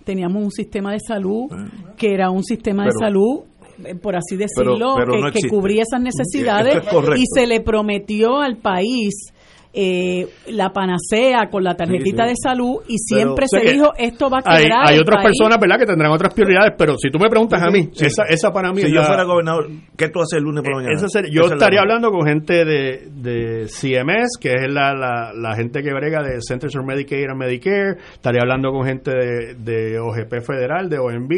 [0.03, 1.51] teníamos un sistema de salud
[1.95, 3.41] que era un sistema de salud
[3.85, 6.83] eh, por así decirlo, que, que, cubría esas necesidades
[7.15, 9.31] y se le prometió al país
[9.73, 14.41] eh, la panacea con la tarjetita de salud y siempre se dijo esto va a
[14.41, 17.61] quedar hay, hay otras personas verdad que tendrán otras prioridades pero si tú me preguntas
[17.61, 20.63] a mí esa, esa para mí si yo fuera gobernador ¿qué tú haces el lunes
[20.63, 21.29] por la mañana?
[21.31, 26.21] yo estaría hablando con gente de, de CMS que es la, la, gente que brega
[26.23, 27.97] de Centers for Medicaid and Medicare.
[28.13, 31.31] Estaría hablando con gente de, de OGP federal de OMB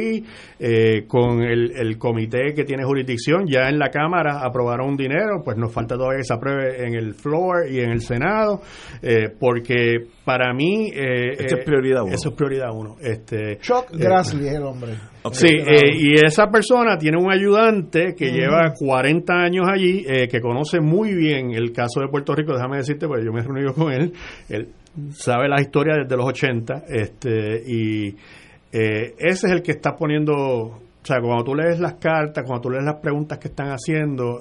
[0.59, 3.45] eh, con el, el comité que tiene jurisdicción.
[3.47, 6.95] Ya en la Cámara aprobaron un dinero pues nos falta todavía que se apruebe en
[6.95, 8.20] el floor y en el Senado
[9.01, 10.91] eh, porque para mí...
[10.93, 12.13] Eh, es eh, prioridad uno.
[12.13, 12.95] Eso es prioridad uno.
[13.01, 14.93] Este, Chuck Grassley es el hombre.
[15.31, 21.13] Sí, y esa persona tiene un ayudante que lleva 40 años allí, que conoce muy
[21.13, 24.13] bien el caso de Puerto Rico, déjame decirte, porque yo me he reunido con él,
[24.49, 24.69] él
[25.11, 28.15] sabe la historia desde los 80, este, y
[28.71, 32.69] ese es el que está poniendo, o sea, cuando tú lees las cartas, cuando tú
[32.71, 34.39] lees las preguntas que están haciendo,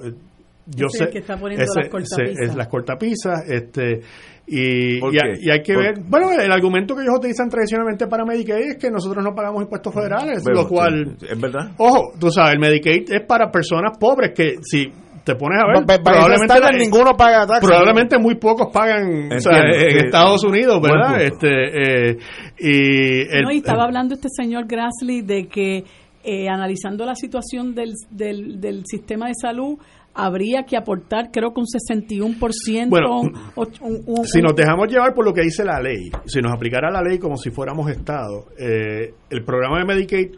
[0.65, 2.39] yo sé que está poniendo las cortapisas.
[2.39, 4.01] es las cortapisas este
[4.47, 8.77] y, y, hay que ver bueno el argumento que ellos utilizan tradicionalmente para Medicaid es
[8.77, 11.71] que nosotros no pagamos impuestos federales lo cual es verdad.
[11.77, 14.91] Ojo tú sabes el Medicaid es para personas pobres que si
[15.23, 17.69] te pones a ver probablemente ninguno paga taxes.
[17.69, 22.17] probablemente muy pocos pagan en Estados Unidos verdad este eh,
[22.59, 25.83] y, no, y estaba hablando este señor Grassley de que
[26.23, 29.79] eh, analizando la situación del, del, del sistema de salud
[30.13, 32.89] habría que aportar creo que un 61%.
[32.89, 33.21] Bueno,
[34.25, 37.17] si nos dejamos llevar por lo que dice la ley, si nos aplicara la ley
[37.17, 40.31] como si fuéramos Estado, eh, el programa de Medicaid,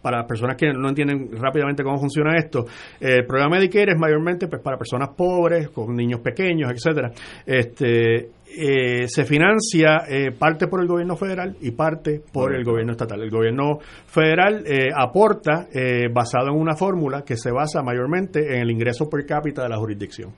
[0.00, 2.66] para las personas que no entienden rápidamente cómo funciona esto,
[3.00, 7.10] eh, el programa de Medicaid es mayormente pues, para personas pobres, con niños pequeños, etcétera.
[7.46, 12.92] Este, eh, se financia eh, parte por el gobierno federal y parte por el gobierno
[12.92, 13.22] estatal.
[13.22, 15.68] El gobierno federal eh, aporta
[16.12, 19.78] basado en una fórmula que se basa mayormente en el ingreso per cápita de la
[19.78, 20.32] jurisdicción.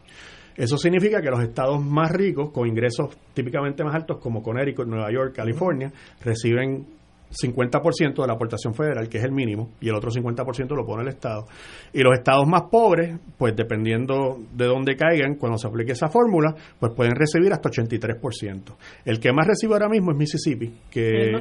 [0.56, 5.10] Eso significa que los estados más ricos, con ingresos típicamente más altos como Connecticut, Nueva
[5.10, 5.90] York, California,
[6.24, 6.86] reciben
[7.34, 11.02] 50% de la aportación federal, que es el mínimo, y el otro 50% lo pone
[11.02, 11.46] el Estado.
[11.92, 16.54] Y los estados más pobres, pues dependiendo de dónde caigan, cuando se aplique esa fórmula,
[16.78, 18.76] pues pueden recibir hasta 83%.
[19.04, 21.32] El que más recibe ahora mismo es Mississippi, que,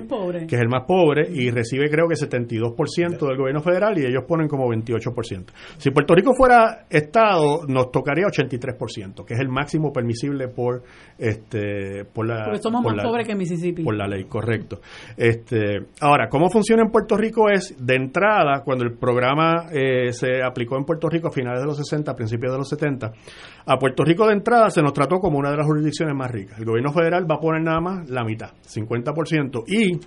[0.47, 4.23] que es el más pobre, y recibe creo que 72% del gobierno federal, y ellos
[4.27, 5.45] ponen como 28%.
[5.77, 10.83] Si Puerto Rico fuera Estado, nos tocaría 83%, que es el máximo permisible por
[11.17, 13.83] este por la Porque somos más pobres que Mississippi.
[13.83, 14.79] Por la ley, correcto.
[15.17, 17.49] Este, ahora, ¿cómo funciona en Puerto Rico?
[17.49, 21.67] Es de entrada, cuando el programa eh, se aplicó en Puerto Rico a finales de
[21.67, 23.11] los 60, a principios de los 70,
[23.65, 26.59] a Puerto Rico de entrada se nos trató como una de las jurisdicciones más ricas.
[26.59, 29.63] El gobierno federal va a poner nada más la mitad, 50%.
[29.67, 29.99] Y,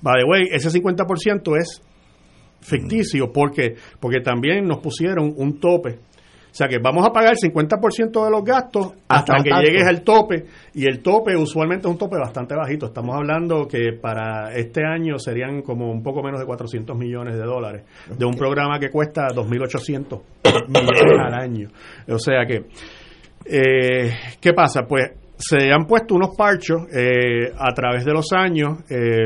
[0.00, 1.82] by the way, ese 50% es
[2.60, 5.98] ficticio porque porque también nos pusieron un tope
[6.52, 10.02] o sea que vamos a pagar el 50% de los gastos hasta, que llegues al
[10.02, 10.44] tope.
[10.74, 12.84] Y el tope usualmente es un tope bastante bajito.
[12.84, 17.44] Estamos hablando que para este año serían como un poco menos de 400 millones de
[17.44, 17.84] dólares.
[18.18, 20.20] De un programa que cuesta 2.800
[20.68, 21.70] millones al año.
[22.06, 22.66] O sea que,
[23.46, 24.82] eh, ¿qué pasa?
[24.86, 28.80] Pues se han puesto unos parchos eh, a través de los años.
[28.90, 29.24] Eh,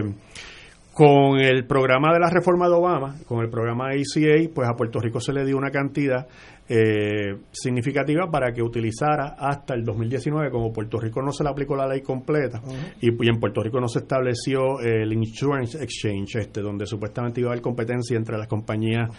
[0.97, 4.99] con el programa de la reforma de Obama, con el programa ACA, pues a Puerto
[4.99, 6.27] Rico se le dio una cantidad
[6.67, 11.77] eh, significativa para que utilizara hasta el 2019, como Puerto Rico no se le aplicó
[11.77, 12.63] la ley completa
[12.99, 17.53] y, en Puerto Rico no se estableció el Insurance Exchange, este, donde supuestamente iba a
[17.53, 19.11] haber competencia entre las compañías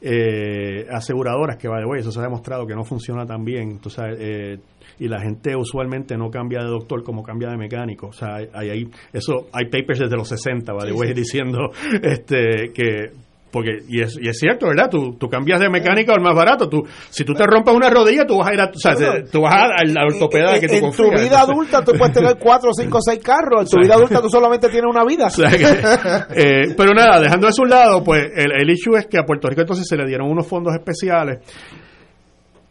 [0.00, 3.72] eh, aseguradoras, que va de eso se ha demostrado que no funciona tan bien.
[3.72, 4.58] Entonces, eh,
[4.98, 8.08] y la gente usualmente no cambia de doctor como cambia de mecánico.
[8.08, 10.92] O sea, hay, hay eso hay papers desde los 60, ¿vale?
[10.92, 11.70] Voy diciendo
[12.02, 14.90] este que porque, y es, y es cierto, ¿verdad?
[14.90, 16.68] Tú, tú cambias de mecánica al más barato.
[16.68, 18.94] Tú, si tú te rompes una rodilla, tú vas a ir a, o sea,
[19.32, 22.70] tú vas a, la ortopeda que tú En tu vida adulta tú puedes tener cuatro,
[22.74, 23.62] cinco, seis carros.
[23.62, 25.28] En tu vida adulta tú solamente tienes una vida.
[26.34, 29.22] eh, pero nada, dejando eso a un lado, pues el, el issue es que a
[29.22, 31.38] Puerto Rico entonces se le dieron unos fondos especiales.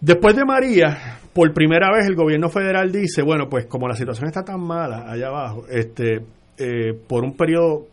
[0.01, 4.27] Después de María, por primera vez el gobierno federal dice, bueno, pues como la situación
[4.27, 6.21] está tan mala allá abajo, este,
[6.57, 7.87] eh, por un periodo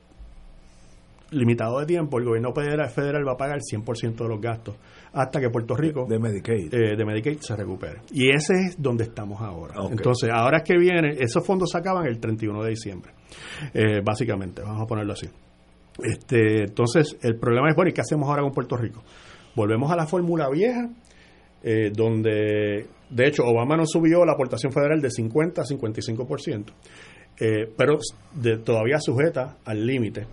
[1.32, 4.76] limitado de tiempo, el gobierno federal, va a pagar el 100% de los gastos
[5.12, 8.02] hasta que Puerto Rico de Medicaid, eh, de Medicaid se recupere.
[8.12, 9.74] Y ese es donde estamos ahora.
[9.90, 13.12] Entonces, ahora es que viene, esos fondos se acaban el 31 de diciembre,
[13.74, 15.26] eh, básicamente, vamos a ponerlo así.
[16.00, 19.02] Este, entonces, el problema es, bueno, ¿y qué hacemos ahora con Puerto Rico?
[19.56, 20.88] Volvemos a la fórmula vieja,
[21.62, 26.64] eh, donde, de hecho, Obama nos subió la aportación federal de 50 a 55%,
[27.40, 27.98] eh, pero
[28.64, 30.26] todavía sujeta al límite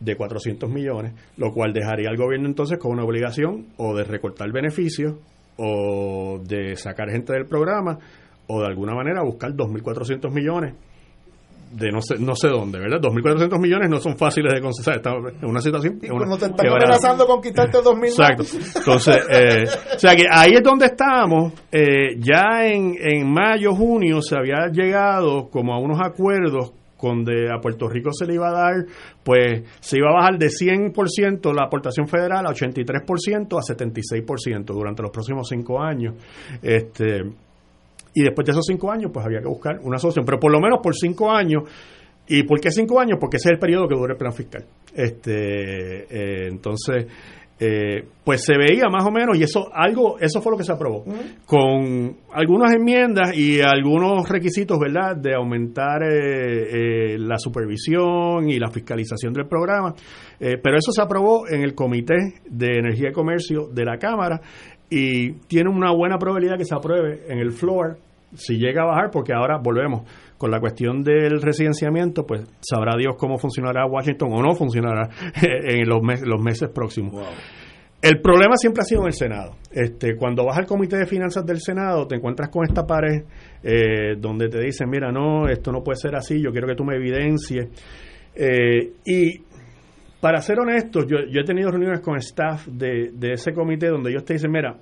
[0.00, 4.52] de 400 millones, lo cual dejaría al gobierno entonces con una obligación o de recortar
[4.52, 5.14] beneficios
[5.56, 7.98] o de sacar gente del programa
[8.46, 10.74] o de alguna manera buscar 2.400 millones
[11.76, 13.00] de no sé, no sé dónde, ¿verdad?
[13.00, 14.96] 2.400 millones no son fáciles de conseguir.
[14.96, 15.98] Estamos en una situación.
[16.02, 18.44] Y una, te están amenazando con quitarte 2.000 Exacto.
[18.78, 21.52] Entonces, eh, o sea que ahí es donde estamos.
[21.70, 27.60] Eh, ya en, en mayo, junio se había llegado como a unos acuerdos donde a
[27.60, 28.74] Puerto Rico se le iba a dar,
[29.22, 35.02] pues se iba a bajar de 100% la aportación federal a 83% a 76% durante
[35.02, 36.14] los próximos cinco años.
[36.62, 37.22] Este,
[38.16, 40.58] y después de esos cinco años, pues había que buscar una solución, pero por lo
[40.58, 41.64] menos por cinco años.
[42.26, 43.18] ¿Y por qué cinco años?
[43.20, 44.64] Porque ese es el periodo que dura el plan fiscal.
[44.94, 47.06] Este, eh, entonces,
[47.58, 50.72] eh, pues se veía más o menos y eso algo eso fue lo que se
[50.72, 51.04] aprobó
[51.46, 58.70] con algunas enmiendas y algunos requisitos verdad de aumentar eh, eh, la supervisión y la
[58.70, 59.94] fiscalización del programa
[60.38, 64.38] pero eso se aprobó en el comité de energía y comercio de la cámara
[64.90, 67.96] y tiene una buena probabilidad que se apruebe en el floor
[68.36, 70.02] si llega a bajar porque ahora volvemos
[70.38, 75.08] con la cuestión del residenciamiento, pues sabrá Dios cómo funcionará Washington o no funcionará
[75.42, 77.26] en los, los meses próximos.
[78.02, 79.56] El problema siempre ha sido en el Senado.
[79.70, 83.24] Este, cuando vas al Comité de Finanzas del Senado, te encuentras con esta pared
[83.62, 86.84] eh, donde te dicen, mira, no, esto no puede ser así, yo quiero que tú
[86.84, 87.66] me evidencies.
[88.34, 89.40] Eh, y
[90.20, 94.10] para ser honesto, yo, yo, he tenido reuniones con staff de, de ese comité donde
[94.10, 94.76] ellos te dicen, mira,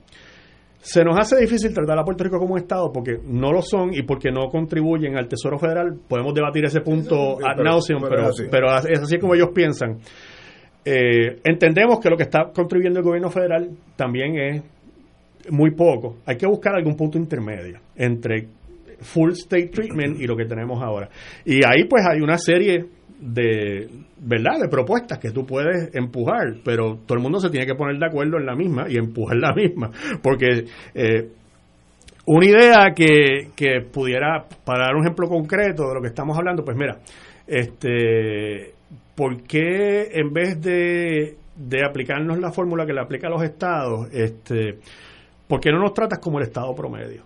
[0.85, 3.95] se nos hace difícil tratar a Puerto Rico como un Estado porque no lo son
[3.95, 5.99] y porque no contribuyen al Tesoro Federal.
[6.07, 9.97] Podemos debatir ese punto ad nauseum, pero, pero, es así como ellos piensan.
[10.85, 14.63] Eh, entendemos que lo que está contribuyendo el gobierno federal también es
[15.51, 16.19] muy poco.
[16.27, 18.47] Hay que buscar algún punto intermedio entre
[19.01, 21.09] full state treatment y lo que tenemos ahora.
[21.47, 22.85] Y ahí pues hay una serie
[23.33, 23.89] de
[24.19, 27.99] verdad de propuestas que tú puedes empujar pero todo el mundo se tiene que poner
[27.99, 29.91] de acuerdo en la misma y empujar la misma
[30.23, 31.29] porque eh,
[32.27, 36.65] una idea que, que pudiera para dar un ejemplo concreto de lo que estamos hablando
[36.65, 36.99] pues mira
[37.47, 38.75] este
[39.15, 44.09] ¿por qué en vez de, de aplicarnos la fórmula que le aplica a los estados,
[44.13, 44.79] este,
[45.47, 47.23] ¿por qué no nos tratas como el estado promedio?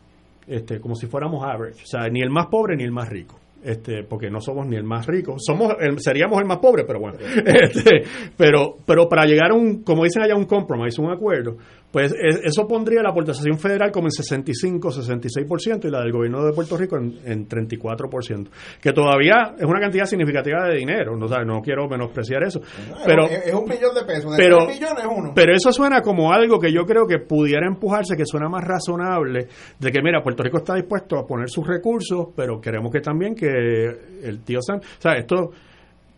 [0.47, 3.39] Este, como si fuéramos average, o sea, ni el más pobre ni el más rico
[3.63, 7.19] este, porque no somos ni el más rico, somos seríamos el más pobre, pero bueno,
[7.47, 8.03] este,
[8.37, 11.57] pero, pero para llegar a un, como dicen allá, un compromise, un acuerdo,
[11.91, 16.53] pues eso pondría la aportación federal como en 65, 66% y la del gobierno de
[16.53, 18.49] Puerto Rico en, en 34%,
[18.81, 22.61] que todavía es una cantidad significativa de dinero, no, no quiero menospreciar eso.
[23.07, 25.33] Pero, es, un millón de pesos, de pero, millones uno.
[25.35, 29.49] Pero eso suena como algo que yo creo que pudiera empujarse, que suena más razonable,
[29.79, 33.35] de que mira, Puerto Rico está dispuesto a poner sus recursos, pero queremos que también
[33.35, 35.53] que el tío Sam, o sea, esto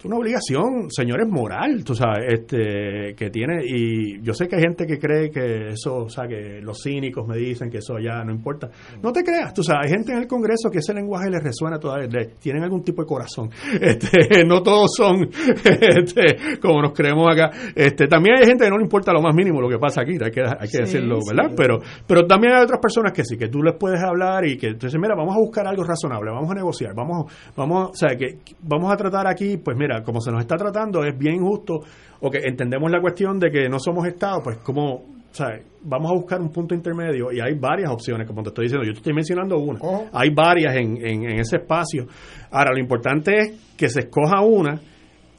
[0.01, 4.63] es una obligación, señores, moral, tú sabes, este, que tiene, y yo sé que hay
[4.63, 8.25] gente que cree que eso, o sea, que los cínicos me dicen que eso ya
[8.25, 8.71] no importa.
[9.03, 11.79] No te creas, tú sabes, hay gente en el Congreso que ese lenguaje les resuena
[11.79, 12.09] todavía,
[12.41, 13.51] tienen algún tipo de corazón.
[13.91, 15.23] Este, no todos son
[15.65, 17.51] este, como nos creemos acá.
[17.75, 20.13] Este, también hay gente que no le importa lo más mínimo lo que pasa aquí,
[20.13, 21.53] hay que, hay que decirlo, ¿verdad?
[21.57, 24.75] Pero, pero también hay otras personas que sí, que tú les puedes hablar y que
[24.75, 28.39] dices, mira, vamos a buscar algo razonable, vamos a negociar, vamos, vamos, o sea, que
[28.63, 31.81] vamos a tratar aquí, pues mira, como se nos está tratando, es bien injusto,
[32.21, 35.65] o que entendemos la cuestión de que no somos Estado, pues como, ¿sabes?
[35.83, 38.93] Vamos a buscar un punto intermedio y hay varias opciones, como te estoy diciendo, yo
[38.93, 40.07] te estoy mencionando una, oh.
[40.13, 42.07] hay varias en, en, en ese espacio.
[42.51, 44.81] Ahora, lo importante es que se escoja una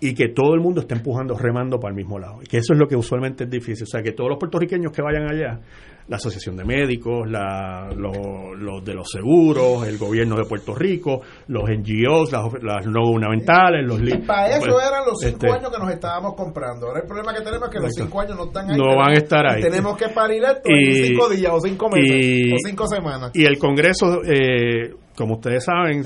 [0.02, 2.41] y que todo el mundo esté empujando, remando para el mismo lado.
[2.41, 3.84] Y que eso es lo que usualmente es difícil.
[3.84, 5.60] O sea, que todos los puertorriqueños que vayan allá
[6.07, 11.64] la Asociación de Médicos, la, los, de los seguros, el gobierno de Puerto Rico, los
[11.69, 15.80] NGOs, las, no gubernamentales, los y Para eso pues, eran los cinco este, años que
[15.80, 16.88] nos estábamos comprando.
[16.88, 18.78] Ahora el problema que tenemos es que los cinco años no están ahí.
[18.78, 19.61] No van a estar ahí.
[19.61, 23.32] Tenemos que parir esto en cinco días o cinco meses o cinco semanas.
[23.34, 26.03] Y el Congreso, eh, como ustedes saben,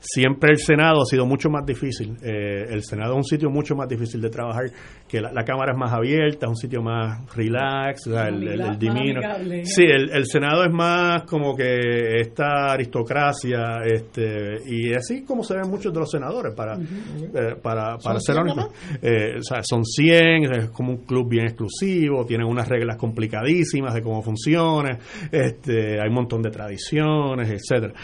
[0.00, 2.16] siempre el Senado ha sido mucho más difícil.
[2.22, 4.70] Eh, el Senado es un sitio mucho más difícil de trabajar,
[5.08, 9.20] que la, Cámara es más abierta, es un sitio más relax, el, el, divino.
[9.64, 15.70] Sí, el, Senado es más como que esta aristocracia, este y así como se ven
[15.70, 18.72] muchos de los senadores, para, eh, para, para ser honesto.
[19.00, 23.94] Eh, o sea, son 100, es como un club bien exclusivo, tienen unas reglas complicadísimas
[23.94, 24.98] de cómo funciona,
[25.30, 27.94] este, hay un montón de tradiciones, etcétera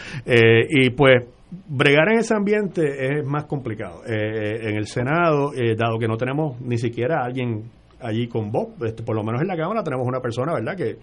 [0.69, 1.23] Y pues
[1.67, 4.03] bregar en ese ambiente es más complicado.
[4.05, 7.69] Eh, eh, en el Senado, eh, dado que no tenemos ni siquiera alguien
[7.99, 10.97] allí con voz, este, por lo menos en la Cámara tenemos una persona, ¿verdad?, que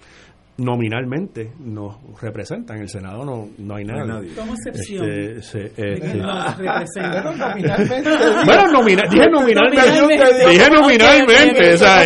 [0.60, 2.76] nominalmente nos representan.
[2.76, 4.34] En el Senado no, no hay nadie.
[4.34, 5.10] Como excepción.
[5.10, 8.10] Este, se, este, bueno, nominalmente.
[8.44, 10.48] bueno, nomina, dije nominalmente.
[10.48, 11.74] Dije nominalmente.
[11.74, 12.00] O sea,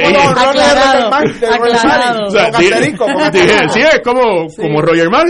[1.55, 2.27] aclarado.
[2.27, 5.27] O sea, dije, sí, es como, como Roger Mar,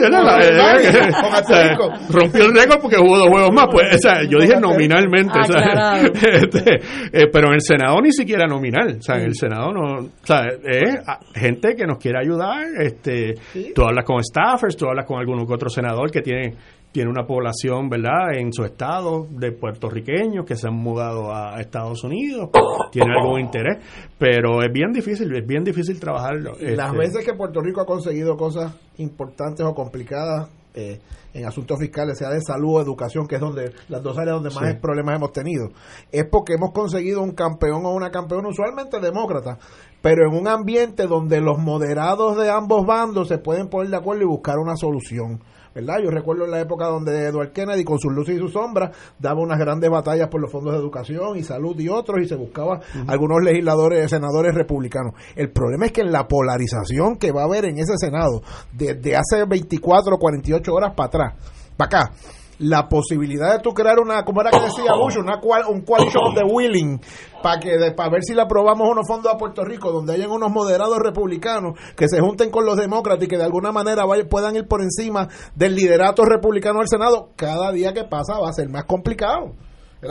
[2.10, 3.66] rompió el récord porque jugó dos juegos más.
[3.72, 5.38] Pues, o sea, yo dije nominalmente.
[5.38, 6.74] O sea, este,
[7.12, 8.96] eh, pero en el Senado ni siquiera nominal.
[8.98, 10.00] O sea, en el Senado no.
[10.00, 11.00] O sea, es
[11.34, 12.64] gente que nos quiere ayudar.
[12.78, 16.54] Este, este, tú hablas con staffers, tú hablas con algún otro senador que tiene
[16.94, 22.04] tiene una población, ¿verdad?, en su estado de puertorriqueños que se han mudado a Estados
[22.04, 22.50] Unidos,
[22.92, 23.78] tiene algún interés,
[24.16, 26.52] pero es bien difícil, es bien difícil trabajarlo.
[26.60, 26.96] Las este.
[26.96, 31.00] veces que Puerto Rico ha conseguido cosas importantes o complicadas eh,
[31.32, 34.50] en asuntos fiscales, sea de salud o educación, que es donde las dos áreas donde
[34.50, 35.68] más problemas hemos tenido,
[36.10, 39.58] es porque hemos conseguido un campeón o una campeona, usualmente demócrata,
[40.02, 44.22] pero en un ambiente donde los moderados de ambos bandos se pueden poner de acuerdo
[44.22, 45.40] y buscar una solución.
[45.74, 45.96] ¿Verdad?
[46.02, 49.40] Yo recuerdo en la época donde Edward Kennedy, con sus luces y sus sombras, daba
[49.40, 52.80] unas grandes batallas por los fondos de educación y salud y otros, y se buscaba
[53.06, 55.14] algunos legisladores, senadores republicanos.
[55.34, 58.42] El problema es que en la polarización que va a haber en ese Senado,
[58.72, 61.34] desde hace 24 o 48 horas para atrás,
[61.76, 62.12] para acá,
[62.58, 66.42] la posibilidad de tú crear una, como era que decía Bush, una un coalition de
[66.44, 67.00] willing
[67.42, 70.50] para que para ver si le aprobamos unos fondos a Puerto Rico donde hayan unos
[70.50, 74.66] moderados republicanos que se junten con los demócratas y que de alguna manera puedan ir
[74.66, 78.84] por encima del liderato republicano del Senado, cada día que pasa va a ser más
[78.84, 79.52] complicado.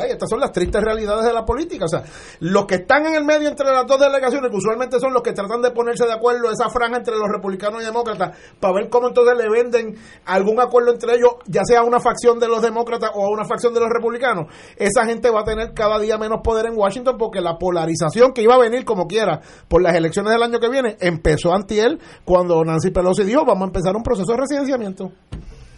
[0.01, 1.85] Estas son las tristes realidades de la política.
[1.85, 2.03] O sea,
[2.39, 5.33] los que están en el medio entre las dos delegaciones, que usualmente son los que
[5.33, 9.07] tratan de ponerse de acuerdo esa franja entre los republicanos y demócratas, para ver cómo
[9.07, 9.95] entonces le venden
[10.25, 13.45] algún acuerdo entre ellos, ya sea a una facción de los demócratas o a una
[13.45, 14.47] facción de los republicanos,
[14.77, 18.41] esa gente va a tener cada día menos poder en Washington porque la polarización que
[18.41, 22.63] iba a venir como quiera por las elecciones del año que viene empezó antiel cuando
[22.63, 25.11] Nancy Pelosi dijo vamos a empezar un proceso de residenciamiento.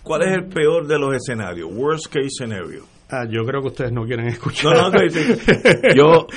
[0.03, 1.69] ¿Cuál es el peor de los escenarios?
[1.73, 2.94] Worst case scenario.
[3.15, 4.73] Ah, yo creo que ustedes no quieren escuchar.
[4.75, 4.99] No, no,
[5.95, 6.27] Yo,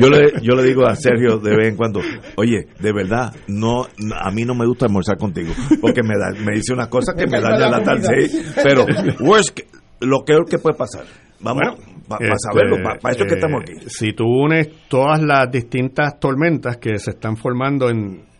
[0.00, 2.00] yo, le, yo le digo a Sergio de vez en cuando,
[2.36, 6.14] oye, de verdad, no, a mí no me gusta almorzar contigo, porque me,
[6.44, 8.30] me dice una cosa que me daña la tarde.
[8.62, 8.86] Pero,
[9.20, 9.60] worst,
[10.00, 11.04] lo peor que puede pasar.
[11.40, 11.62] Vamos
[12.08, 13.72] para saberlo, para eso es que estamos aquí.
[13.72, 18.32] Este, si tú unes todas las distintas tormentas que se están formando en,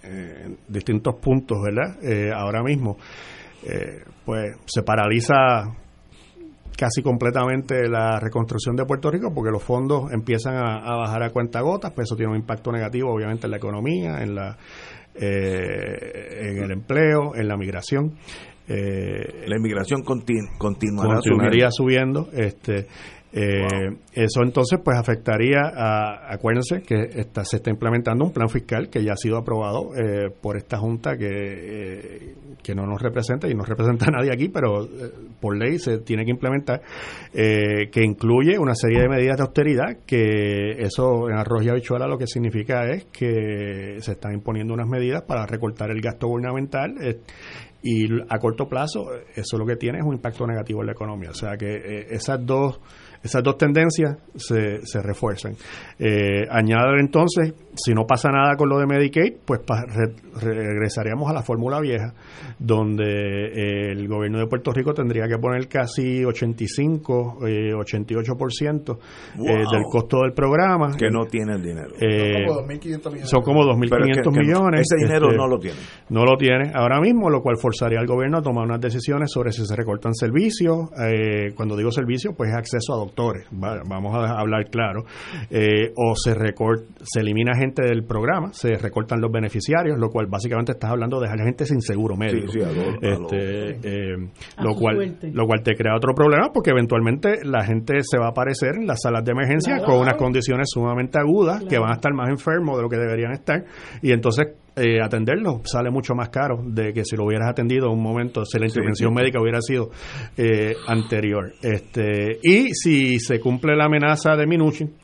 [0.69, 1.97] distintos puntos, ¿verdad?
[2.03, 2.99] Eh, ahora mismo,
[3.67, 5.65] eh, pues se paraliza
[6.77, 11.61] casi completamente la reconstrucción de Puerto Rico porque los fondos empiezan a, bajar a cuenta
[11.61, 14.57] gotas, pues eso tiene un impacto negativo obviamente en la economía, en la
[15.15, 18.15] eh, en el empleo, en la migración.
[18.67, 22.29] Eh, la inmigración continuará continuaría subiendo.
[22.33, 22.87] este
[23.37, 28.89] eh, Eso entonces pues afectaría a, acuérdense que está, se está implementando un plan fiscal
[28.89, 33.49] que ya ha sido aprobado eh, por esta Junta que, eh, que no nos representa
[33.49, 34.87] y no representa a nadie aquí, pero
[35.41, 36.83] por ley se tiene que implementar,
[37.33, 42.19] que incluye una serie de medidas de austeridad que eso en arroz y habichuela lo
[42.19, 46.95] que significa es que se están imponiendo unas medidas para recortar el gasto gubernamental
[47.83, 51.31] y a corto plazo eso lo que tiene es un impacto negativo en la economía.
[51.31, 52.81] O sea que esas dos
[53.25, 55.57] esas dos tendencias se, se refuerzan.
[55.99, 59.61] Eh, añadir entonces, si no pasa nada con lo de Medicaid, pues
[60.41, 62.15] regresaríamos a la fórmula vieja,
[62.59, 69.83] donde eh, el gobierno de Puerto Rico tendría que poner casi 85, 88% eh, del
[69.91, 70.97] costo del programa.
[70.97, 71.91] Que no tiene el dinero.
[73.25, 74.83] son como 2.500 millones.
[74.83, 75.79] ese dinero este, no lo tiene.
[76.11, 79.53] No lo tiene ahora mismo, lo cual forzaría al gobierno a tomar unas decisiones sobre
[79.53, 80.91] si se recortan servicios.
[81.57, 85.05] cuando digo servicios, pues acceso a doctores vamos a hablar claro,
[85.51, 90.27] eh, o se recorta, se elimina gente del programa, se recortan los beneficiarios, lo cual
[90.27, 92.53] básicamente estás hablando de dejar gente sin seguro médico.
[93.01, 94.17] este, eh,
[94.59, 98.31] lo cual lo cual te crea otro problema porque eventualmente la gente se va a
[98.31, 102.13] aparecer en las salas de emergencia con unas condiciones sumamente agudas que van a estar
[102.13, 103.65] más enfermos de lo que deberían estar
[104.03, 107.93] y entonces eh, atenderlo sale mucho más caro de que si lo hubieras atendido en
[107.93, 109.91] un momento, si la intervención médica hubiera sido
[110.37, 111.53] eh, anterior.
[111.63, 114.95] Este, y si se cumple la amenaza de Minuchin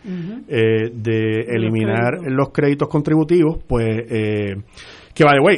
[0.49, 4.07] eh, de eliminar los créditos contributivos, pues
[5.15, 5.57] que vale, güey,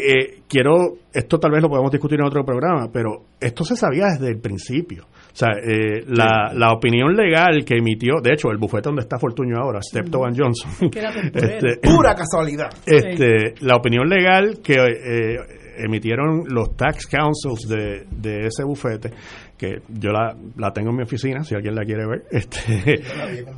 [0.49, 4.29] quiero, esto tal vez lo podemos discutir en otro programa, pero esto se sabía desde
[4.29, 5.07] el principio.
[5.33, 9.19] O sea, eh, la, la, opinión legal que emitió, de hecho, el bufete donde está
[9.19, 10.91] Fortuño ahora, Steptoe Van Johnson.
[11.35, 12.69] este, Pura casualidad.
[12.85, 15.37] Este, La opinión legal que eh,
[15.79, 19.11] emitieron los tax councils de, de ese bufete
[19.63, 22.25] que yo la, la tengo en mi oficina, si alguien la quiere ver.
[22.33, 22.95] Este,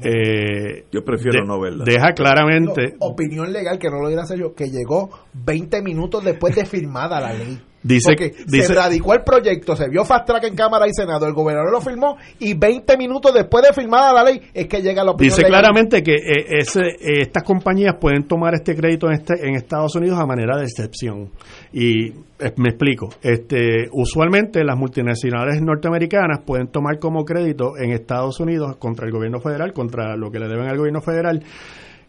[0.03, 1.85] eh, yo prefiero no verla.
[1.85, 2.95] Deja claramente.
[3.01, 7.33] opinión legal que no lo hubiera yo, que llegó 20 minutos después de firmada la
[7.33, 7.59] ley.
[7.85, 8.33] Dice, Porque
[8.63, 11.83] se radicó el proyecto, se vio fast track en Cámara y Senado, el gobernador lo
[11.83, 15.47] firmó y 20 minutos después de firmada la ley es que llega la opinión Dice
[15.47, 19.95] claramente que eh, ese, eh, estas compañías pueden tomar este crédito en, este, en Estados
[19.97, 21.29] Unidos a manera de excepción.
[21.75, 23.11] Y eh, me explico.
[23.21, 29.41] Este, usualmente las multinacionales norteamericanas pueden tomar como crédito en Estados Unidos contra el gobierno
[29.41, 31.43] federal, contra lo que le deben al gobierno federal,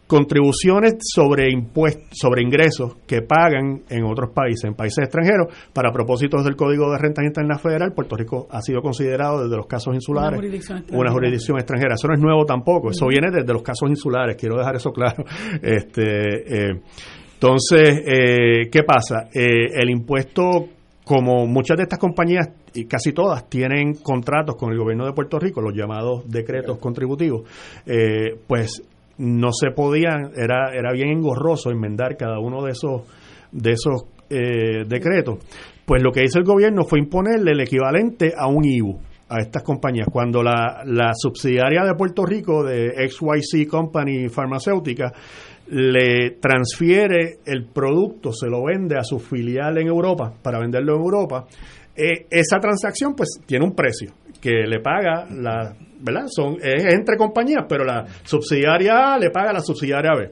[0.06, 6.44] contribuciones sobre impuestos, sobre ingresos que pagan en otros países, en países extranjeros, para propósitos
[6.44, 10.38] del Código de Rentas Interna Federal, Puerto Rico ha sido considerado desde los casos insulares
[10.92, 11.94] una jurisdicción extranjera.
[11.94, 15.24] Eso no es nuevo tampoco, eso viene desde los casos insulares, quiero dejar eso claro.
[15.62, 16.80] Este, eh,
[17.34, 19.28] entonces, eh, ¿qué pasa?
[19.34, 20.68] Eh, el impuesto
[21.04, 25.38] como muchas de estas compañías, y casi todas, tienen contratos con el gobierno de Puerto
[25.38, 27.48] Rico, los llamados decretos contributivos,
[28.46, 28.82] pues
[29.18, 33.02] no se podían, era, era bien engorroso enmendar cada uno de esos,
[33.52, 35.38] de esos eh, decretos.
[35.84, 38.98] Pues lo que hizo el gobierno fue imponerle el equivalente a un IBU
[39.28, 40.08] a estas compañías.
[40.10, 45.12] Cuando la, la subsidiaria de Puerto Rico de XYC Company Farmacéutica
[45.68, 51.02] le transfiere el producto, se lo vende a su filial en Europa para venderlo en
[51.02, 51.46] Europa,
[51.96, 56.26] eh, esa transacción pues tiene un precio que le paga la ¿verdad?
[56.28, 60.30] Son, es entre compañías, pero la subsidiaria A le paga la subsidiaria B.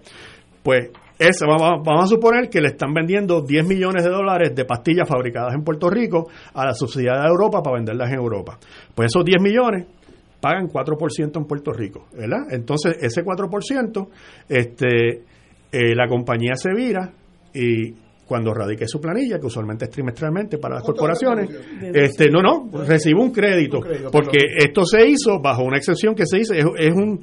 [0.62, 4.64] Pues eso, vamos, vamos, a suponer que le están vendiendo 10 millones de dólares de
[4.64, 8.58] pastillas fabricadas en Puerto Rico a la subsidiaria de Europa para venderlas en Europa.
[8.94, 9.86] Pues esos 10 millones
[10.40, 12.46] pagan 4% en Puerto Rico, ¿verdad?
[12.50, 14.08] Entonces, ese 4%,
[14.48, 15.22] este,
[15.72, 17.12] eh, la compañía se vira
[17.54, 17.94] y
[18.26, 21.50] cuando radique su planilla, que usualmente es trimestralmente para las corporaciones,
[21.92, 23.80] este no, no, recibe un crédito,
[24.10, 27.20] porque esto se hizo bajo una excepción que se dice, es, un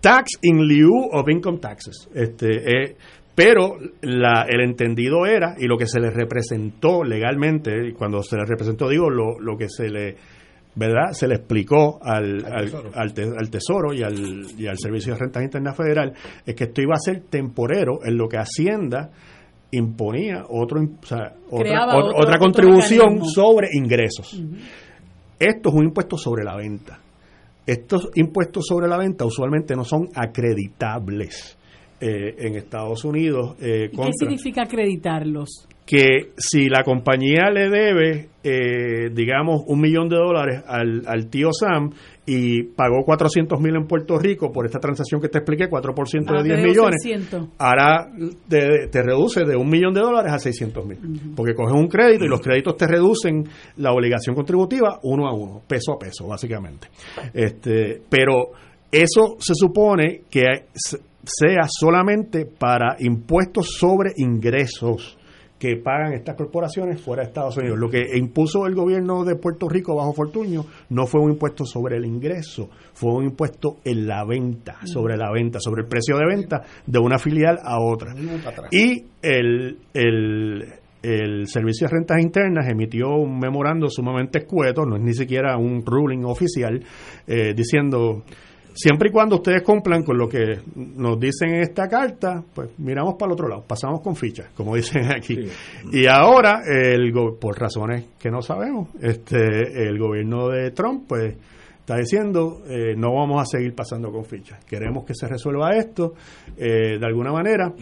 [0.00, 2.08] tax in lieu of income taxes.
[2.14, 2.96] Este, eh,
[3.34, 8.36] pero la, el entendido era, y lo que se le representó legalmente, y cuando se
[8.36, 10.16] le representó, digo, lo, lo que se le
[10.74, 11.12] ¿verdad?
[11.12, 13.92] Se le explicó al, al, al, tesoro.
[13.92, 16.12] y, al, y al Servicio de Rentas Internas Federal
[16.46, 19.10] es que esto iba a ser temporero en lo que Hacienda
[19.72, 20.80] imponía otro,
[21.50, 24.42] otra, contribución sobre ingresos.
[25.38, 26.98] Esto es un impuesto sobre la venta.
[27.66, 31.56] estos impuestos sobre la venta usualmente no son acreditables.
[32.02, 33.56] Eh, en Estados Unidos.
[33.60, 35.68] Eh, ¿Qué significa acreditarlos?
[35.84, 41.52] Que si la compañía le debe, eh, digamos, un millón de dólares al, al tío
[41.52, 41.90] Sam
[42.26, 46.42] y pagó 400 mil en Puerto Rico por esta transacción que te expliqué, 4% de
[46.42, 48.10] 10 ah, millones, ahora
[48.48, 50.98] te, te, reduce de un millón de dólares a 600 mil.
[51.34, 53.44] Porque coges un crédito y los créditos te reducen
[53.76, 56.88] la obligación contributiva uno a uno, peso a peso, básicamente.
[57.32, 58.50] Este, pero
[58.92, 60.42] eso se supone que
[61.24, 65.16] sea solamente para impuestos sobre ingresos
[65.60, 67.78] que pagan estas corporaciones fuera de Estados Unidos.
[67.78, 71.98] Lo que impuso el gobierno de Puerto Rico bajo Fortuño no fue un impuesto sobre
[71.98, 76.24] el ingreso, fue un impuesto en la venta, sobre la venta, sobre el precio de
[76.24, 78.14] venta de una filial a otra.
[78.70, 80.64] Y el, el,
[81.02, 85.84] el Servicio de Rentas Internas emitió un memorando sumamente escueto, no es ni siquiera un
[85.84, 86.82] ruling oficial,
[87.26, 88.22] eh, diciendo
[88.74, 93.14] Siempre y cuando ustedes cumplan con lo que nos dicen en esta carta, pues miramos
[93.14, 95.36] para el otro lado, pasamos con fichas, como dicen aquí.
[95.92, 101.36] Y ahora, el por razones que no sabemos, este el gobierno de Trump, pues
[101.80, 104.64] está diciendo eh, no vamos a seguir pasando con fichas.
[104.64, 106.14] Queremos que se resuelva esto
[106.56, 107.72] eh, de alguna manera.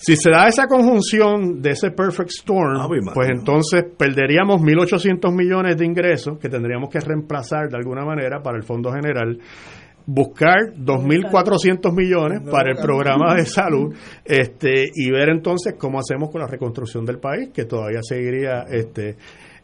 [0.00, 5.76] Si se da esa conjunción de ese perfect storm, ah, pues entonces perderíamos 1.800 millones
[5.76, 9.36] de ingresos que tendríamos que reemplazar de alguna manera para el Fondo General
[10.10, 13.94] buscar 2.400 millones para el programa de salud
[14.24, 19.16] este y ver entonces cómo hacemos con la reconstrucción del país, que todavía seguiría este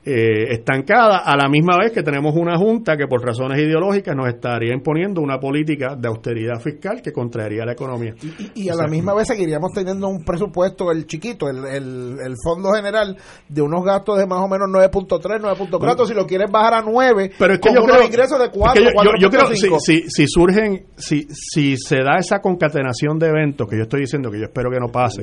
[0.07, 4.29] eh, estancada, a la misma vez que tenemos una junta que por razones ideológicas nos
[4.29, 8.15] estaría imponiendo una política de austeridad fiscal que contraería la economía.
[8.55, 13.17] Y, a la misma vez seguiríamos teniendo un presupuesto, el chiquito, el, el, fondo general,
[13.49, 17.33] de unos gastos de más o menos 9.3, 9.4, si lo quieres bajar a 9,
[17.39, 18.83] pero es que yo creo, ingresos de 4,
[19.19, 23.77] yo, creo si, si, si, surgen, si, si se da esa concatenación de eventos, que
[23.77, 25.23] yo estoy diciendo que yo espero que no pase,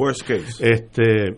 [0.59, 1.37] este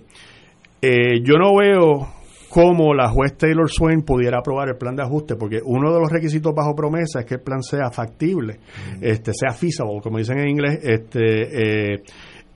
[0.82, 2.23] eh, yo no veo
[2.54, 6.12] cómo la juez Taylor Swain pudiera aprobar el plan de ajuste, porque uno de los
[6.12, 8.60] requisitos bajo promesa es que el plan sea factible,
[9.02, 12.04] este sea feasible, como dicen en inglés, este eh,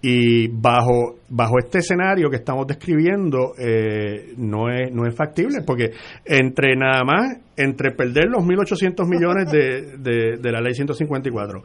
[0.03, 5.90] y bajo bajo este escenario que estamos describiendo eh, no es no es factible porque
[6.24, 11.64] entre nada más entre perder los 1.800 millones de, de, de la ley 154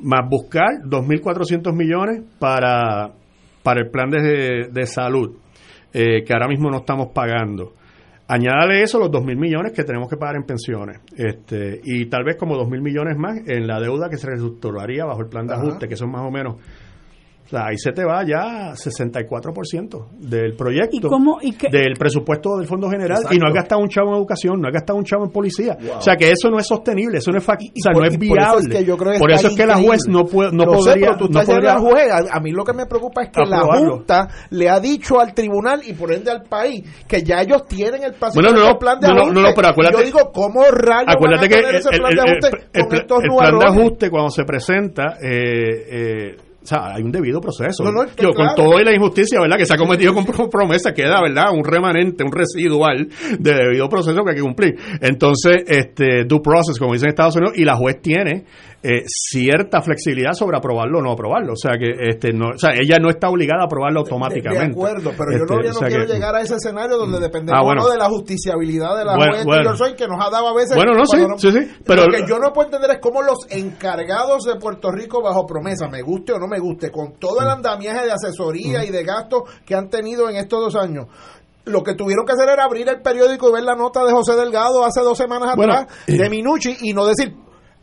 [0.00, 3.12] más buscar 2.400 millones para
[3.62, 5.36] para el plan de, de salud
[5.92, 7.72] eh, que ahora mismo no estamos pagando.
[8.28, 12.24] Añádale eso los dos mil millones que tenemos que pagar en pensiones este, y tal
[12.24, 15.46] vez como dos mil millones más en la deuda que se reestructuraría bajo el plan
[15.46, 16.56] de ajuste, que son más o menos
[17.54, 21.08] ahí se te va ya 64% del proyecto,
[21.70, 24.74] del presupuesto del Fondo General, y no has gastado un chavo en educación, no has
[24.74, 25.76] gastado un chavo en policía.
[25.96, 29.18] O sea que eso no es sostenible, eso no es, no es viable.
[29.18, 31.16] Por eso es que, la juez no, puede, no podría...
[31.16, 34.68] tú estás la juez, a, mí lo que me preocupa es que la Junta le
[34.68, 38.52] ha dicho al tribunal y por ende al país que ya ellos tienen el bueno,
[38.52, 39.40] no, plan de ajuste.
[39.40, 43.58] No, pero acuérdate, yo digo, ¿cómo rayos acuérdate que el, plan de ajuste el, plan
[43.58, 45.16] de ajuste cuando se presenta...
[45.22, 47.84] Eh, eh, o sea, hay un debido proceso.
[48.18, 49.56] Yo, con toda la injusticia, ¿verdad?
[49.56, 51.52] Que se ha cometido con promesa, queda, ¿verdad?
[51.52, 53.08] Un remanente, un residual
[53.38, 54.74] de debido proceso que hay que cumplir.
[55.00, 58.44] Entonces, este, due process, como dicen en Estados Unidos, y la juez tiene
[58.82, 61.52] eh, cierta flexibilidad sobre aprobarlo o no aprobarlo.
[61.52, 64.66] O sea, que este no, o sea, ella no está obligada a aprobarlo automáticamente.
[64.66, 67.22] De, acuerdo, pero yo no, este, quiero llegar a ese escenario donde mm.
[67.22, 69.72] dependemos ah, de la justiciabilidad de la juez bueno.
[69.96, 70.74] que nos ha dado a veces.
[70.74, 73.46] Bueno, no, sí, sí, sí, Pero lo que yo no puedo entender es cómo los
[73.50, 77.46] encargados de Puerto Rico bajo promesa, me guste o no me guste, con todo el
[77.46, 77.50] mm.
[77.50, 78.84] andamiaje de asesoría mm.
[78.88, 81.06] y de gastos que han tenido en estos dos años,
[81.66, 84.34] lo que tuvieron que hacer era abrir el periódico y ver la nota de José
[84.34, 87.32] Delgado hace dos semanas atrás de Minucci y no decir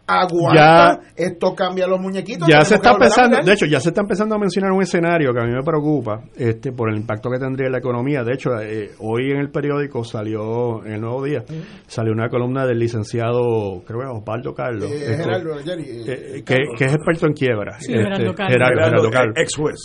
[0.09, 2.47] aguanta, esto cambia los muñequitos.
[2.47, 5.39] Ya se está empezando, de hecho, ya se está empezando a mencionar un escenario que
[5.39, 8.23] a mí me preocupa, este, por el impacto que tendría en la economía.
[8.23, 11.43] De hecho, eh, hoy en el periódico salió, en el Nuevo Día,
[11.87, 16.93] salió una columna del licenciado, creo que Osvaldo Carlos, eh, este, eh, que, que, es
[16.93, 17.79] experto en quiebra.
[17.79, 18.53] Sí, Gerardo este, Carlos.
[18.53, 19.35] Gerardo, Carlos.
[19.37, 19.77] Ex juez.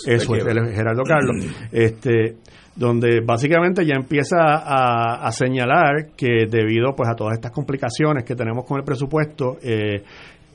[0.75, 1.37] Gerardo Carlos.
[1.73, 2.37] Este,
[2.77, 8.65] donde básicamente ya empieza a, señalar que debido pues a todas estas complicaciones que tenemos
[8.65, 10.03] con el presupuesto, eh,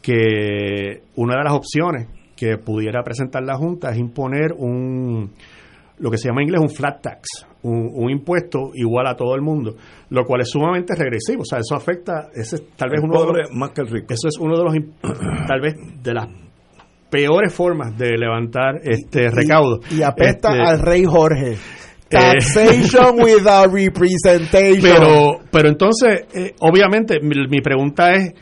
[0.01, 5.31] que una de las opciones que pudiera presentar la Junta es imponer un
[5.99, 9.41] lo que se llama en inglés un flat tax, un, impuesto igual a todo el
[9.41, 9.75] mundo,
[10.09, 13.41] lo cual es sumamente regresivo, o sea, eso afecta, ese es tal vez uno de
[13.41, 14.13] los, más que el rico.
[14.13, 14.73] Eso es uno de los
[15.47, 16.27] tal vez de las
[17.09, 19.79] peores formas de levantar este recaudo.
[19.91, 21.57] Y, apesta este, al rey Jorge.
[22.09, 24.81] Taxation eh, without representation.
[24.81, 28.33] Pero, pero entonces, eh, obviamente, mi, pregunta es,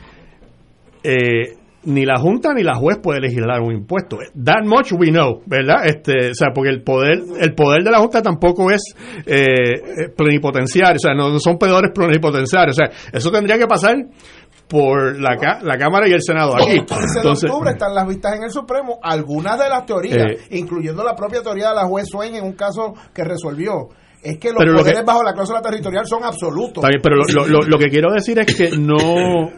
[1.02, 4.18] eh, ni la Junta ni la juez puede legislar un impuesto.
[4.44, 5.86] That much we know, ¿verdad?
[5.86, 8.82] Este, o sea, porque el poder, el poder de la Junta tampoco es
[9.24, 13.96] eh, plenipotenciario, o sea, no, son poderes plenipotenciarios, o sea, eso tendría que pasar
[14.68, 16.78] por la, la Cámara y el Senado aquí.
[16.78, 21.02] Entonces, de octubre están las vistas en el Supremo, algunas de las teorías, eh, incluyendo
[21.02, 23.88] la propia teoría de la juez Swain en un caso que resolvió.
[24.22, 26.84] Es que los poderes bajo la cláusula territorial son absolutos.
[27.02, 27.16] pero
[27.46, 29.50] lo, lo que quiero decir es que no,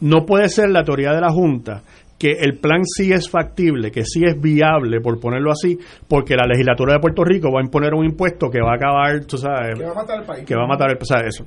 [0.00, 1.82] no puede ser la teoría de la Junta
[2.18, 5.78] que el plan sí es factible, que sí es viable, por ponerlo así,
[6.08, 9.24] porque la legislatura de Puerto Rico va a imponer un impuesto que va a acabar,
[9.24, 10.44] tú sabes, que va a matar el país.
[10.46, 11.46] Que va a matar el eso.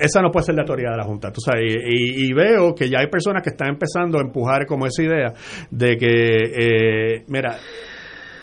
[0.00, 3.00] Esa no puede ser la teoría de la Junta, tú sabes, y, veo que ya
[3.00, 5.32] hay personas que están empezando a empujar como esa idea
[5.70, 7.56] de que, eh, mira,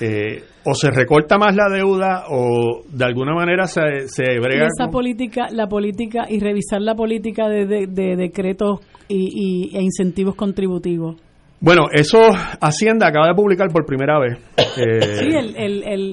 [0.01, 4.67] eh, o se recorta más la deuda o de alguna manera se, se brega.
[4.67, 11.17] esa política, la política y revisar la política de, de, decretos y, e incentivos contributivos.
[11.65, 12.19] Bueno, eso
[12.61, 14.37] Hacienda acaba de publicar por primera vez.
[14.77, 15.55] Eh, sí, el,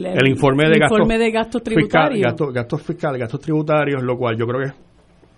[0.06, 2.22] el, informe, de, informe de gastos tributarios.
[2.22, 4.74] gastos, gastos fiscales, gastos tributarios, lo cual yo creo que es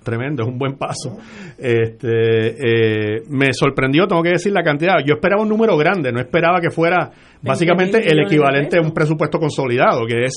[0.04, 1.16] tremendo, es un buen paso.
[1.56, 4.96] Este, eh, me sorprendió, tengo que decir la cantidad.
[5.06, 7.10] Yo esperaba un número grande, no esperaba que fuera
[7.44, 10.34] básicamente el equivalente a un presupuesto consolidado, que es,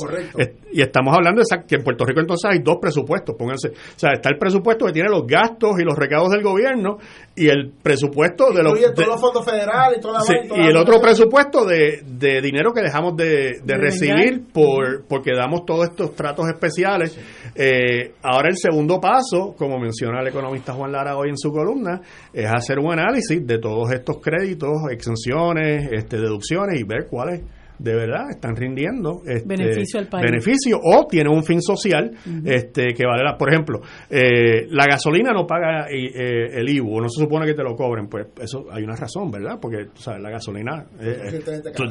[0.71, 4.11] y estamos hablando de que en Puerto Rico entonces hay dos presupuestos, pónganse, o sea,
[4.13, 6.97] está el presupuesto que tiene los gastos y los recaudos del gobierno
[7.35, 10.19] y el presupuesto de los, todos los fondos federales y, toda
[10.57, 15.65] y el otro presupuesto de, de, dinero que dejamos de, de, recibir por porque damos
[15.65, 17.17] todos estos tratos especiales.
[17.55, 22.01] Eh, ahora el segundo paso, como menciona el economista Juan Lara hoy en su columna,
[22.33, 27.41] es hacer un análisis de todos estos créditos, exenciones, este, deducciones y ver cuáles
[27.79, 30.25] de verdad están rindiendo este, beneficio al país.
[30.25, 32.11] beneficio o tiene un fin social
[32.45, 37.09] este que vale la por ejemplo eh, la gasolina no paga eh, el IBU no
[37.09, 40.29] se supone que te lo cobren pues eso hay una razón verdad porque sabes la
[40.29, 41.41] gasolina eh,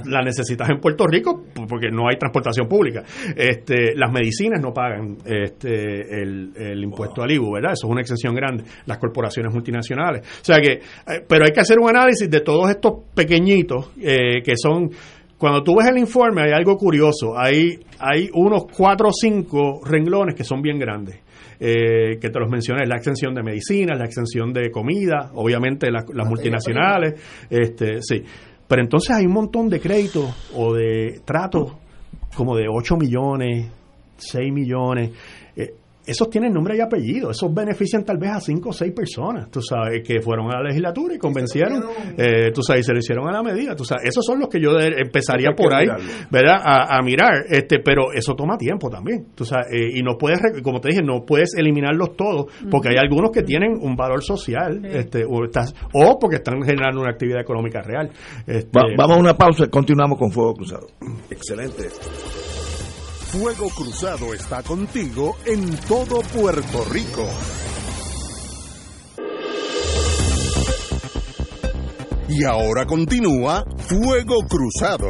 [0.06, 3.02] la necesitas en Puerto Rico porque no hay transportación pública.
[3.36, 8.34] Este las medicinas no pagan este el, impuesto al IBU verdad eso es una exención
[8.34, 8.64] grande.
[8.86, 10.22] Las corporaciones multinacionales.
[10.40, 10.80] O sea que
[11.26, 14.90] pero hay que hacer un análisis de todos estos pequeñitos que son
[15.38, 20.34] cuando tú ves el informe hay algo curioso, hay, hay unos cuatro o cinco renglones
[20.34, 21.20] que son bien grandes.
[21.58, 26.04] Eh, que te los mencioné, la extensión de medicinas, la extensión de comida, obviamente las,
[26.28, 27.14] multinacionales,
[27.48, 28.22] este, sí.
[28.68, 31.72] Pero entonces hay un montón de créditos o de tratos
[32.34, 33.70] como de 8 millones,
[34.18, 35.12] 6 millones,
[36.06, 39.60] esos tienen nombre y apellido, esos benefician tal vez a cinco o seis personas, tú
[39.60, 41.82] sabes, que fueron a la legislatura y convencieron,
[42.16, 44.48] eh, tú sabes, y se le hicieron a la medida, tú sabes, esos son los
[44.48, 45.86] que yo empezaría por ahí,
[46.30, 46.60] ¿verdad?
[46.64, 50.80] A, mirar, este, pero eso toma tiempo también, tú sabes, eh, y no puedes, como
[50.80, 55.24] te dije, no puedes eliminarlos todos, porque hay algunos que tienen un valor social, este,
[55.24, 58.10] o, estás, o porque están generando una actividad económica real.
[58.46, 60.86] Este, vamos a una pausa y continuamos con Fuego Cruzado.
[61.30, 61.84] Excelente.
[63.30, 67.28] Fuego Cruzado está contigo en todo Puerto Rico.
[72.28, 75.08] Y ahora continúa Fuego Cruzado.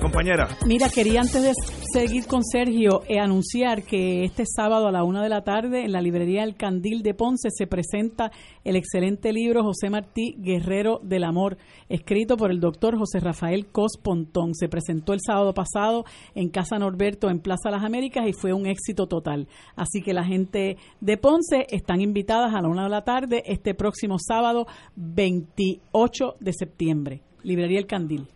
[0.00, 0.48] Compañera.
[0.64, 1.50] Mira, quería antes de
[1.94, 5.92] seguir con Sergio, eh, anunciar que este sábado a la una de la tarde en
[5.92, 8.32] la librería El Candil de Ponce se presenta
[8.64, 11.56] el excelente libro José Martí Guerrero del Amor,
[11.88, 14.56] escrito por el doctor José Rafael Cos Pontón.
[14.56, 16.04] Se presentó el sábado pasado
[16.34, 19.46] en Casa Norberto en Plaza Las Américas y fue un éxito total.
[19.76, 23.72] Así que la gente de Ponce están invitadas a la una de la tarde este
[23.72, 24.66] próximo sábado
[24.96, 27.22] 28 de septiembre.
[27.44, 28.26] Librería El Candil.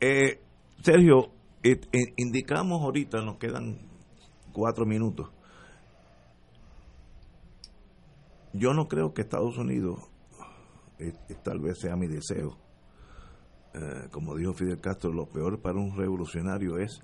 [0.00, 0.40] Eh,
[0.80, 1.32] Sergio,
[1.72, 3.78] eh, indicamos ahorita, nos quedan
[4.52, 5.30] cuatro minutos.
[8.52, 9.98] Yo no creo que Estados Unidos,
[10.98, 11.12] eh,
[11.42, 12.56] tal vez sea mi deseo,
[13.74, 17.02] eh, como dijo Fidel Castro, lo peor para un revolucionario es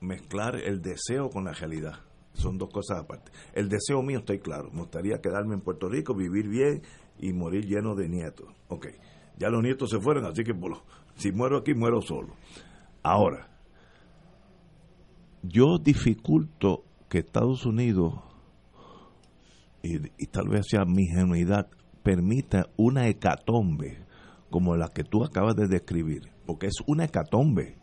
[0.00, 2.00] mezclar el deseo con la realidad.
[2.32, 3.30] Son dos cosas aparte.
[3.54, 6.82] El deseo mío, estoy claro, me gustaría quedarme en Puerto Rico, vivir bien
[7.18, 8.48] y morir lleno de nietos.
[8.68, 8.88] Ok,
[9.38, 10.54] ya los nietos se fueron, así que
[11.14, 12.34] si muero aquí, muero solo.
[13.02, 13.48] Ahora,
[15.48, 18.14] yo dificulto que Estados Unidos,
[19.82, 21.68] y, tal vez sea mi ingenuidad,
[22.02, 24.04] permita una hecatombe
[24.50, 27.76] como la que tú acabas de describir, porque es una hecatombe.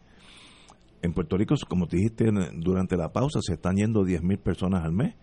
[1.02, 2.26] En Puerto Rico, como te dijiste
[2.56, 5.16] durante la pausa, se están yendo 10.000 personas al mes.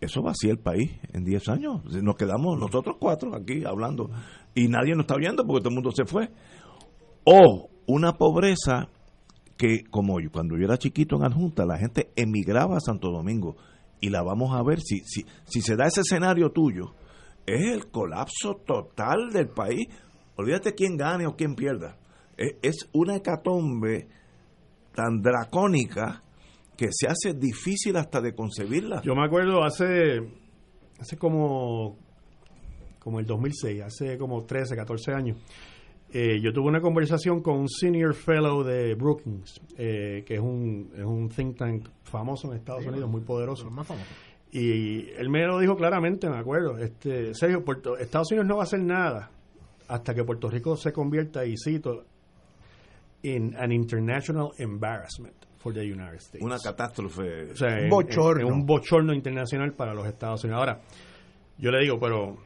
[0.00, 1.84] Eso vacía el país en 10 años.
[2.02, 4.10] Nos quedamos nosotros cuatro aquí hablando
[4.54, 6.30] y nadie nos está viendo porque todo el mundo se fue.
[7.24, 8.88] O una pobreza
[9.56, 13.56] que como yo, cuando yo era chiquito en Adjunta, la gente emigraba a Santo Domingo
[14.00, 16.94] y la vamos a ver si, si, si se da ese escenario tuyo,
[17.46, 19.88] es el colapso total del país.
[20.36, 21.96] Olvídate quién gane o quién pierda.
[22.36, 24.08] Es, es una hecatombe
[24.94, 26.22] tan dracónica
[26.76, 29.02] que se hace difícil hasta de concebirla.
[29.02, 30.20] Yo me acuerdo hace,
[30.98, 31.96] hace como,
[32.98, 35.38] como el 2006, hace como 13, 14 años,
[36.16, 40.90] eh, yo tuve una conversación con un senior fellow de Brookings, eh, que es un,
[40.96, 43.68] es un think tank famoso en Estados Unidos, muy poderoso.
[44.52, 48.62] Y él me lo dijo claramente, me acuerdo, este, Sergio, Puerto, Estados Unidos no va
[48.62, 49.30] a hacer nada
[49.88, 52.04] hasta que Puerto Rico se convierta, y cito,
[53.22, 56.44] in an international embarrassment for the United States.
[56.44, 57.50] Una catástrofe.
[57.52, 58.42] O sea, en- Bochorno.
[58.42, 60.60] en- en un bochorno internacional para los Estados Unidos.
[60.60, 60.80] Ahora,
[61.58, 62.36] yo le digo, pero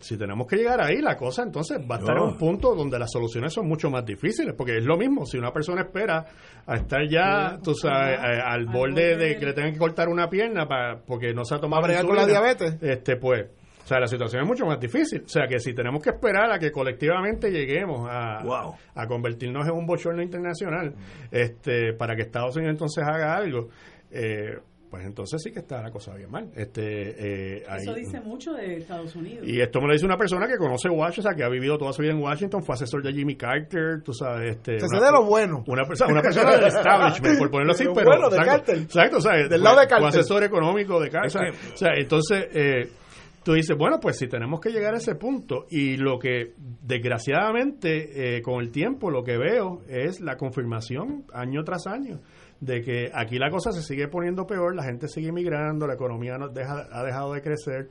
[0.00, 2.98] si tenemos que llegar ahí, la cosa entonces va a estar en un punto donde
[2.98, 6.24] las soluciones son mucho más difíciles, porque es lo mismo, si una persona espera
[6.66, 10.28] a estar ya, tú sabes, a- al borde de que le tengan que cortar una
[10.30, 12.76] pierna para, porque no se ha tomado Para con la diabetes.
[12.80, 13.46] este pues,
[13.84, 15.22] o sea, la situación es mucho más difícil.
[15.24, 18.74] O sea, que si tenemos que esperar a que colectivamente lleguemos a, Wow.
[18.94, 20.94] a convertirnos en un bochorno internacional,
[21.30, 23.68] este, para que Estados Unidos entonces haga algo,
[24.10, 24.58] eh,
[24.90, 26.50] pues entonces sí que está la cosa bien mal.
[26.56, 29.46] Este, eh, Eso dice mucho de Estados Unidos.
[29.46, 31.76] y esto me lo dice una persona que conoce Washington, o sea, que ha vivido
[31.78, 34.56] toda su vida en Washington, fue asesor de Jimmy Carter, tú sabes.
[34.56, 35.64] Este, Se una- sé de lo bueno.
[35.66, 38.06] Una, persona una persona del establishment, por ponerlo así, De lo pero.
[38.10, 38.78] bueno, de exacto, Carter.
[38.82, 40.08] Exacto, o sea, Del fue- lado de fue Carter.
[40.08, 41.52] asesor económico de Carter.
[41.72, 42.88] O sea, entonces, eh,
[43.44, 46.52] tú dices, bueno, pues si tenemos que llegar a ese punto, y lo que,
[47.18, 52.20] desgraciadamente, eh, con el tiempo, lo que veo es la confirmación año tras año
[52.60, 56.38] de que aquí la cosa se sigue poniendo peor, la gente sigue migrando, la economía
[56.38, 57.88] no deja, ha dejado de crecer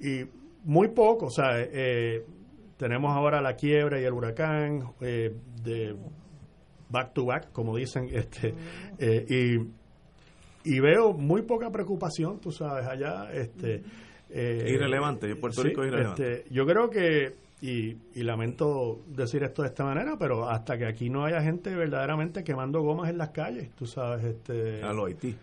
[0.00, 0.24] y
[0.64, 2.24] muy poco, o sea, eh,
[2.76, 5.96] tenemos ahora la quiebra y el huracán eh, de
[6.88, 8.54] back to back, como dicen, este,
[8.98, 9.26] eh,
[10.64, 13.82] y, y veo muy poca preocupación, tú sabes, allá, este,
[14.30, 16.32] eh, Irrelevante, Puerto Rico es irrelevante.
[16.32, 20.86] este, yo creo que y, y lamento decir esto de esta manera, pero hasta que
[20.86, 25.06] aquí no haya gente verdaderamente quemando gomas en las calles, tú sabes, este, A lo
[25.06, 25.34] Haití.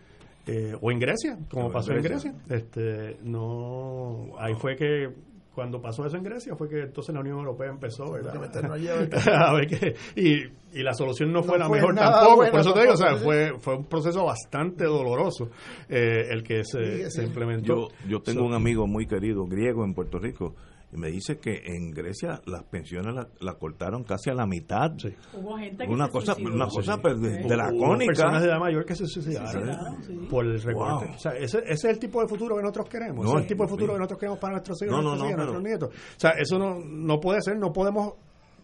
[0.48, 2.34] eh, o en Grecia, como O pasó en Grecia.
[2.48, 2.56] Grecia.
[2.56, 5.10] Este, no, ahí fue que
[5.54, 8.34] cuando pasó eso en Grecia fue que entonces la Unión Europea empezó, ¿verdad?
[9.34, 12.52] a ver qué y, y la solución no fue la fue mejor nada tampoco, buena
[12.52, 15.50] por eso te digo, o sea, fue fue un proceso bastante doloroso
[15.88, 17.12] eh, el que se, Sí, sí.
[17.12, 17.88] se implementó.
[17.90, 20.56] Yo, yo tengo So- un amigo muy querido, griego, en Puerto Rico,
[20.96, 24.92] y me dice que en Grecia las pensiones las la cortaron casi a la mitad.
[24.98, 25.10] Sí.
[25.34, 26.56] Hubo gente que Una se cosa, suicidó.
[26.56, 27.50] una cosa pues, de, Sí.
[27.50, 28.46] de la Hubo personas de cónica.
[28.46, 30.14] edad mayor que se suicidaron sí.
[30.30, 31.06] por el recorte.
[31.08, 31.16] Wow.
[31.16, 33.26] O sea, ese, ese es el tipo de futuro que nosotros queremos.
[33.26, 35.20] No, ese es el tipo de futuro que nosotros queremos para nuestros hijos, No, nuestros,
[35.20, 36.16] no, hijos, pero- nuestros nietos.
[36.16, 38.14] O sea, eso no, no puede ser, no podemos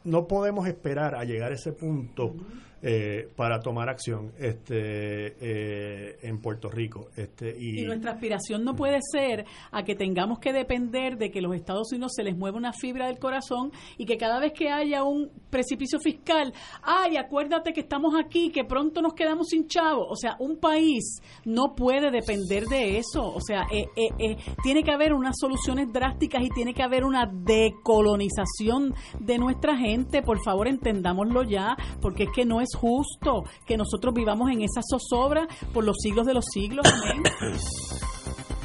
[0.04, 2.34] no podemos esperar a llegar a ese punto
[2.82, 7.10] eh, para tomar acción este eh, en Puerto Rico.
[7.16, 11.56] Este, y, nuestra aspiración no puede ser a que tengamos que depender de que los
[11.56, 15.04] Estados Unidos se les mueva una fibra del corazón y que cada vez que haya
[15.04, 20.08] un precipicio fiscal, ay, acuérdate que estamos aquí, que pronto nos quedamos sin chavo.
[20.08, 23.24] O sea, un país no puede depender de eso.
[23.24, 27.04] O sea, eh, eh, eh, tiene que haber unas soluciones drásticas y tiene que haber
[27.04, 30.22] una decolonización de nuestra gente.
[30.22, 34.82] Por favor, entendámoslo ya, porque es que no es justo que nosotros vivamos en esa
[34.82, 36.86] zozobra por los siglos de los siglos.
[36.86, 37.24] Amén.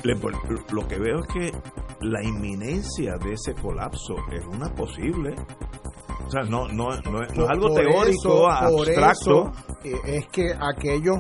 [0.70, 1.52] Lo que veo es que
[2.00, 5.34] la inminencia de ese colapso es una posible.
[6.26, 9.52] O sea, no, no, no, es- no es algo Por teórico, eso- abstracto.
[9.52, 9.52] eso,
[9.84, 11.18] eh, es que aquellos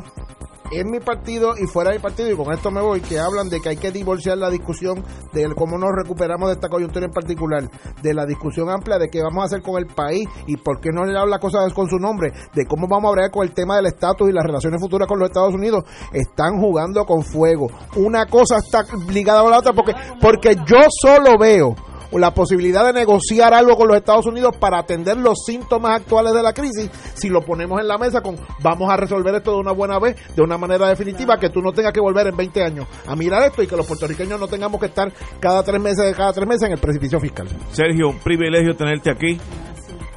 [0.72, 3.48] en mi partido y fuera de mi partido, y con esto me voy, que hablan
[3.48, 5.00] de que hay que divorciar la discusión
[5.32, 7.70] de cómo nos recuperamos de esta coyuntura en particular,
[8.02, 10.90] de la discusión amplia de qué vamos a hacer con el país y por qué
[10.92, 13.76] no le habla cosas con su nombre, de cómo vamos a hablar con el tema
[13.76, 17.68] del estatus y las relaciones futuras con los Estados Unidos, están jugando con fuego.
[17.94, 21.76] Una cosa está ligada a la otra porque, porque yo solo veo
[22.12, 26.42] la posibilidad de negociar algo con los Estados Unidos para atender los síntomas actuales de
[26.42, 29.72] la crisis, si lo ponemos en la mesa con vamos a resolver esto de una
[29.72, 32.86] buena vez, de una manera definitiva, que tú no tengas que volver en 20 años
[33.06, 36.32] a mirar esto y que los puertorriqueños no tengamos que estar cada tres meses, cada
[36.32, 37.48] tres meses en el precipicio fiscal.
[37.72, 39.38] Sergio, un privilegio tenerte aquí.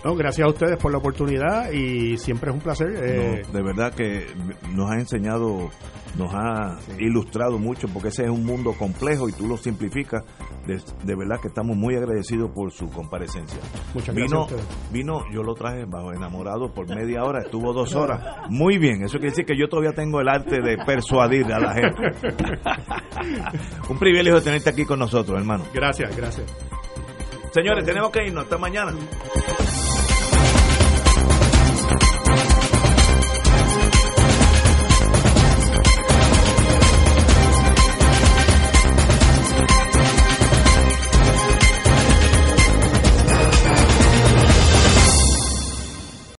[0.03, 2.93] No, gracias a ustedes por la oportunidad y siempre es un placer.
[2.97, 4.27] eh, No, de verdad que
[4.73, 5.69] nos ha enseñado,
[6.17, 10.23] nos ha ilustrado mucho, porque ese es un mundo complejo y tú lo simplificas.
[10.65, 13.59] De, de verdad que estamos muy agradecidos por su comparecencia.
[13.93, 17.95] Muchas gracias vino, a vino, yo lo traje bajo enamorado por media hora, estuvo dos
[17.95, 18.21] horas.
[18.49, 21.73] Muy bien, eso quiere decir que yo todavía tengo el arte de persuadir a la
[21.73, 22.11] gente.
[23.89, 25.65] un privilegio tenerte aquí con nosotros, hermano.
[25.73, 26.45] Gracias, gracias.
[27.51, 28.43] Señores, tenemos que irnos.
[28.43, 28.93] Hasta mañana.